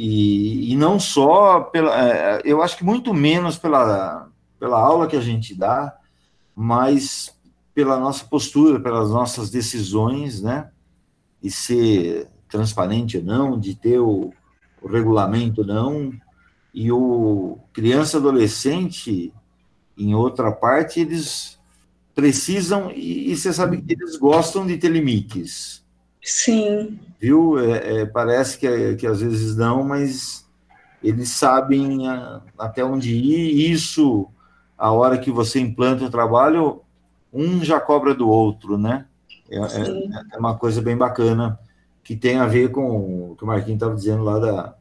E, 0.00 0.72
e 0.72 0.76
não 0.76 1.00
só 1.00 1.58
pela. 1.58 1.92
É, 2.00 2.42
eu 2.44 2.62
acho 2.62 2.76
que 2.76 2.84
muito 2.84 3.12
menos 3.12 3.58
pela, 3.58 4.28
pela 4.56 4.78
aula 4.78 5.08
que 5.08 5.16
a 5.16 5.20
gente 5.20 5.56
dá, 5.56 5.98
mas 6.54 7.36
pela 7.74 7.98
nossa 7.98 8.24
postura, 8.24 8.78
pelas 8.78 9.10
nossas 9.10 9.50
decisões, 9.50 10.40
né? 10.40 10.70
E 11.42 11.50
ser 11.50 12.28
transparente 12.48 13.18
ou 13.18 13.24
não, 13.24 13.58
de 13.58 13.74
ter 13.74 13.98
o, 13.98 14.32
o 14.80 14.86
regulamento 14.86 15.62
ou 15.62 15.66
não. 15.66 16.12
E 16.72 16.92
o 16.92 17.58
criança 17.72 18.18
adolescente, 18.18 19.34
em 19.98 20.14
outra 20.14 20.52
parte, 20.52 21.00
eles 21.00 21.58
precisam, 22.14 22.92
e, 22.92 23.32
e 23.32 23.36
você 23.36 23.52
sabe 23.52 23.82
que 23.82 23.94
eles 23.94 24.16
gostam 24.16 24.64
de 24.64 24.78
ter 24.78 24.92
limites. 24.92 25.84
Sim. 26.30 27.00
Viu? 27.18 27.58
É, 27.58 28.00
é, 28.00 28.06
parece 28.06 28.58
que, 28.58 28.96
que 28.96 29.06
às 29.06 29.20
vezes 29.20 29.56
não, 29.56 29.82
mas 29.82 30.46
eles 31.02 31.30
sabem 31.30 32.06
a, 32.06 32.42
até 32.58 32.84
onde 32.84 33.14
ir. 33.14 33.72
Isso, 33.72 34.28
a 34.76 34.92
hora 34.92 35.18
que 35.18 35.30
você 35.30 35.58
implanta 35.58 36.04
o 36.04 36.10
trabalho, 36.10 36.82
um 37.32 37.64
já 37.64 37.80
cobra 37.80 38.14
do 38.14 38.28
outro, 38.28 38.76
né? 38.76 39.06
É, 39.50 39.58
é, 39.58 40.34
é 40.34 40.38
uma 40.38 40.56
coisa 40.56 40.82
bem 40.82 40.96
bacana 40.96 41.58
que 42.04 42.14
tem 42.14 42.36
a 42.36 42.46
ver 42.46 42.70
com 42.70 43.30
o 43.30 43.36
que 43.36 43.44
o 43.44 43.46
Marquinhos 43.46 43.76
estava 43.76 43.94
dizendo 43.94 44.22
lá 44.22 44.38
da 44.38 44.74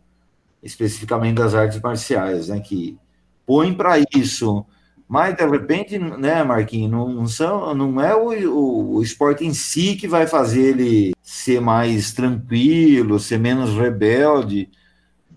especificamente 0.61 1.37
das 1.37 1.53
artes 1.55 1.79
marciais, 1.79 2.49
né? 2.49 2.59
Que 2.59 2.97
põe 3.45 3.73
para 3.73 3.95
isso 4.13 4.65
mas, 5.07 5.35
de 5.35 5.45
repente, 5.45 5.97
né, 5.97 6.43
Marquinhos, 6.43 6.91
não, 6.91 7.27
são, 7.27 7.73
não 7.73 8.01
é 8.01 8.13
o, 8.13 8.29
o, 8.49 8.95
o, 8.95 9.01
esporte 9.01 9.45
em 9.45 9.53
si 9.53 9.95
que 9.95 10.07
vai 10.07 10.27
fazer 10.27 10.61
ele 10.61 11.13
ser 11.23 11.61
mais 11.61 12.11
tranquilo, 12.11 13.19
ser 13.19 13.39
menos 13.39 13.73
rebelde. 13.73 14.69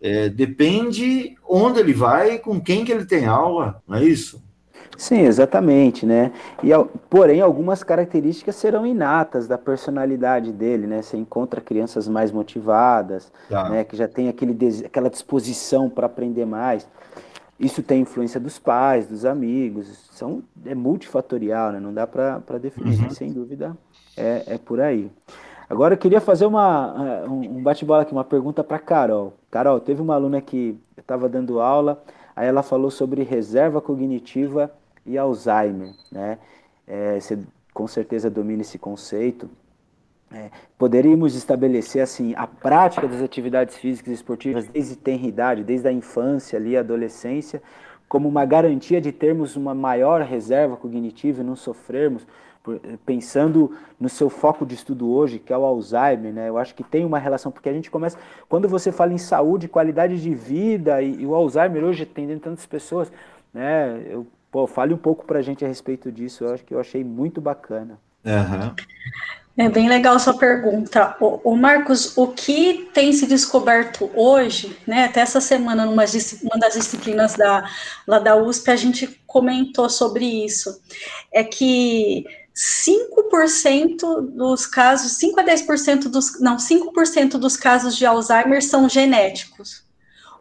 É, 0.03 0.29
depende 0.29 1.37
onde 1.49 1.79
ele 1.79 1.93
vai, 1.93 2.39
com 2.39 2.61
quem 2.61 2.85
que 2.85 2.91
ele 2.91 3.05
tem 3.05 3.27
aula, 3.27 3.81
não 3.87 3.99
é 3.99 4.05
isso? 4.05 4.43
Sim, 5.01 5.21
exatamente, 5.21 6.05
né? 6.05 6.31
E, 6.63 6.69
porém, 7.09 7.41
algumas 7.41 7.83
características 7.83 8.57
serão 8.57 8.85
inatas 8.85 9.49
da 9.49 9.57
personalidade 9.57 10.53
dele, 10.53 10.87
né? 10.87 11.01
Você 11.01 11.17
encontra 11.17 11.59
crianças 11.59 12.07
mais 12.07 12.31
motivadas, 12.31 13.33
tá. 13.49 13.71
né? 13.71 13.83
Que 13.83 13.97
já 13.97 14.07
tem 14.07 14.29
aquele, 14.29 14.55
aquela 14.85 15.09
disposição 15.09 15.89
para 15.89 16.05
aprender 16.05 16.45
mais. 16.45 16.87
Isso 17.61 17.83
tem 17.83 18.01
influência 18.01 18.41
dos 18.41 18.59
pais, 18.59 19.07
dos 19.07 19.27
amigos, 19.27 20.09
são, 20.13 20.43
é 20.65 20.75
multifatorial, 20.75 21.73
né? 21.73 21.79
não 21.79 21.93
dá 21.93 22.07
para 22.07 22.59
definir, 22.59 22.99
uhum. 22.99 23.11
sem 23.11 23.31
dúvida 23.31 23.77
é, 24.17 24.55
é 24.55 24.59
por 24.59 24.81
aí. 24.81 25.13
Agora 25.69 25.95
eu 25.95 25.99
queria 25.99 26.23
fazer 26.23 26.47
uma, 26.47 27.23
um 27.29 27.63
bate-bola 27.63 28.03
aqui, 28.03 28.13
uma 28.13 28.25
pergunta 28.25 28.65
para 28.65 28.79
Carol. 28.79 29.35
Carol, 29.51 29.79
teve 29.79 30.01
uma 30.01 30.15
aluna 30.15 30.41
que 30.41 30.77
estava 30.97 31.29
dando 31.29 31.61
aula, 31.61 32.03
aí 32.35 32.49
ela 32.49 32.63
falou 32.63 32.91
sobre 32.91 33.23
reserva 33.23 33.81
cognitiva 33.81 34.73
e 35.05 35.19
Alzheimer, 35.19 35.93
né? 36.11 36.39
É, 36.87 37.21
você 37.21 37.39
com 37.73 37.87
certeza 37.87 38.29
domina 38.29 38.63
esse 38.63 38.79
conceito. 38.79 39.49
É, 40.33 40.49
poderíamos 40.79 41.35
estabelecer 41.35 42.03
assim 42.03 42.35
a 42.37 42.47
prática 42.47 43.09
das 43.09 43.21
atividades 43.21 43.77
físicas 43.77 44.13
e 44.13 44.15
esportivas 44.15 44.69
desde 44.69 44.95
tenridade, 44.95 45.65
desde 45.65 45.89
a 45.89 45.93
infância 45.93 46.57
ali, 46.57 46.77
a 46.77 46.81
adolescência, 46.81 47.61
como 48.09 48.29
uma 48.29 48.45
garantia 48.45 49.01
de 49.01 49.11
termos 49.11 49.57
uma 49.57 49.75
maior 49.75 50.23
reserva 50.23 50.77
cognitiva 50.77 51.43
e 51.43 51.45
não 51.45 51.57
sofrermos, 51.57 52.27
pensando 53.07 53.77
no 53.99 54.09
seu 54.09 54.29
foco 54.29 54.67
de 54.67 54.75
estudo 54.75 55.11
hoje, 55.11 55.39
que 55.39 55.53
é 55.53 55.57
o 55.57 55.65
Alzheimer, 55.65 56.33
né? 56.33 56.49
Eu 56.49 56.59
acho 56.59 56.75
que 56.75 56.85
tem 56.85 57.05
uma 57.05 57.19
relação, 57.19 57.51
porque 57.51 57.69
a 57.69 57.73
gente 57.73 57.91
começa, 57.91 58.19
quando 58.49 58.69
você 58.69 58.93
fala 58.93 59.13
em 59.13 59.19
saúde, 59.19 59.67
qualidade 59.67 60.21
de 60.21 60.35
vida 60.35 61.01
e, 61.03 61.23
e 61.23 61.27
o 61.27 61.35
Alzheimer 61.35 61.83
hoje 61.85 62.03
atendendo 62.03 62.41
tantas 62.41 62.67
pessoas, 62.67 63.11
né? 63.53 64.03
Eu, 64.09 64.27
pô, 64.51 64.67
fale 64.67 64.93
um 64.93 64.99
pouco 64.99 65.25
para 65.25 65.39
a 65.39 65.43
gente 65.43 65.65
a 65.65 65.69
respeito 65.69 66.13
disso, 66.13 66.45
eu 66.45 66.55
acho 66.55 66.65
que 66.65 66.75
eu 66.75 66.81
achei 66.81 67.03
muito 67.03 67.41
bacana. 67.41 67.99
Uhum. 68.25 68.75
É 69.57 69.69
bem 69.69 69.89
legal 69.89 70.19
sua 70.19 70.35
pergunta. 70.39 71.17
O, 71.21 71.55
Marcos, 71.57 72.17
o 72.17 72.29
que 72.29 72.89
tem 72.95 73.13
se 73.13 73.27
descoberto 73.27 74.11
hoje, 74.15 74.77
né? 74.87 75.05
Até 75.05 75.21
essa 75.21 75.41
semana, 75.41 75.85
numa 75.85 76.05
uma 76.43 76.59
das 76.59 76.75
disciplinas 76.75 77.35
da, 77.35 77.69
lá 78.07 78.19
da 78.19 78.37
USP, 78.37 78.71
a 78.71 78.77
gente 78.77 79.21
comentou 79.27 79.91
sobre 79.91 80.25
isso. 80.25 80.81
É 81.33 81.45
que 81.45 82.25
5% 82.55 84.31
dos 84.31 84.67
casos, 84.67 85.13
5 85.13 85.41
a 85.41 85.45
10% 85.45 86.05
dos, 86.05 86.41
não, 86.41 86.57
5% 86.57 87.33
dos 87.33 87.57
casos 87.57 87.97
de 87.97 88.07
Alzheimer 88.07 88.65
são 88.65 88.89
genéticos 88.89 89.90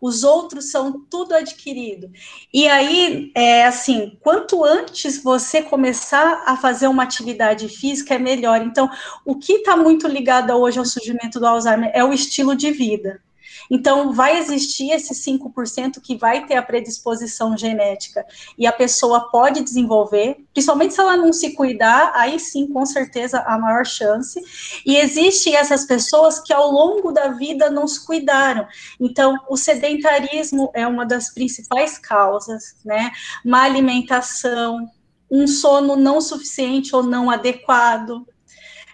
os 0.01 0.23
outros 0.23 0.71
são 0.71 1.01
tudo 1.09 1.33
adquirido. 1.33 2.11
E 2.53 2.67
aí, 2.67 3.31
é 3.35 3.65
assim, 3.65 4.17
quanto 4.21 4.63
antes 4.63 5.21
você 5.21 5.61
começar 5.61 6.43
a 6.45 6.57
fazer 6.57 6.87
uma 6.87 7.03
atividade 7.03 7.67
física, 7.67 8.15
é 8.15 8.19
melhor. 8.19 8.61
Então, 8.61 8.89
o 9.25 9.35
que 9.35 9.53
está 9.53 9.75
muito 9.75 10.07
ligado 10.07 10.51
hoje 10.51 10.79
ao 10.79 10.85
surgimento 10.85 11.39
do 11.39 11.47
Alzheimer 11.47 11.91
é 11.93 12.03
o 12.03 12.13
estilo 12.13 12.55
de 12.55 12.71
vida. 12.71 13.21
Então, 13.69 14.11
vai 14.13 14.37
existir 14.37 14.91
esse 14.91 15.13
5% 15.13 16.01
que 16.01 16.17
vai 16.17 16.45
ter 16.45 16.55
a 16.55 16.61
predisposição 16.61 17.55
genética 17.55 18.25
e 18.57 18.65
a 18.65 18.71
pessoa 18.71 19.29
pode 19.29 19.61
desenvolver, 19.61 20.43
principalmente 20.53 20.93
se 20.93 20.99
ela 20.99 21.15
não 21.15 21.31
se 21.31 21.53
cuidar, 21.53 22.11
aí 22.15 22.39
sim, 22.39 22.67
com 22.67 22.85
certeza, 22.85 23.39
a 23.39 23.57
maior 23.57 23.85
chance. 23.85 24.41
E 24.85 24.97
existem 24.97 25.55
essas 25.55 25.85
pessoas 25.85 26.39
que 26.39 26.53
ao 26.53 26.71
longo 26.71 27.11
da 27.11 27.29
vida 27.29 27.69
não 27.69 27.87
se 27.87 28.05
cuidaram. 28.05 28.67
Então, 28.99 29.35
o 29.47 29.55
sedentarismo 29.55 30.71
é 30.73 30.87
uma 30.87 31.05
das 31.05 31.33
principais 31.33 31.97
causas, 31.97 32.75
né? 32.83 33.11
Má 33.45 33.63
alimentação, 33.63 34.89
um 35.29 35.45
sono 35.45 35.95
não 35.95 36.19
suficiente 36.19 36.95
ou 36.95 37.03
não 37.03 37.29
adequado, 37.29 38.25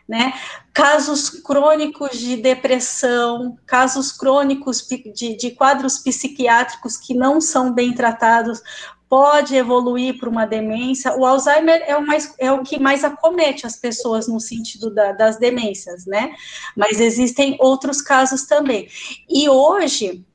né? 0.07 0.33
Casos 0.73 1.29
crônicos 1.29 2.17
de 2.19 2.37
depressão, 2.37 3.57
casos 3.65 4.11
crônicos 4.11 4.87
de, 4.87 5.35
de 5.35 5.51
quadros 5.51 5.97
psiquiátricos 5.97 6.97
que 6.97 7.13
não 7.13 7.41
são 7.41 7.73
bem 7.73 7.93
tratados, 7.93 8.61
pode 9.09 9.55
evoluir 9.55 10.17
para 10.19 10.29
uma 10.29 10.45
demência. 10.45 11.15
O 11.15 11.25
Alzheimer 11.25 11.83
é 11.87 11.95
o, 11.95 12.05
mais, 12.05 12.33
é 12.37 12.51
o 12.51 12.63
que 12.63 12.79
mais 12.79 13.03
acomete 13.03 13.65
as 13.65 13.75
pessoas 13.75 14.27
no 14.27 14.39
sentido 14.39 14.93
da, 14.93 15.11
das 15.11 15.37
demências, 15.37 16.05
né? 16.05 16.33
Mas 16.75 16.99
existem 16.99 17.55
outros 17.59 18.01
casos 18.01 18.45
também. 18.45 18.87
E 19.29 19.47
hoje, 19.49 20.25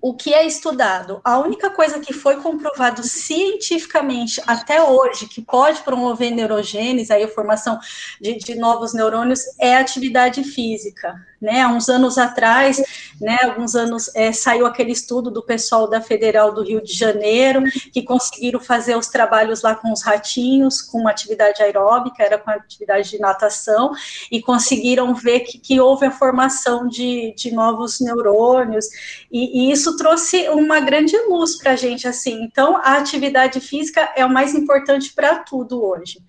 o 0.00 0.14
que 0.14 0.32
é 0.32 0.46
estudado? 0.46 1.20
A 1.24 1.38
única 1.38 1.70
coisa 1.70 2.00
que 2.00 2.12
foi 2.12 2.36
comprovado 2.36 3.02
cientificamente 3.02 4.40
até 4.46 4.82
hoje 4.82 5.26
que 5.26 5.42
pode 5.42 5.82
promover 5.82 6.30
neurogênese, 6.30 7.12
aí 7.12 7.24
a 7.24 7.28
formação 7.28 7.78
de, 8.20 8.36
de 8.36 8.54
novos 8.54 8.94
neurônios, 8.94 9.40
é 9.58 9.76
a 9.76 9.80
atividade 9.80 10.42
física, 10.44 11.14
né? 11.44 11.60
Há 11.60 11.68
uns 11.68 11.88
anos 11.88 12.16
atrás, 12.16 12.82
né? 13.20 13.38
Alguns 13.42 13.74
anos 13.74 14.10
é, 14.14 14.32
saiu 14.32 14.66
aquele 14.66 14.92
estudo 14.92 15.30
do 15.30 15.42
pessoal 15.42 15.88
da 15.88 16.00
Federal 16.00 16.52
do 16.52 16.62
Rio 16.62 16.82
de 16.82 16.92
Janeiro 16.92 17.62
que 17.92 18.02
conseguiram 18.02 18.58
fazer 18.58 18.96
os 18.96 19.08
trabalhos 19.08 19.62
lá 19.62 19.74
com 19.74 19.92
os 19.92 20.02
ratinhos, 20.02 20.80
com 20.80 20.98
uma 20.98 21.10
atividade 21.10 21.62
aeróbica, 21.62 22.22
era 22.22 22.38
com 22.38 22.50
atividade 22.50 23.10
de 23.10 23.20
natação, 23.20 23.92
e 24.32 24.40
conseguiram 24.40 25.14
ver 25.14 25.40
que, 25.40 25.58
que 25.58 25.78
houve 25.78 26.06
a 26.06 26.10
formação 26.10 26.88
de, 26.88 27.34
de 27.36 27.52
novos 27.52 28.00
neurônios, 28.00 28.86
e, 29.30 29.68
e 29.68 29.72
isso 29.72 29.96
trouxe 29.96 30.48
uma 30.48 30.80
grande 30.80 31.16
luz 31.28 31.58
para 31.58 31.72
a 31.72 31.76
gente, 31.76 32.08
assim. 32.08 32.42
Então, 32.42 32.76
a 32.78 32.96
atividade 32.96 33.60
física 33.60 34.10
é 34.16 34.24
o 34.24 34.32
mais 34.32 34.54
importante 34.54 35.12
para 35.12 35.40
tudo 35.40 35.84
hoje, 35.84 36.20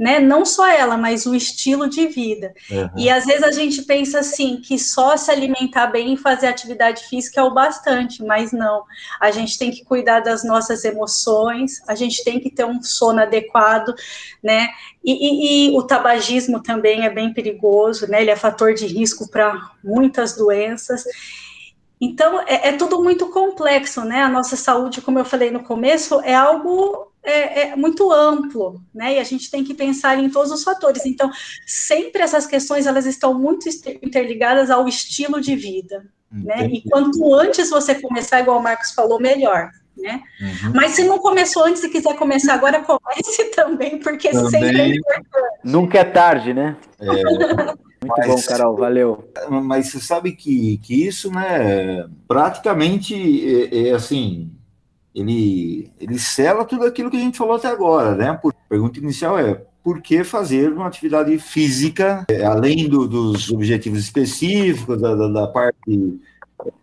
né? 0.00 0.18
Não 0.18 0.46
só 0.46 0.66
ela, 0.66 0.96
mas 0.96 1.26
o 1.26 1.34
estilo 1.34 1.86
de 1.86 2.06
vida. 2.06 2.54
Uhum. 2.70 2.88
E 2.96 3.10
às 3.10 3.26
vezes 3.26 3.42
a 3.42 3.52
gente 3.52 3.82
pensa 3.82 4.20
assim 4.20 4.56
que 4.56 4.78
só 4.78 5.14
se 5.14 5.30
alimentar 5.30 5.88
bem 5.88 6.14
e 6.14 6.16
fazer 6.16 6.46
atividade 6.46 7.04
física 7.04 7.38
é 7.38 7.44
o 7.44 7.52
bastante, 7.52 8.24
mas 8.24 8.50
não. 8.50 8.84
A 9.20 9.30
gente 9.30 9.58
tem 9.58 9.70
que 9.70 9.84
cuidar 9.84 10.20
das 10.20 10.42
nossas 10.42 10.86
emoções, 10.86 11.82
a 11.86 11.94
gente 11.94 12.24
tem 12.24 12.40
que 12.40 12.50
ter 12.50 12.64
um 12.64 12.82
sono 12.82 13.20
adequado, 13.20 13.94
né? 14.42 14.70
E, 15.04 15.12
e, 15.12 15.68
e 15.68 15.76
o 15.76 15.82
tabagismo 15.82 16.62
também 16.62 17.04
é 17.04 17.10
bem 17.10 17.34
perigoso, 17.34 18.08
né? 18.08 18.22
Ele 18.22 18.30
é 18.30 18.36
fator 18.36 18.72
de 18.72 18.86
risco 18.86 19.30
para 19.30 19.70
muitas 19.84 20.34
doenças. 20.34 21.04
Então, 22.00 22.40
é, 22.46 22.68
é, 22.68 22.72
tudo 22.72 23.02
muito 23.02 23.28
complexo, 23.28 24.02
né? 24.02 24.22
A 24.22 24.30
nossa 24.30 24.56
saúde, 24.56 25.02
como 25.02 25.18
eu 25.18 25.26
falei 25.26 25.50
no 25.50 25.62
começo, 25.62 26.22
é 26.22 26.34
algo 26.34 27.09
é, 27.22 27.60
é, 27.60 27.76
muito 27.76 28.10
amplo, 28.12 28.82
né? 28.94 29.14
E 29.14 29.18
a 29.18 29.24
gente 29.24 29.50
tem 29.50 29.62
que 29.62 29.74
pensar 29.74 30.18
em 30.18 30.30
todos 30.30 30.50
os 30.50 30.62
fatores. 30.62 31.04
Então, 31.04 31.30
sempre 31.66 32.22
essas 32.22 32.46
questões 32.46 32.86
elas 32.86 33.06
estão 33.06 33.34
muito 33.34 33.68
interligadas 34.02 34.70
ao 34.70 34.88
estilo 34.88 35.40
de 35.40 35.54
vida, 35.54 36.04
né? 36.30 36.66
E 36.66 36.82
quanto 36.88 37.34
antes 37.34 37.70
você 37.70 37.94
começar, 37.94 38.40
igual 38.40 38.58
o 38.58 38.62
Marcos 38.62 38.92
falou, 38.92 39.20
melhor. 39.20 39.70
Né? 39.96 40.22
Uhum. 40.40 40.72
Mas 40.74 40.92
se 40.92 41.04
não 41.04 41.18
começou 41.18 41.64
antes 41.64 41.84
e 41.84 41.90
quiser 41.90 42.16
começar 42.16 42.54
agora, 42.54 42.82
comece 42.82 43.50
também, 43.54 43.98
porque 43.98 44.30
também. 44.30 44.50
sempre 44.50 44.80
é 44.80 44.88
importante. 44.88 45.60
Nunca 45.62 45.98
é 45.98 46.04
tarde, 46.04 46.54
né? 46.54 46.76
É. 46.98 47.06
Muito 48.02 48.16
mas, 48.16 48.26
bom, 48.28 48.42
Carol, 48.48 48.76
valeu. 48.76 49.30
Mas 49.62 49.88
você 49.88 50.00
sabe 50.00 50.32
que, 50.32 50.78
que 50.78 51.06
isso, 51.06 51.30
né, 51.30 52.08
praticamente 52.26 53.68
é, 53.70 53.88
é 53.88 53.92
assim, 53.92 54.50
ele, 55.20 55.90
ele 56.00 56.18
sela 56.18 56.64
tudo 56.64 56.84
aquilo 56.84 57.10
que 57.10 57.16
a 57.16 57.20
gente 57.20 57.38
falou 57.38 57.56
até 57.56 57.68
agora, 57.68 58.14
né? 58.14 58.30
A 58.30 58.40
pergunta 58.68 58.98
inicial 58.98 59.38
é 59.38 59.62
por 59.82 60.00
que 60.00 60.24
fazer 60.24 60.72
uma 60.72 60.86
atividade 60.86 61.36
física, 61.38 62.24
é, 62.28 62.44
além 62.44 62.88
do, 62.88 63.08
dos 63.08 63.50
objetivos 63.50 64.00
específicos, 64.00 65.00
da, 65.00 65.14
da, 65.14 65.28
da 65.28 65.46
parte 65.46 66.20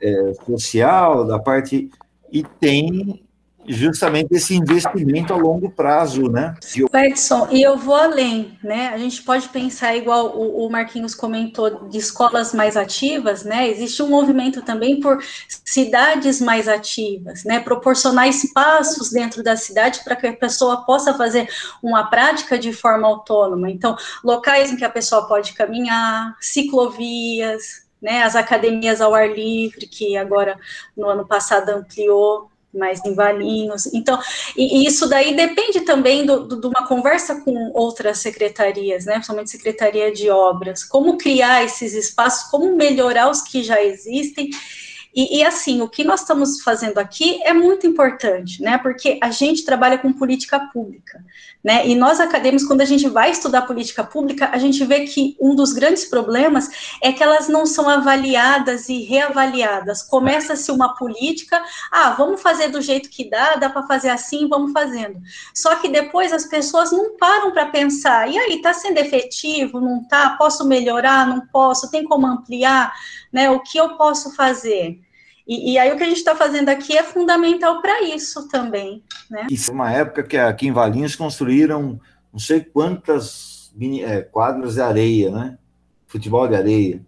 é, 0.02 0.34
social, 0.46 1.26
da 1.26 1.40
parte. 1.40 1.90
E 2.32 2.44
tem 2.44 3.24
justamente 3.68 4.34
esse 4.34 4.56
investimento 4.56 5.34
a 5.34 5.38
longo 5.38 5.70
prazo, 5.70 6.30
né? 6.30 6.56
Edson, 6.94 7.48
e 7.52 7.62
eu 7.62 7.78
vou 7.78 7.96
além, 7.96 8.58
né? 8.64 8.90
A 8.90 8.98
gente 8.98 9.22
pode 9.22 9.50
pensar 9.50 9.96
igual 9.96 10.38
o, 10.38 10.66
o, 10.66 10.70
Marquinhos 10.70 11.14
comentou 11.14 11.88
de 11.90 11.98
escolas 11.98 12.54
mais 12.54 12.78
ativas, 12.78 13.44
né? 13.44 13.68
Existe 13.70 14.02
um 14.02 14.10
movimento 14.10 14.62
também 14.62 15.00
por 15.00 15.22
cidades 15.66 16.40
mais 16.40 16.68
ativas, 16.68 17.44
né? 17.44 17.60
Proporcionar 17.60 18.28
espaços 18.28 19.12
dentro 19.12 19.44
da 19.44 19.56
cidade 19.56 20.02
para 20.04 20.16
que 20.16 20.28
a 20.28 20.34
pessoa 20.34 20.86
possa 20.86 21.14
fazer 21.14 21.50
uma 21.84 22.10
prática 22.10 22.58
de 22.58 22.72
forma 22.72 23.08
autônoma. 23.08 23.70
Então, 23.70 23.96
locais 24.24 24.72
em 24.72 24.78
que 24.78 24.86
a 24.86 24.90
pessoa 24.90 25.28
pode 25.28 25.54
caminhar, 25.54 26.36
ciclovias, 26.40 27.86
né? 28.02 28.24
As 28.24 28.36
academias 28.36 29.02
ao 29.02 29.14
ar 29.14 29.30
livre, 29.30 29.88
que 29.88 30.16
agora 30.16 30.58
no 30.96 31.08
ano 31.08 31.26
passado 31.26 31.70
ampliou 31.70 32.50
mais 32.78 33.04
em 33.06 33.14
Valinhos. 33.14 33.88
Então, 33.94 34.20
e, 34.56 34.80
e 34.80 34.88
isso 34.88 35.08
daí 35.08 35.36
depende 35.36 35.82
também 35.82 36.26
do, 36.26 36.48
do, 36.48 36.62
de 36.62 36.68
uma 36.68 36.88
conversa 36.88 37.42
com 37.42 37.72
outras 37.74 38.20
secretarias, 38.20 39.06
né, 39.06 39.14
principalmente 39.14 39.52
Secretaria 39.52 40.12
de 40.12 40.30
Obras, 40.30 40.84
como 40.84 41.18
criar 41.18 41.64
esses 41.64 41.94
espaços, 41.94 42.50
como 42.50 42.76
melhorar 42.76 43.30
os 43.30 43.42
que 43.42 43.64
já 43.64 43.82
existem 43.82 44.50
e, 45.16 45.40
e, 45.40 45.44
assim, 45.44 45.82
o 45.82 45.90
que 45.90 46.04
nós 46.04 46.22
estamos 46.22 46.62
fazendo 46.62 47.00
aqui 47.00 47.42
é 47.44 47.54
muito 47.54 47.88
importante, 47.88 48.62
né? 48.62 48.78
Porque 48.78 49.18
a 49.22 49.32
gente 49.32 49.66
trabalha 49.66 49.98
com 49.98 50.14
política 50.14 50.60
pública, 50.72 51.24
né? 51.64 51.88
E 51.88 51.96
nós 51.96 52.20
acadêmicos, 52.20 52.68
quando 52.68 52.82
a 52.82 52.86
gente 52.86 53.10
vai 53.10 53.32
estudar 53.32 53.64
política 53.64 54.04
pública, 54.04 54.50
a 54.52 54.58
gente 54.58 54.84
vê 54.86 55.02
que 55.06 55.36
um 55.42 55.56
dos 55.56 55.74
grandes 55.74 56.06
problemas 56.06 56.70
é 57.02 57.12
que 57.12 57.24
elas 57.24 57.48
não 57.48 57.66
são 57.66 57.90
avaliadas 57.90 58.90
e 58.90 59.04
reavaliadas. 59.04 60.04
Começa-se 60.04 60.72
uma 60.72 60.96
política, 60.96 61.64
ah, 61.92 62.12
vamos 62.12 62.42
fazer 62.42 62.68
do 62.68 62.82
jeito 62.82 63.10
que 63.10 63.30
dá, 63.30 63.56
dá 63.56 63.70
para 63.70 63.88
fazer 63.88 64.10
assim, 64.10 64.48
vamos 64.48 64.72
fazendo. 64.72 65.20
Só 65.54 65.76
que 65.76 65.90
depois 65.90 66.32
as 66.32 66.46
pessoas 66.46 66.92
não 66.92 67.18
param 67.18 67.52
para 67.52 67.66
pensar, 67.68 68.30
e 68.30 68.38
aí, 68.38 68.56
está 68.56 68.74
sendo 68.74 68.98
efetivo, 69.00 69.80
não 69.80 70.02
está? 70.02 70.32
Posso 70.32 70.66
melhorar, 70.66 71.28
não 71.28 71.42
posso? 71.48 71.90
Tem 71.90 72.04
como 72.04 72.28
ampliar? 72.28 72.94
Né? 73.32 73.50
O 73.50 73.60
que 73.60 73.78
eu 73.78 73.98
posso 73.98 74.36
fazer? 74.36 75.00
E, 75.48 75.74
e, 75.74 75.78
aí 75.78 75.92
o 75.94 75.98
que 75.98 76.04
a 76.04 76.08
gente 76.08 76.18
está 76.18 76.36
fazendo 76.36 76.68
aqui 76.68 76.98
é 76.98 77.04
fundamental 77.04 77.82
para 77.82 78.04
isso 78.04 78.50
também. 78.50 79.02
Né? 79.30 79.48
Isso 79.50 79.72
é 79.72 79.74
uma 79.74 79.92
época 79.92 80.24
que 80.24 80.38
aqui 80.38 80.68
em 80.68 80.74
Valinhos 80.74 81.16
construíram 81.16 82.00
não 82.32 82.40
sei 82.40 82.60
quantas 82.60 83.72
mini, 83.74 84.04
é, 84.04 84.22
quadras 84.22 84.74
de 84.74 84.82
areia, 84.82 85.32
né? 85.32 85.58
Futebol 86.06 86.48
de 86.48 86.56
areia. 86.56 87.06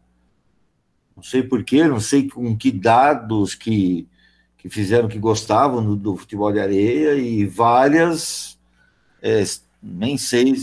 Não 1.16 1.24
sei 1.24 1.44
porquê, 1.44 1.84
não 1.86 2.00
sei 2.00 2.30
com 2.30 2.56
que 2.56 2.72
dados 2.72 3.56
que, 3.56 4.08
que 4.58 4.70
fizeram 4.70 5.10
que 5.10 5.20
gostavam 5.20 5.84
do, 5.84 5.96
do 5.96 6.16
futebol 6.16 6.52
de 6.52 6.60
areia 6.60 7.16
e 7.16 7.46
várias, 7.46 8.58
é, 9.22 9.44
nem 9.84 10.18
sei, 10.18 10.54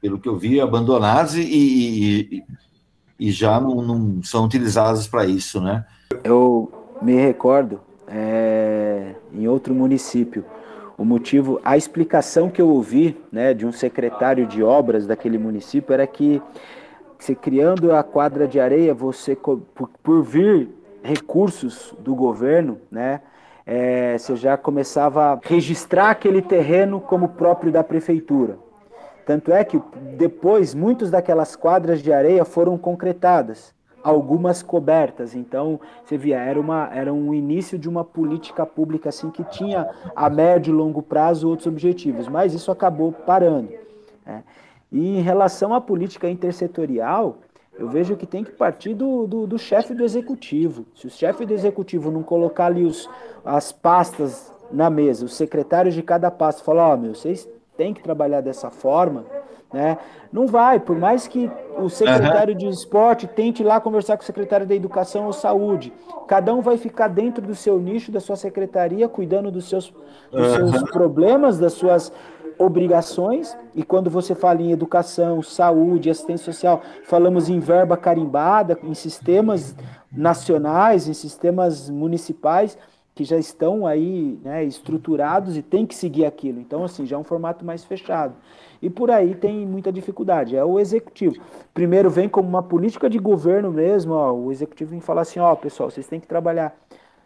pelo 0.00 0.20
que 0.20 0.28
eu 0.28 0.38
vi, 0.38 0.60
abandonadas 0.60 1.34
e, 1.34 1.42
e, 1.42 2.36
e 2.36 2.44
já 3.30 3.60
não, 3.60 3.82
não 3.82 4.22
são 4.22 4.44
utilizadas 4.44 5.06
para 5.06 5.24
isso, 5.26 5.60
né? 5.60 5.84
Eu 6.24 6.72
me 7.00 7.14
recordo 7.14 7.80
é, 8.08 9.14
em 9.32 9.46
outro 9.46 9.74
município. 9.74 10.44
O 10.96 11.04
motivo, 11.04 11.60
a 11.64 11.76
explicação 11.76 12.50
que 12.50 12.60
eu 12.60 12.68
ouvi 12.68 13.16
né, 13.30 13.54
de 13.54 13.66
um 13.66 13.72
secretário 13.72 14.46
de 14.46 14.62
obras 14.62 15.06
daquele 15.06 15.38
município 15.38 15.92
era 15.92 16.06
que 16.06 16.40
você 17.18 17.34
criando 17.34 17.94
a 17.94 18.02
quadra 18.02 18.46
de 18.46 18.58
areia, 18.60 18.92
você 18.92 19.34
por, 19.34 19.60
por 20.02 20.22
vir 20.22 20.68
recursos 21.02 21.94
do 21.98 22.14
governo, 22.14 22.78
né, 22.90 23.20
é, 23.64 24.18
você 24.18 24.36
já 24.36 24.56
começava 24.56 25.32
a 25.32 25.40
registrar 25.42 26.10
aquele 26.10 26.42
terreno 26.42 27.00
como 27.00 27.28
próprio 27.28 27.72
da 27.72 27.82
prefeitura. 27.82 28.58
Tanto 29.24 29.52
é 29.52 29.64
que 29.64 29.80
depois 30.16 30.74
muitas 30.74 31.10
daquelas 31.10 31.54
quadras 31.54 32.02
de 32.02 32.12
areia 32.12 32.44
foram 32.44 32.76
concretadas 32.76 33.74
algumas 34.02 34.62
cobertas. 34.62 35.34
Então, 35.34 35.80
você 36.04 36.18
via, 36.18 36.38
era, 36.38 36.60
uma, 36.60 36.90
era 36.92 37.12
um 37.12 37.32
início 37.32 37.78
de 37.78 37.88
uma 37.88 38.04
política 38.04 38.66
pública 38.66 39.08
assim 39.08 39.30
que 39.30 39.44
tinha 39.44 39.88
a 40.14 40.28
médio 40.28 40.72
e 40.72 40.76
longo 40.76 41.02
prazo 41.02 41.48
outros 41.48 41.66
objetivos, 41.66 42.28
mas 42.28 42.52
isso 42.52 42.70
acabou 42.70 43.12
parando. 43.12 43.70
Né? 44.26 44.42
E 44.90 45.18
em 45.18 45.22
relação 45.22 45.72
à 45.72 45.80
política 45.80 46.28
intersetorial, 46.28 47.38
eu 47.78 47.88
vejo 47.88 48.16
que 48.16 48.26
tem 48.26 48.44
que 48.44 48.52
partir 48.52 48.94
do, 48.94 49.26
do, 49.26 49.46
do 49.46 49.58
chefe 49.58 49.94
do 49.94 50.04
executivo. 50.04 50.84
Se 50.94 51.06
o 51.06 51.10
chefe 51.10 51.46
do 51.46 51.54
executivo 51.54 52.10
não 52.10 52.22
colocar 52.22 52.66
ali 52.66 52.84
os, 52.84 53.08
as 53.44 53.72
pastas 53.72 54.52
na 54.70 54.90
mesa, 54.90 55.24
os 55.24 55.34
secretários 55.34 55.94
de 55.94 56.02
cada 56.02 56.30
pasta 56.30 56.62
falar, 56.62 56.88
ó, 56.88 56.94
oh, 56.94 56.96
meu, 56.96 57.14
vocês 57.14 57.48
têm 57.82 57.92
que 57.92 58.00
trabalhar 58.00 58.40
dessa 58.40 58.70
forma, 58.70 59.24
né? 59.72 59.98
Não 60.32 60.46
vai, 60.46 60.78
por 60.78 60.96
mais 60.96 61.26
que 61.26 61.50
o 61.76 61.88
secretário 61.88 62.52
uhum. 62.52 62.58
de 62.58 62.68
esporte 62.68 63.26
tente 63.26 63.64
lá 63.64 63.80
conversar 63.80 64.16
com 64.16 64.22
o 64.22 64.26
secretário 64.26 64.64
da 64.64 64.74
educação 64.74 65.26
ou 65.26 65.32
saúde, 65.32 65.92
cada 66.28 66.54
um 66.54 66.60
vai 66.60 66.76
ficar 66.76 67.08
dentro 67.08 67.44
do 67.44 67.56
seu 67.56 67.80
nicho, 67.80 68.12
da 68.12 68.20
sua 68.20 68.36
secretaria, 68.36 69.08
cuidando 69.08 69.50
dos 69.50 69.68
seus, 69.68 69.92
dos 70.30 70.58
uhum. 70.58 70.68
seus 70.68 70.90
problemas, 70.90 71.58
das 71.58 71.72
suas 71.72 72.12
obrigações, 72.56 73.56
e 73.74 73.82
quando 73.82 74.08
você 74.08 74.32
fala 74.32 74.62
em 74.62 74.70
educação, 74.70 75.42
saúde, 75.42 76.08
assistência 76.08 76.52
social, 76.52 76.82
falamos 77.02 77.48
em 77.48 77.58
verba 77.58 77.96
carimbada, 77.96 78.78
em 78.84 78.94
sistemas 78.94 79.74
nacionais, 80.12 81.08
em 81.08 81.14
sistemas 81.14 81.90
municipais, 81.90 82.78
que 83.14 83.24
já 83.24 83.36
estão 83.36 83.86
aí 83.86 84.38
né, 84.42 84.64
estruturados 84.64 85.56
e 85.56 85.62
tem 85.62 85.86
que 85.86 85.94
seguir 85.94 86.24
aquilo. 86.24 86.60
Então, 86.60 86.82
assim, 86.82 87.06
já 87.06 87.16
é 87.16 87.18
um 87.18 87.24
formato 87.24 87.64
mais 87.64 87.84
fechado. 87.84 88.34
E 88.80 88.88
por 88.88 89.10
aí 89.10 89.34
tem 89.34 89.66
muita 89.66 89.92
dificuldade. 89.92 90.56
É 90.56 90.64
o 90.64 90.80
executivo. 90.80 91.36
Primeiro 91.74 92.10
vem 92.10 92.28
como 92.28 92.48
uma 92.48 92.62
política 92.62 93.08
de 93.10 93.18
governo 93.18 93.70
mesmo, 93.70 94.14
ó, 94.14 94.32
o 94.32 94.50
executivo 94.50 94.90
vem 94.90 95.00
falar 95.00 95.22
assim, 95.22 95.40
ó, 95.40 95.54
pessoal, 95.54 95.90
vocês 95.90 96.06
têm 96.06 96.20
que 96.20 96.26
trabalhar. 96.26 96.74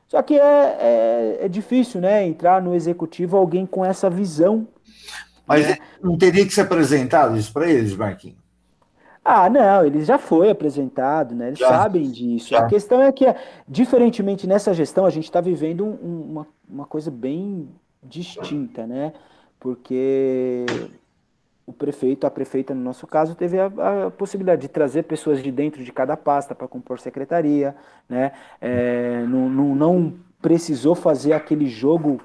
Só 0.08 0.20
que 0.22 0.38
é, 0.38 0.76
é, 0.80 1.38
é 1.42 1.48
difícil, 1.48 2.00
né, 2.00 2.26
entrar 2.26 2.60
no 2.60 2.74
executivo 2.74 3.36
alguém 3.36 3.64
com 3.64 3.84
essa 3.84 4.10
visão. 4.10 4.66
Mas 5.46 5.68
né? 5.68 5.78
não 6.02 6.18
teria 6.18 6.44
que 6.44 6.52
ser 6.52 6.62
apresentado 6.62 7.36
isso 7.36 7.52
para 7.52 7.70
eles, 7.70 7.96
Marquinhos? 7.96 8.45
Ah, 9.28 9.50
não, 9.50 9.84
ele 9.84 10.04
já 10.04 10.18
foi 10.18 10.50
apresentado, 10.50 11.34
né? 11.34 11.48
Eles 11.48 11.58
já, 11.58 11.68
sabem 11.68 12.08
disso. 12.08 12.50
Já. 12.50 12.60
A 12.60 12.66
questão 12.68 13.02
é 13.02 13.10
que, 13.10 13.24
diferentemente 13.66 14.46
nessa 14.46 14.72
gestão, 14.72 15.04
a 15.04 15.10
gente 15.10 15.24
está 15.24 15.40
vivendo 15.40 15.84
um, 15.84 16.26
uma, 16.30 16.46
uma 16.70 16.86
coisa 16.86 17.10
bem 17.10 17.68
distinta, 18.00 18.86
né? 18.86 19.12
Porque 19.58 20.64
o 21.66 21.72
prefeito, 21.72 22.24
a 22.24 22.30
prefeita, 22.30 22.72
no 22.72 22.80
nosso 22.80 23.04
caso, 23.04 23.34
teve 23.34 23.58
a, 23.58 23.66
a 24.06 24.10
possibilidade 24.12 24.62
de 24.62 24.68
trazer 24.68 25.02
pessoas 25.02 25.42
de 25.42 25.50
dentro 25.50 25.82
de 25.82 25.92
cada 25.92 26.16
pasta 26.16 26.54
para 26.54 26.68
compor 26.68 27.00
secretaria, 27.00 27.74
né? 28.08 28.30
É, 28.60 29.24
não, 29.28 29.48
não, 29.48 29.74
não 29.74 30.14
precisou 30.40 30.94
fazer 30.94 31.32
aquele 31.32 31.66
jogo 31.66 32.20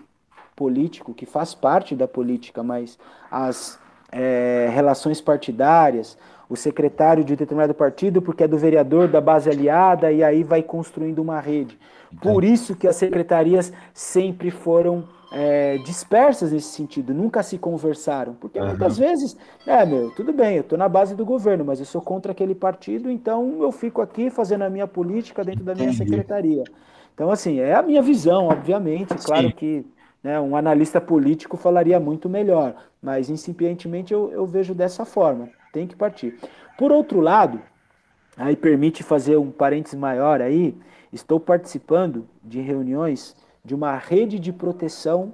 político 0.55 1.15
que 1.15 1.25
faz 1.25 1.55
parte 1.55 1.95
da 1.95 2.07
política, 2.07 2.61
mas 2.61 2.99
as 3.31 3.79
é, 4.11 4.69
relações 4.71 5.19
partidárias, 5.19 6.15
o 6.51 6.55
secretário 6.57 7.23
de 7.23 7.33
determinado 7.33 7.73
partido, 7.73 8.21
porque 8.21 8.43
é 8.43 8.47
do 8.47 8.57
vereador 8.57 9.07
da 9.07 9.21
base 9.21 9.49
aliada, 9.49 10.11
e 10.11 10.21
aí 10.21 10.43
vai 10.43 10.61
construindo 10.61 11.19
uma 11.19 11.39
rede. 11.39 11.79
Por 12.21 12.43
isso 12.43 12.75
que 12.75 12.89
as 12.89 12.97
secretarias 12.97 13.71
sempre 13.93 14.51
foram 14.51 15.05
é, 15.31 15.77
dispersas 15.77 16.51
nesse 16.51 16.67
sentido, 16.67 17.13
nunca 17.13 17.41
se 17.41 17.57
conversaram. 17.57 18.33
Porque 18.33 18.59
uhum. 18.59 18.67
muitas 18.67 18.97
vezes, 18.97 19.37
é, 19.65 19.85
meu, 19.85 20.11
tudo 20.11 20.33
bem, 20.33 20.57
eu 20.57 20.61
estou 20.61 20.77
na 20.77 20.89
base 20.89 21.15
do 21.15 21.23
governo, 21.23 21.63
mas 21.63 21.79
eu 21.79 21.85
sou 21.85 22.01
contra 22.01 22.33
aquele 22.33 22.53
partido, 22.53 23.09
então 23.09 23.59
eu 23.61 23.71
fico 23.71 24.01
aqui 24.01 24.29
fazendo 24.29 24.63
a 24.63 24.69
minha 24.69 24.85
política 24.85 25.45
dentro 25.45 25.63
da 25.63 25.73
minha 25.73 25.87
Entendi. 25.87 26.09
secretaria. 26.09 26.65
Então, 27.15 27.31
assim, 27.31 27.61
é 27.61 27.73
a 27.73 27.81
minha 27.81 28.01
visão, 28.01 28.47
obviamente, 28.47 29.15
claro 29.23 29.47
Sim. 29.47 29.53
que 29.55 29.85
né, 30.21 30.37
um 30.37 30.53
analista 30.53 30.99
político 30.99 31.55
falaria 31.55 31.97
muito 31.97 32.27
melhor, 32.27 32.75
mas 33.01 33.29
incipientemente 33.29 34.13
eu, 34.13 34.29
eu 34.33 34.45
vejo 34.45 34.73
dessa 34.75 35.05
forma 35.05 35.47
tem 35.71 35.87
que 35.87 35.95
partir. 35.95 36.37
Por 36.77 36.91
outro 36.91 37.19
lado, 37.19 37.61
aí 38.37 38.55
permite 38.55 39.03
fazer 39.03 39.37
um 39.37 39.51
parênteses 39.51 39.97
maior 39.97 40.41
aí, 40.41 40.77
estou 41.11 41.39
participando 41.39 42.27
de 42.43 42.61
reuniões 42.61 43.35
de 43.63 43.75
uma 43.75 43.95
rede 43.95 44.39
de 44.39 44.51
proteção 44.51 45.33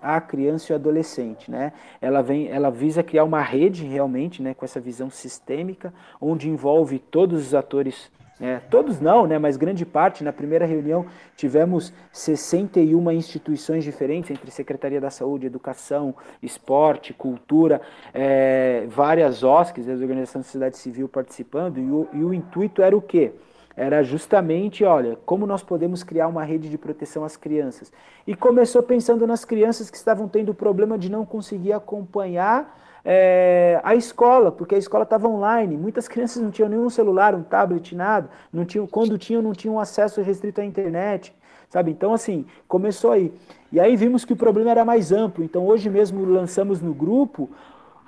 à 0.00 0.20
criança 0.20 0.72
e 0.72 0.74
adolescente, 0.74 1.50
né? 1.50 1.72
Ela 2.00 2.22
vem, 2.22 2.48
ela 2.48 2.70
visa 2.70 3.02
criar 3.02 3.24
uma 3.24 3.40
rede 3.40 3.84
realmente, 3.84 4.42
né, 4.42 4.52
com 4.52 4.64
essa 4.64 4.80
visão 4.80 5.08
sistêmica, 5.08 5.94
onde 6.20 6.48
envolve 6.48 6.98
todos 6.98 7.46
os 7.46 7.54
atores 7.54 8.10
é, 8.42 8.58
todos 8.58 9.00
não, 9.00 9.24
né, 9.24 9.38
mas 9.38 9.56
grande 9.56 9.86
parte. 9.86 10.24
Na 10.24 10.32
primeira 10.32 10.66
reunião 10.66 11.06
tivemos 11.36 11.92
61 12.10 13.12
instituições 13.12 13.84
diferentes, 13.84 14.32
entre 14.32 14.50
Secretaria 14.50 15.00
da 15.00 15.10
Saúde, 15.10 15.46
Educação, 15.46 16.12
Esporte, 16.42 17.12
Cultura, 17.12 17.80
é, 18.12 18.84
várias 18.88 19.44
OSCs, 19.44 19.88
as 19.88 20.00
organizações 20.00 20.42
da 20.42 20.46
sociedade 20.46 20.76
civil 20.76 21.08
participando, 21.08 21.78
e 21.78 21.88
o, 21.88 22.08
e 22.12 22.24
o 22.24 22.34
intuito 22.34 22.82
era 22.82 22.96
o 22.96 23.00
quê? 23.00 23.30
Era 23.76 24.02
justamente, 24.02 24.82
olha, 24.82 25.16
como 25.24 25.46
nós 25.46 25.62
podemos 25.62 26.02
criar 26.02 26.26
uma 26.26 26.42
rede 26.42 26.68
de 26.68 26.76
proteção 26.76 27.24
às 27.24 27.36
crianças. 27.36 27.92
E 28.26 28.34
começou 28.34 28.82
pensando 28.82 29.24
nas 29.24 29.44
crianças 29.44 29.88
que 29.88 29.96
estavam 29.96 30.26
tendo 30.26 30.52
problema 30.52 30.98
de 30.98 31.08
não 31.08 31.24
conseguir 31.24 31.72
acompanhar 31.72 32.76
é, 33.04 33.80
a 33.82 33.94
escola, 33.94 34.52
porque 34.52 34.74
a 34.74 34.78
escola 34.78 35.04
estava 35.04 35.28
online. 35.28 35.76
Muitas 35.76 36.08
crianças 36.08 36.42
não 36.42 36.50
tinham 36.50 36.68
nenhum 36.68 36.88
celular, 36.88 37.34
um 37.34 37.42
tablet, 37.42 37.94
nada. 37.94 38.30
Não 38.52 38.64
tinham, 38.64 38.86
quando 38.86 39.18
tinham, 39.18 39.42
não 39.42 39.52
tinham 39.52 39.78
acesso 39.80 40.22
restrito 40.22 40.60
à 40.60 40.64
internet. 40.64 41.34
Sabe? 41.68 41.90
Então, 41.90 42.12
assim, 42.12 42.44
começou 42.68 43.12
aí. 43.12 43.32
E 43.72 43.80
aí 43.80 43.96
vimos 43.96 44.24
que 44.24 44.32
o 44.34 44.36
problema 44.36 44.70
era 44.70 44.84
mais 44.84 45.10
amplo. 45.10 45.42
Então, 45.42 45.66
hoje 45.66 45.88
mesmo 45.88 46.24
lançamos 46.24 46.80
no 46.80 46.92
grupo. 46.92 47.48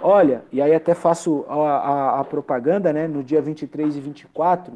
Olha, 0.01 0.45
e 0.53 0.61
aí 0.61 0.75
até 0.75 0.95
faço 0.95 1.45
a, 1.49 1.55
a, 1.55 2.21
a 2.21 2.25
propaganda, 2.25 2.93
né? 2.93 3.09
No 3.09 3.23
dia 3.23 3.41
23 3.41 3.97
e 3.97 4.01
24, 4.01 4.75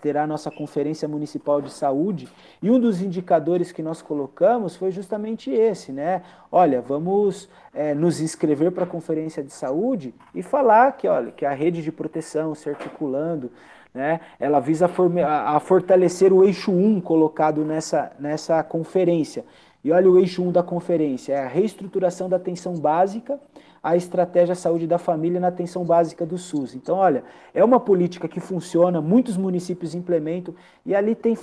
terá 0.00 0.26
nossa 0.26 0.50
Conferência 0.50 1.08
Municipal 1.08 1.60
de 1.60 1.70
Saúde, 1.70 2.28
e 2.62 2.70
um 2.70 2.78
dos 2.78 3.02
indicadores 3.02 3.72
que 3.72 3.82
nós 3.82 4.00
colocamos 4.00 4.76
foi 4.76 4.90
justamente 4.90 5.50
esse, 5.50 5.92
né? 5.92 6.22
Olha, 6.50 6.80
vamos 6.80 7.48
é, 7.74 7.94
nos 7.94 8.20
inscrever 8.20 8.72
para 8.72 8.84
a 8.84 8.86
Conferência 8.86 9.42
de 9.42 9.52
Saúde 9.52 10.14
e 10.34 10.42
falar 10.42 10.92
que, 10.92 11.08
olha, 11.08 11.32
que 11.32 11.44
a 11.44 11.52
rede 11.52 11.82
de 11.82 11.90
proteção 11.90 12.54
se 12.54 12.68
articulando, 12.68 13.50
né? 13.92 14.20
Ela 14.38 14.60
visa 14.60 14.88
a, 15.26 15.56
a 15.56 15.60
fortalecer 15.60 16.32
o 16.32 16.44
eixo 16.44 16.70
1 16.70 17.00
colocado 17.00 17.64
nessa, 17.64 18.12
nessa 18.18 18.62
conferência. 18.62 19.44
E 19.82 19.90
olha 19.90 20.10
o 20.10 20.18
eixo 20.18 20.42
1 20.42 20.52
da 20.52 20.62
conferência, 20.62 21.32
é 21.32 21.44
a 21.44 21.48
reestruturação 21.48 22.28
da 22.28 22.36
atenção 22.36 22.74
básica, 22.74 23.40
a 23.82 23.96
estratégia 23.96 24.54
saúde 24.54 24.86
da 24.86 24.98
família 24.98 25.40
na 25.40 25.48
atenção 25.48 25.84
básica 25.84 26.26
do 26.26 26.36
SUS. 26.36 26.74
Então, 26.74 26.96
olha, 26.96 27.24
é 27.54 27.64
uma 27.64 27.80
política 27.80 28.28
que 28.28 28.40
funciona, 28.40 29.00
muitos 29.00 29.36
municípios 29.36 29.94
implementam, 29.94 30.54
e 30.84 30.94
ali 30.94 31.14
tem, 31.14 31.34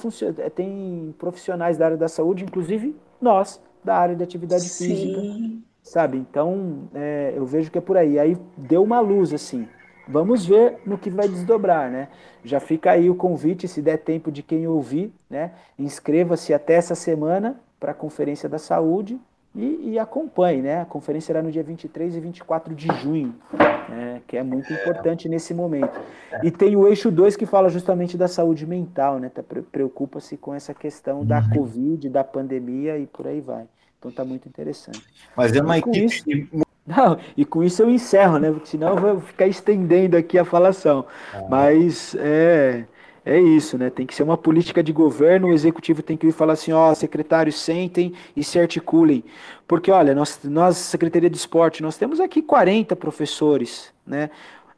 tem 0.53 1.15
profissionais 1.17 1.77
da 1.77 1.85
área 1.85 1.97
da 1.97 2.07
saúde, 2.07 2.43
inclusive 2.43 2.95
nós, 3.19 3.61
da 3.83 3.95
área 3.95 4.15
de 4.15 4.23
atividade 4.23 4.63
Sim. 4.63 4.87
física, 4.87 5.21
sabe? 5.81 6.17
Então, 6.17 6.89
é, 6.93 7.33
eu 7.35 7.45
vejo 7.45 7.71
que 7.71 7.77
é 7.77 7.81
por 7.81 7.97
aí. 7.97 8.19
Aí 8.19 8.37
deu 8.55 8.83
uma 8.83 8.99
luz, 8.99 9.33
assim. 9.33 9.67
Vamos 10.07 10.45
ver 10.45 10.79
no 10.85 10.97
que 10.97 11.09
vai 11.09 11.27
desdobrar, 11.27 11.91
né? 11.91 12.07
Já 12.43 12.59
fica 12.59 12.91
aí 12.91 13.09
o 13.09 13.15
convite, 13.15 13.67
se 13.67 13.81
der 13.81 13.97
tempo 13.97 14.31
de 14.31 14.41
quem 14.41 14.67
ouvir, 14.67 15.11
né? 15.29 15.51
Inscreva-se 15.77 16.53
até 16.53 16.75
essa 16.75 16.95
semana 16.95 17.59
para 17.79 17.91
a 17.91 17.95
Conferência 17.95 18.47
da 18.47 18.57
Saúde 18.57 19.19
e, 19.57 19.93
e, 19.93 19.99
acompanhe, 19.99 20.61
né? 20.61 20.81
A 20.81 20.85
conferência 20.85 21.27
será 21.27 21.41
no 21.41 21.51
dia 21.51 21.63
23 21.63 22.15
e 22.15 22.19
24 22.19 22.75
de 22.75 22.87
junho, 23.01 23.33
né? 23.89 24.21
que 24.27 24.37
é 24.37 24.43
muito 24.43 24.71
importante 24.71 25.27
nesse 25.27 25.51
momento. 25.51 25.99
E 26.43 26.51
tem 26.51 26.75
o 26.75 26.87
eixo 26.87 27.09
2 27.09 27.35
que 27.35 27.47
fala 27.47 27.67
justamente 27.67 28.15
da 28.15 28.27
saúde 28.27 28.67
mental, 28.67 29.17
né? 29.17 29.29
Tá, 29.29 29.43
Preocupa-se 29.71 30.37
com 30.37 30.53
essa 30.53 30.75
questão 30.75 31.25
da 31.25 31.39
uhum. 31.39 31.49
Covid, 31.49 32.07
da 32.07 32.23
pandemia 32.23 32.99
e 32.99 33.07
por 33.07 33.25
aí 33.25 33.41
vai. 33.41 33.65
Então 33.97 34.11
tá 34.11 34.23
muito 34.23 34.47
interessante. 34.47 35.03
Mas 35.35 35.51
é 35.55 35.61
uma 35.61 35.79
equipe. 35.79 36.05
Isso... 36.05 36.23
Não, 36.85 37.17
e 37.35 37.43
com 37.43 37.63
isso 37.63 37.81
eu 37.81 37.89
encerro, 37.89 38.37
né? 38.37 38.51
Porque 38.51 38.67
senão 38.67 38.89
eu 38.89 38.95
vou 38.95 39.19
ficar 39.19 39.47
estendendo 39.47 40.15
aqui 40.15 40.37
a 40.37 40.45
falação. 40.45 41.05
Ah. 41.33 41.43
Mas 41.49 42.15
é. 42.19 42.85
É 43.29 43.37
isso, 43.37 43.77
né? 43.77 43.89
Tem 43.89 44.05
que 44.05 44.15
ser 44.15 44.23
uma 44.23 44.37
política 44.37 44.81
de 44.81 44.93
governo, 44.93 45.47
o 45.47 45.53
executivo 45.53 46.01
tem 46.01 46.15
que 46.15 46.27
ir 46.27 46.31
falar 46.31 46.53
assim, 46.53 46.71
ó, 46.71 46.93
secretários 46.93 47.59
sentem 47.59 48.13
e 48.33 48.41
se 48.41 48.57
articulem. 48.57 49.21
Porque, 49.67 49.91
olha, 49.91 50.15
nós, 50.15 50.39
nós, 50.45 50.77
Secretaria 50.77 51.29
de 51.29 51.35
Esporte, 51.35 51.83
nós 51.83 51.97
temos 51.97 52.21
aqui 52.21 52.41
40 52.41 52.95
professores, 52.95 53.91
né? 54.05 54.29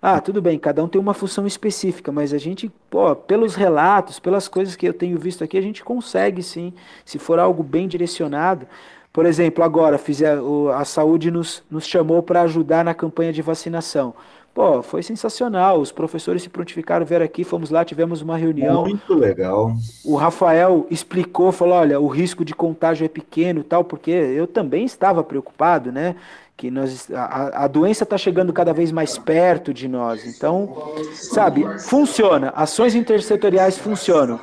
Ah, 0.02 0.20
tudo 0.20 0.41
bem, 0.41 0.58
cada 0.58 0.84
um 0.84 0.88
tem 0.88 1.00
uma 1.00 1.14
função 1.14 1.45
específica, 1.45 2.12
mas 2.12 2.34
a 2.34 2.39
gente, 2.39 2.72
pô, 2.89 3.16
pelos 3.16 3.54
relatos, 3.54 4.20
pelas 4.20 4.47
coisas 4.47 4.76
que 4.76 4.88
eu 4.88 4.93
tenho 4.95 5.20
visto 5.20 5.43
aqui, 5.43 5.56
a 5.56 5.62
gente 5.62 5.84
consegue 5.84 6.41
sim, 6.41 6.74
se 7.06 7.20
for 7.20 7.38
algo 7.38 7.62
bem 7.62 7.88
direcionado. 7.88 8.66
Por 9.14 9.28
exemplo, 9.28 9.64
agora 9.64 10.00
fizer, 10.00 10.39
a 10.76 10.86
saúde 10.86 11.30
nos, 11.30 11.62
nos 11.70 11.86
chamou 11.86 12.24
para 12.24 12.41
ajudar 12.41 12.84
na 12.84 12.95
campanha 12.95 13.32
de 13.32 13.43
vacinação. 13.43 14.16
Pô, 14.60 14.84
foi 14.84 15.01
sensacional. 15.01 15.80
Os 15.80 15.89
professores 15.89 16.43
se 16.43 16.49
prontificaram, 16.49 17.05
vieram 17.05 17.24
aqui, 17.24 17.45
fomos 17.45 17.70
lá, 17.70 17.86
tivemos 17.86 18.22
uma 18.22 18.36
reunião. 18.36 18.82
Muito 18.82 19.14
legal. 19.14 19.74
O 20.03 20.18
Rafael 20.18 20.86
explicou, 20.91 21.53
falou: 21.53 21.76
olha, 21.76 21.97
o 21.97 22.07
risco 22.07 22.43
de 22.43 22.53
contágio 22.53 23.05
é 23.05 23.07
pequeno 23.07 23.64
tal, 23.64 23.86
porque 23.86 24.12
eu 24.12 24.45
também 24.45 24.84
estava 24.84 25.24
preocupado, 25.24 25.93
né? 25.93 26.18
Que 26.57 26.70
nós, 26.70 27.10
a, 27.10 27.64
a 27.64 27.68
doença 27.68 28.03
está 28.03 28.18
chegando 28.18 28.51
cada 28.51 28.74
vez 28.74 28.91
mais 28.91 29.18
perto 29.18 29.74
de 29.74 29.88
nós. 29.88 30.26
Então, 30.26 30.93
sabe, 31.14 31.66
funciona. 31.80 32.49
Ações 32.53 32.95
intersetoriais 32.95 33.78
funcionam. 33.78 34.41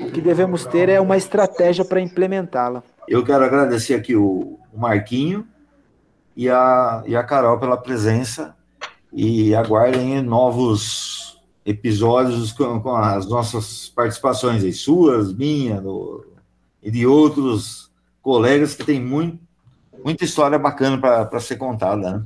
O 0.00 0.10
que 0.10 0.22
devemos 0.22 0.64
ter 0.64 0.88
é 0.88 0.98
uma 0.98 1.18
estratégia 1.18 1.84
para 1.84 2.00
implementá-la. 2.00 2.82
Eu 3.06 3.22
quero 3.22 3.44
agradecer 3.44 3.92
aqui 3.92 4.16
o, 4.16 4.58
o 4.72 4.80
Marquinho 4.80 5.46
e 6.34 6.48
a, 6.48 7.02
e 7.04 7.14
a 7.14 7.22
Carol 7.22 7.58
pela 7.58 7.76
presença 7.76 8.56
e 9.14 9.54
aguardem 9.54 10.20
novos 10.20 11.40
episódios 11.64 12.52
com, 12.52 12.80
com 12.80 12.94
as 12.96 13.26
nossas 13.26 13.88
participações, 13.88 14.64
as 14.64 14.78
suas, 14.78 15.32
minha, 15.32 15.80
do, 15.80 16.26
e 16.82 16.90
de 16.90 17.06
outros 17.06 17.90
colegas 18.20 18.74
que 18.74 18.84
têm 18.84 19.00
muito, 19.00 19.38
muita 20.04 20.24
história 20.24 20.58
bacana 20.58 20.98
para 20.98 21.40
ser 21.40 21.56
contada. 21.56 22.10
Né? 22.10 22.22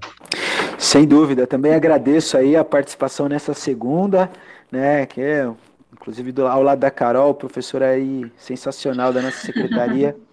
Sem 0.78 1.07
dúvida, 1.07 1.47
também 1.47 1.74
agradeço 1.74 2.36
aí 2.36 2.57
a 2.57 2.64
participação 2.64 3.28
nessa 3.28 3.53
segunda, 3.53 4.30
né, 4.72 5.07
que 5.07 5.20
é 5.20 5.49
inclusive 5.93 6.32
do, 6.32 6.47
ao 6.47 6.62
lado 6.62 6.78
da 6.78 6.91
Carol, 6.91 7.34
professora 7.34 7.91
aí 7.91 8.30
sensacional 8.36 9.12
da 9.12 9.20
nossa 9.20 9.39
secretaria. 9.39 10.16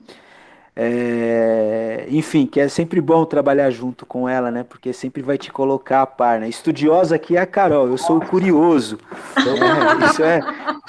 É, 0.78 2.06
enfim, 2.10 2.46
que 2.46 2.60
é 2.60 2.68
sempre 2.68 3.00
bom 3.00 3.24
trabalhar 3.24 3.70
junto 3.70 4.06
com 4.06 4.28
ela, 4.28 4.52
né? 4.52 4.66
Porque 4.68 4.92
sempre 4.92 5.22
vai 5.22 5.38
te 5.38 5.50
colocar 5.50 6.02
a 6.02 6.06
par, 6.06 6.42
né? 6.42 6.50
Estudiosa 6.50 7.16
aqui 7.16 7.38
é 7.38 7.40
a 7.40 7.46
Carol, 7.46 7.88
eu 7.88 7.98
sou 7.98 8.18
o 8.18 8.26
curioso. 8.26 8.98
Então, 9.32 9.54
é, 9.54 10.06
isso 10.06 10.24
é, 10.24 10.42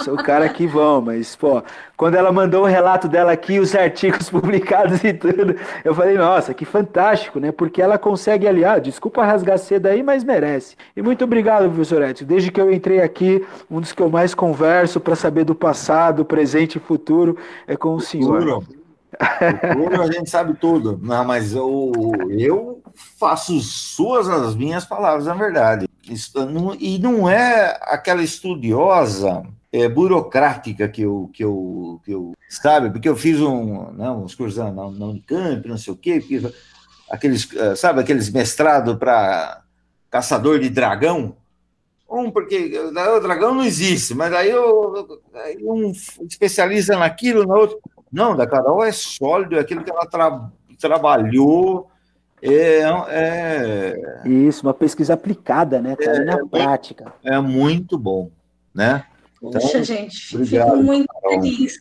sou 0.03 0.15
o 0.15 0.17
cara 0.17 0.49
que 0.49 0.67
vão, 0.67 1.01
mas, 1.01 1.37
pô, 1.37 1.63
quando 1.97 2.17
ela 2.17 2.33
mandou 2.33 2.65
o 2.65 2.67
relato 2.67 3.07
dela 3.07 3.31
aqui, 3.31 3.61
os 3.61 3.77
artigos 3.77 4.29
publicados 4.31 5.05
e 5.05 5.13
tudo, 5.13 5.55
eu 5.85 5.95
falei, 5.95 6.19
nossa, 6.19 6.53
que 6.53 6.65
fantástico, 6.65 7.39
né? 7.39 7.53
Porque 7.53 7.81
ela 7.81 7.97
consegue 7.97 8.49
aliar, 8.49 8.81
desculpa 8.81 9.25
rasgar 9.25 9.57
cedo 9.57 9.87
aí, 9.87 10.03
mas 10.03 10.25
merece. 10.25 10.75
E 10.97 11.03
muito 11.03 11.23
obrigado, 11.23 11.69
professor 11.69 12.03
Edson. 12.03 12.25
Desde 12.25 12.51
que 12.51 12.61
eu 12.61 12.73
entrei 12.73 13.01
aqui, 13.01 13.47
um 13.71 13.81
dos 13.81 13.93
que 13.93 14.03
eu 14.03 14.11
mais 14.11 14.35
converso 14.35 14.99
para 14.99 15.15
saber 15.15 15.45
do 15.45 15.55
passado, 15.55 16.25
presente 16.25 16.75
e 16.75 16.81
futuro 16.81 17.37
é 17.69 17.77
com 17.77 17.95
o 17.95 18.01
senhor. 18.01 18.41
Futuro. 18.41 18.86
Futuro 19.61 20.03
a 20.03 20.11
gente 20.11 20.31
sabe 20.31 20.55
tudo, 20.55 20.99
não, 21.03 21.25
mas 21.25 21.55
eu, 21.55 21.93
eu 22.31 22.83
faço 23.19 23.61
suas 23.61 24.29
as 24.29 24.55
minhas 24.55 24.85
palavras, 24.85 25.27
na 25.27 25.35
verdade. 25.35 25.89
E 26.79 26.99
não 26.99 27.29
é 27.29 27.79
aquela 27.83 28.23
estudiosa 28.23 29.43
é, 29.73 29.89
burocrática 29.89 30.89
que 30.89 31.03
eu, 31.03 31.31
que, 31.33 31.45
eu, 31.45 32.01
que 32.05 32.13
eu. 32.13 32.33
Sabe? 32.49 32.91
Porque 32.91 33.09
eu 33.09 33.17
fiz 33.17 33.41
um, 33.41 33.91
né, 33.93 34.11
uns 34.11 34.35
cursos 34.35 34.59
na, 34.59 34.71
na 34.71 35.07
Unicamp, 35.07 35.69
não 35.69 35.77
sei 35.77 35.93
o 35.93 35.97
quê, 35.97 36.21
fiz 36.21 36.45
aqueles, 37.11 37.49
eh, 37.55 37.75
sabe, 37.75 38.01
aqueles 38.01 38.31
mestrado 38.31 38.97
para 38.97 39.63
caçador 40.11 40.59
de 40.59 40.69
dragão. 40.69 41.37
Um, 42.09 42.31
porque 42.31 42.79
o 42.79 43.21
dragão 43.21 43.55
não 43.55 43.65
existe, 43.65 44.15
mas 44.15 44.33
aí, 44.33 44.51
eu, 44.51 45.21
aí 45.35 45.59
um 45.63 45.91
especializa 46.29 46.97
naquilo, 46.97 47.45
na 47.45 47.55
outro. 47.55 47.79
Não, 48.13 48.37
da 48.37 48.47
Carol 48.47 48.85
é 48.85 48.93
sólido, 48.93 49.57
é 49.57 49.61
aquilo 49.61 49.83
que 49.83 49.91
ela 49.91 50.07
tra 50.07 50.51
trabalhou. 50.79 51.91
É, 52.43 52.83
é, 53.09 54.29
Isso, 54.29 54.67
uma 54.67 54.75
pesquisa 54.75 55.15
aplicada, 55.15 55.81
né? 55.81 55.97
Tá 55.97 56.13
é, 56.13 56.25
na 56.25 56.47
prática. 56.47 57.13
É 57.25 57.41
muito 57.41 57.99
bom, 57.99 58.31
né? 58.75 59.05
Poxa, 59.41 59.69
então, 59.69 59.85
gente, 59.85 60.35
obrigado, 60.35 60.71
fico 60.71 60.83
muito 60.83 61.09
feliz. 61.29 61.79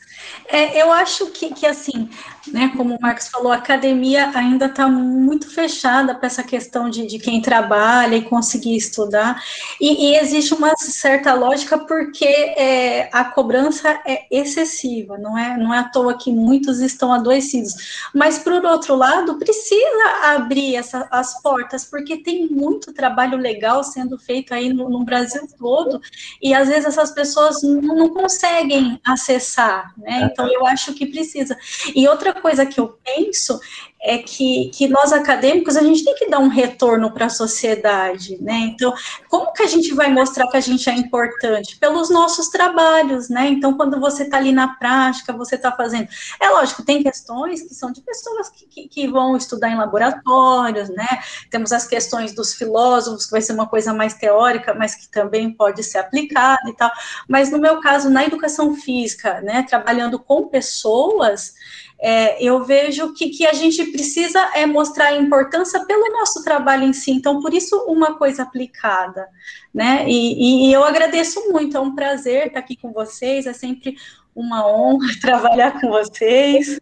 É, 0.48 0.82
eu 0.82 0.92
acho 0.92 1.28
que, 1.28 1.54
que, 1.54 1.66
assim, 1.66 2.10
né, 2.52 2.72
como 2.76 2.96
o 2.96 3.02
Marcos 3.02 3.30
falou, 3.30 3.52
a 3.52 3.56
academia 3.56 4.30
ainda 4.36 4.66
está 4.66 4.88
muito 4.88 5.50
fechada 5.50 6.14
para 6.14 6.28
essa 6.28 6.44
questão 6.44 6.90
de, 6.90 7.06
de 7.06 7.18
quem 7.18 7.42
trabalha 7.42 8.18
e 8.18 8.24
conseguir 8.24 8.76
estudar, 8.76 9.42
e, 9.80 10.08
e 10.08 10.16
existe 10.18 10.54
uma 10.54 10.76
certa 10.76 11.34
lógica 11.34 11.78
porque 11.78 12.26
é, 12.26 13.10
a 13.14 13.24
cobrança 13.24 14.02
é 14.06 14.26
excessiva, 14.30 15.18
não 15.18 15.38
é, 15.38 15.58
não 15.58 15.74
é 15.74 15.80
à 15.80 15.84
toa 15.86 16.18
que 16.18 16.32
muitos 16.32 16.82
estão 16.82 17.14
adoecidos, 17.14 18.10
mas, 18.14 18.38
por 18.38 18.54
outro 18.66 18.96
lado, 18.96 19.40
precisa 19.40 20.36
abrir 20.36 20.76
essa, 20.76 21.08
as 21.10 21.42
portas, 21.42 21.86
porque 21.86 22.18
tem 22.18 22.48
muito 22.48 22.94
trabalho 22.94 23.38
legal 23.38 23.82
sendo 23.82 24.18
feito 24.20 24.54
aí 24.54 24.74
no, 24.74 24.90
no 24.90 25.06
Brasil 25.06 25.48
todo, 25.58 26.02
e 26.42 26.54
às 26.54 26.68
vezes 26.68 26.86
essas 26.86 27.12
pessoas 27.12 27.45
não, 27.64 27.96
não 27.96 28.10
conseguem 28.10 29.00
acessar, 29.06 29.94
né? 29.98 30.22
É. 30.22 30.26
Então, 30.26 30.48
eu 30.52 30.66
acho 30.66 30.94
que 30.94 31.06
precisa. 31.06 31.58
E 31.96 32.08
outra 32.08 32.34
coisa 32.34 32.66
que 32.66 32.80
eu 32.80 32.98
penso 33.04 33.60
é 34.06 34.20
que, 34.20 34.70
que 34.70 34.88
nós 34.88 35.12
acadêmicos 35.12 35.76
a 35.76 35.82
gente 35.82 36.06
tem 36.06 36.14
que 36.14 36.30
dar 36.30 36.38
um 36.38 36.48
retorno 36.48 37.12
para 37.12 37.26
a 37.26 37.30
sociedade, 37.30 38.38
né? 38.40 38.54
Então, 38.54 38.94
como 39.28 39.52
que 39.52 39.64
a 39.64 39.68
gente 39.68 39.96
vai 39.96 40.14
mostrar 40.14 40.48
que 40.48 40.56
a 40.56 40.62
gente 40.62 40.88
é 40.88 40.94
importante? 40.94 41.76
Pelos 41.80 42.12
nossos 42.12 42.50
trabalhos, 42.50 43.30
né? 43.30 43.48
Então, 43.48 43.76
quando 43.76 44.00
você 44.00 44.22
está 44.22 44.38
ali 44.38 44.52
na 44.52 44.76
prática, 44.76 45.34
você 45.34 45.56
está 45.56 45.72
fazendo. 45.72 46.08
É 46.40 46.50
lógico, 46.52 46.84
tem 46.84 47.02
questões 47.02 47.64
que 47.64 47.74
são 47.74 47.92
de 47.92 48.00
pessoas 48.02 48.50
que, 48.50 48.68
que, 48.68 48.88
que, 48.88 49.08
vão 49.08 49.36
estudar 49.36 49.72
em 49.72 49.78
laboratórios, 49.78 50.88
né? 50.90 51.08
Temos 51.50 51.72
as 51.72 51.88
questões 51.88 52.36
dos 52.36 52.54
filósofos, 52.54 53.26
que 53.26 53.32
vai 53.32 53.42
ser 53.42 53.54
uma 53.54 53.68
coisa 53.68 53.92
mais 53.92 54.14
teórica, 54.14 54.76
mas 54.76 54.94
que 54.94 55.10
também 55.10 55.52
pode 55.52 55.84
ser 55.84 55.98
aplicada 55.98 56.70
e 56.70 56.74
tal. 56.74 56.92
Mas 57.28 57.50
no 57.50 57.58
meu 57.58 57.80
caso, 57.80 58.08
na 58.08 58.24
educação 58.24 58.76
física, 58.76 59.42
né? 59.42 59.64
Trabalhando 59.64 60.20
com 60.20 60.48
pessoas 60.48 61.56
é, 62.00 62.44
eu 62.44 62.64
vejo 62.64 63.14
que, 63.14 63.30
que 63.30 63.46
a 63.46 63.54
gente 63.54 63.84
precisa 63.86 64.40
é 64.54 64.66
mostrar 64.66 65.08
a 65.08 65.18
importância 65.18 65.86
pelo 65.86 66.12
nosso 66.12 66.44
trabalho 66.44 66.84
em 66.84 66.94
si, 66.94 67.12
então 67.12 67.42
por 67.42 67.54
isso 67.54 67.86
uma 67.88 68.18
coisa 68.18 68.44
aplicada, 68.44 69.28
né? 69.74 70.06
E, 70.08 70.68
e, 70.70 70.74
eu 70.74 70.84
agradeço 70.84 71.52
muito, 71.52 71.78
é 71.78 71.80
um 71.80 71.96
prazer 71.96 72.48
estar 72.48 72.60
aqui 72.60 72.76
com 72.76 72.92
vocês, 72.92 73.46
é 73.46 73.54
sempre 73.54 73.96
uma 74.36 74.68
honra 74.68 75.08
trabalhar 75.22 75.80
com 75.80 75.90
vocês. 75.90 76.80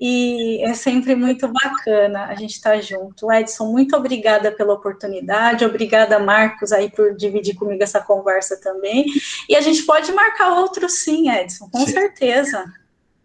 E 0.00 0.62
é 0.62 0.74
sempre 0.74 1.14
muito 1.14 1.48
bacana 1.48 2.24
a 2.26 2.34
gente 2.34 2.52
estar 2.52 2.80
junto. 2.80 3.32
Edson, 3.32 3.70
muito 3.70 3.96
obrigada 3.96 4.50
pela 4.52 4.74
oportunidade, 4.74 5.64
obrigada, 5.64 6.18
Marcos, 6.18 6.72
aí 6.72 6.90
por 6.90 7.14
dividir 7.16 7.54
comigo 7.54 7.82
essa 7.82 8.00
conversa 8.00 8.60
também. 8.60 9.06
E 9.48 9.54
a 9.54 9.60
gente 9.60 9.84
pode 9.84 10.12
marcar 10.12 10.58
outro 10.58 10.88
sim, 10.88 11.30
Edson, 11.30 11.68
com 11.70 11.86
sim. 11.86 11.92
certeza. 11.92 12.64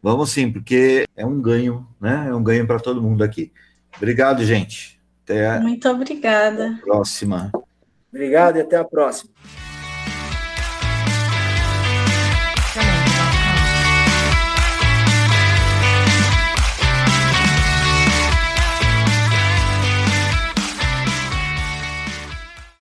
Vamos 0.02 0.32
sim, 0.32 0.52
porque 0.52 1.06
é 1.16 1.26
um 1.26 1.42
ganho, 1.42 1.88
né? 2.00 2.28
É 2.30 2.34
um 2.34 2.44
ganho 2.44 2.66
para 2.66 2.80
todo 2.80 3.02
mundo 3.02 3.24
aqui. 3.24 3.52
Obrigado, 3.98 4.44
gente. 4.44 5.00
Até 5.24 5.60
Muito 5.60 5.88
obrigada. 5.90 6.78
A 6.82 6.86
próxima. 6.86 7.52
Obrigado 8.12 8.58
e 8.58 8.62
até 8.62 8.78
a 8.78 8.84
próxima. 8.84 9.32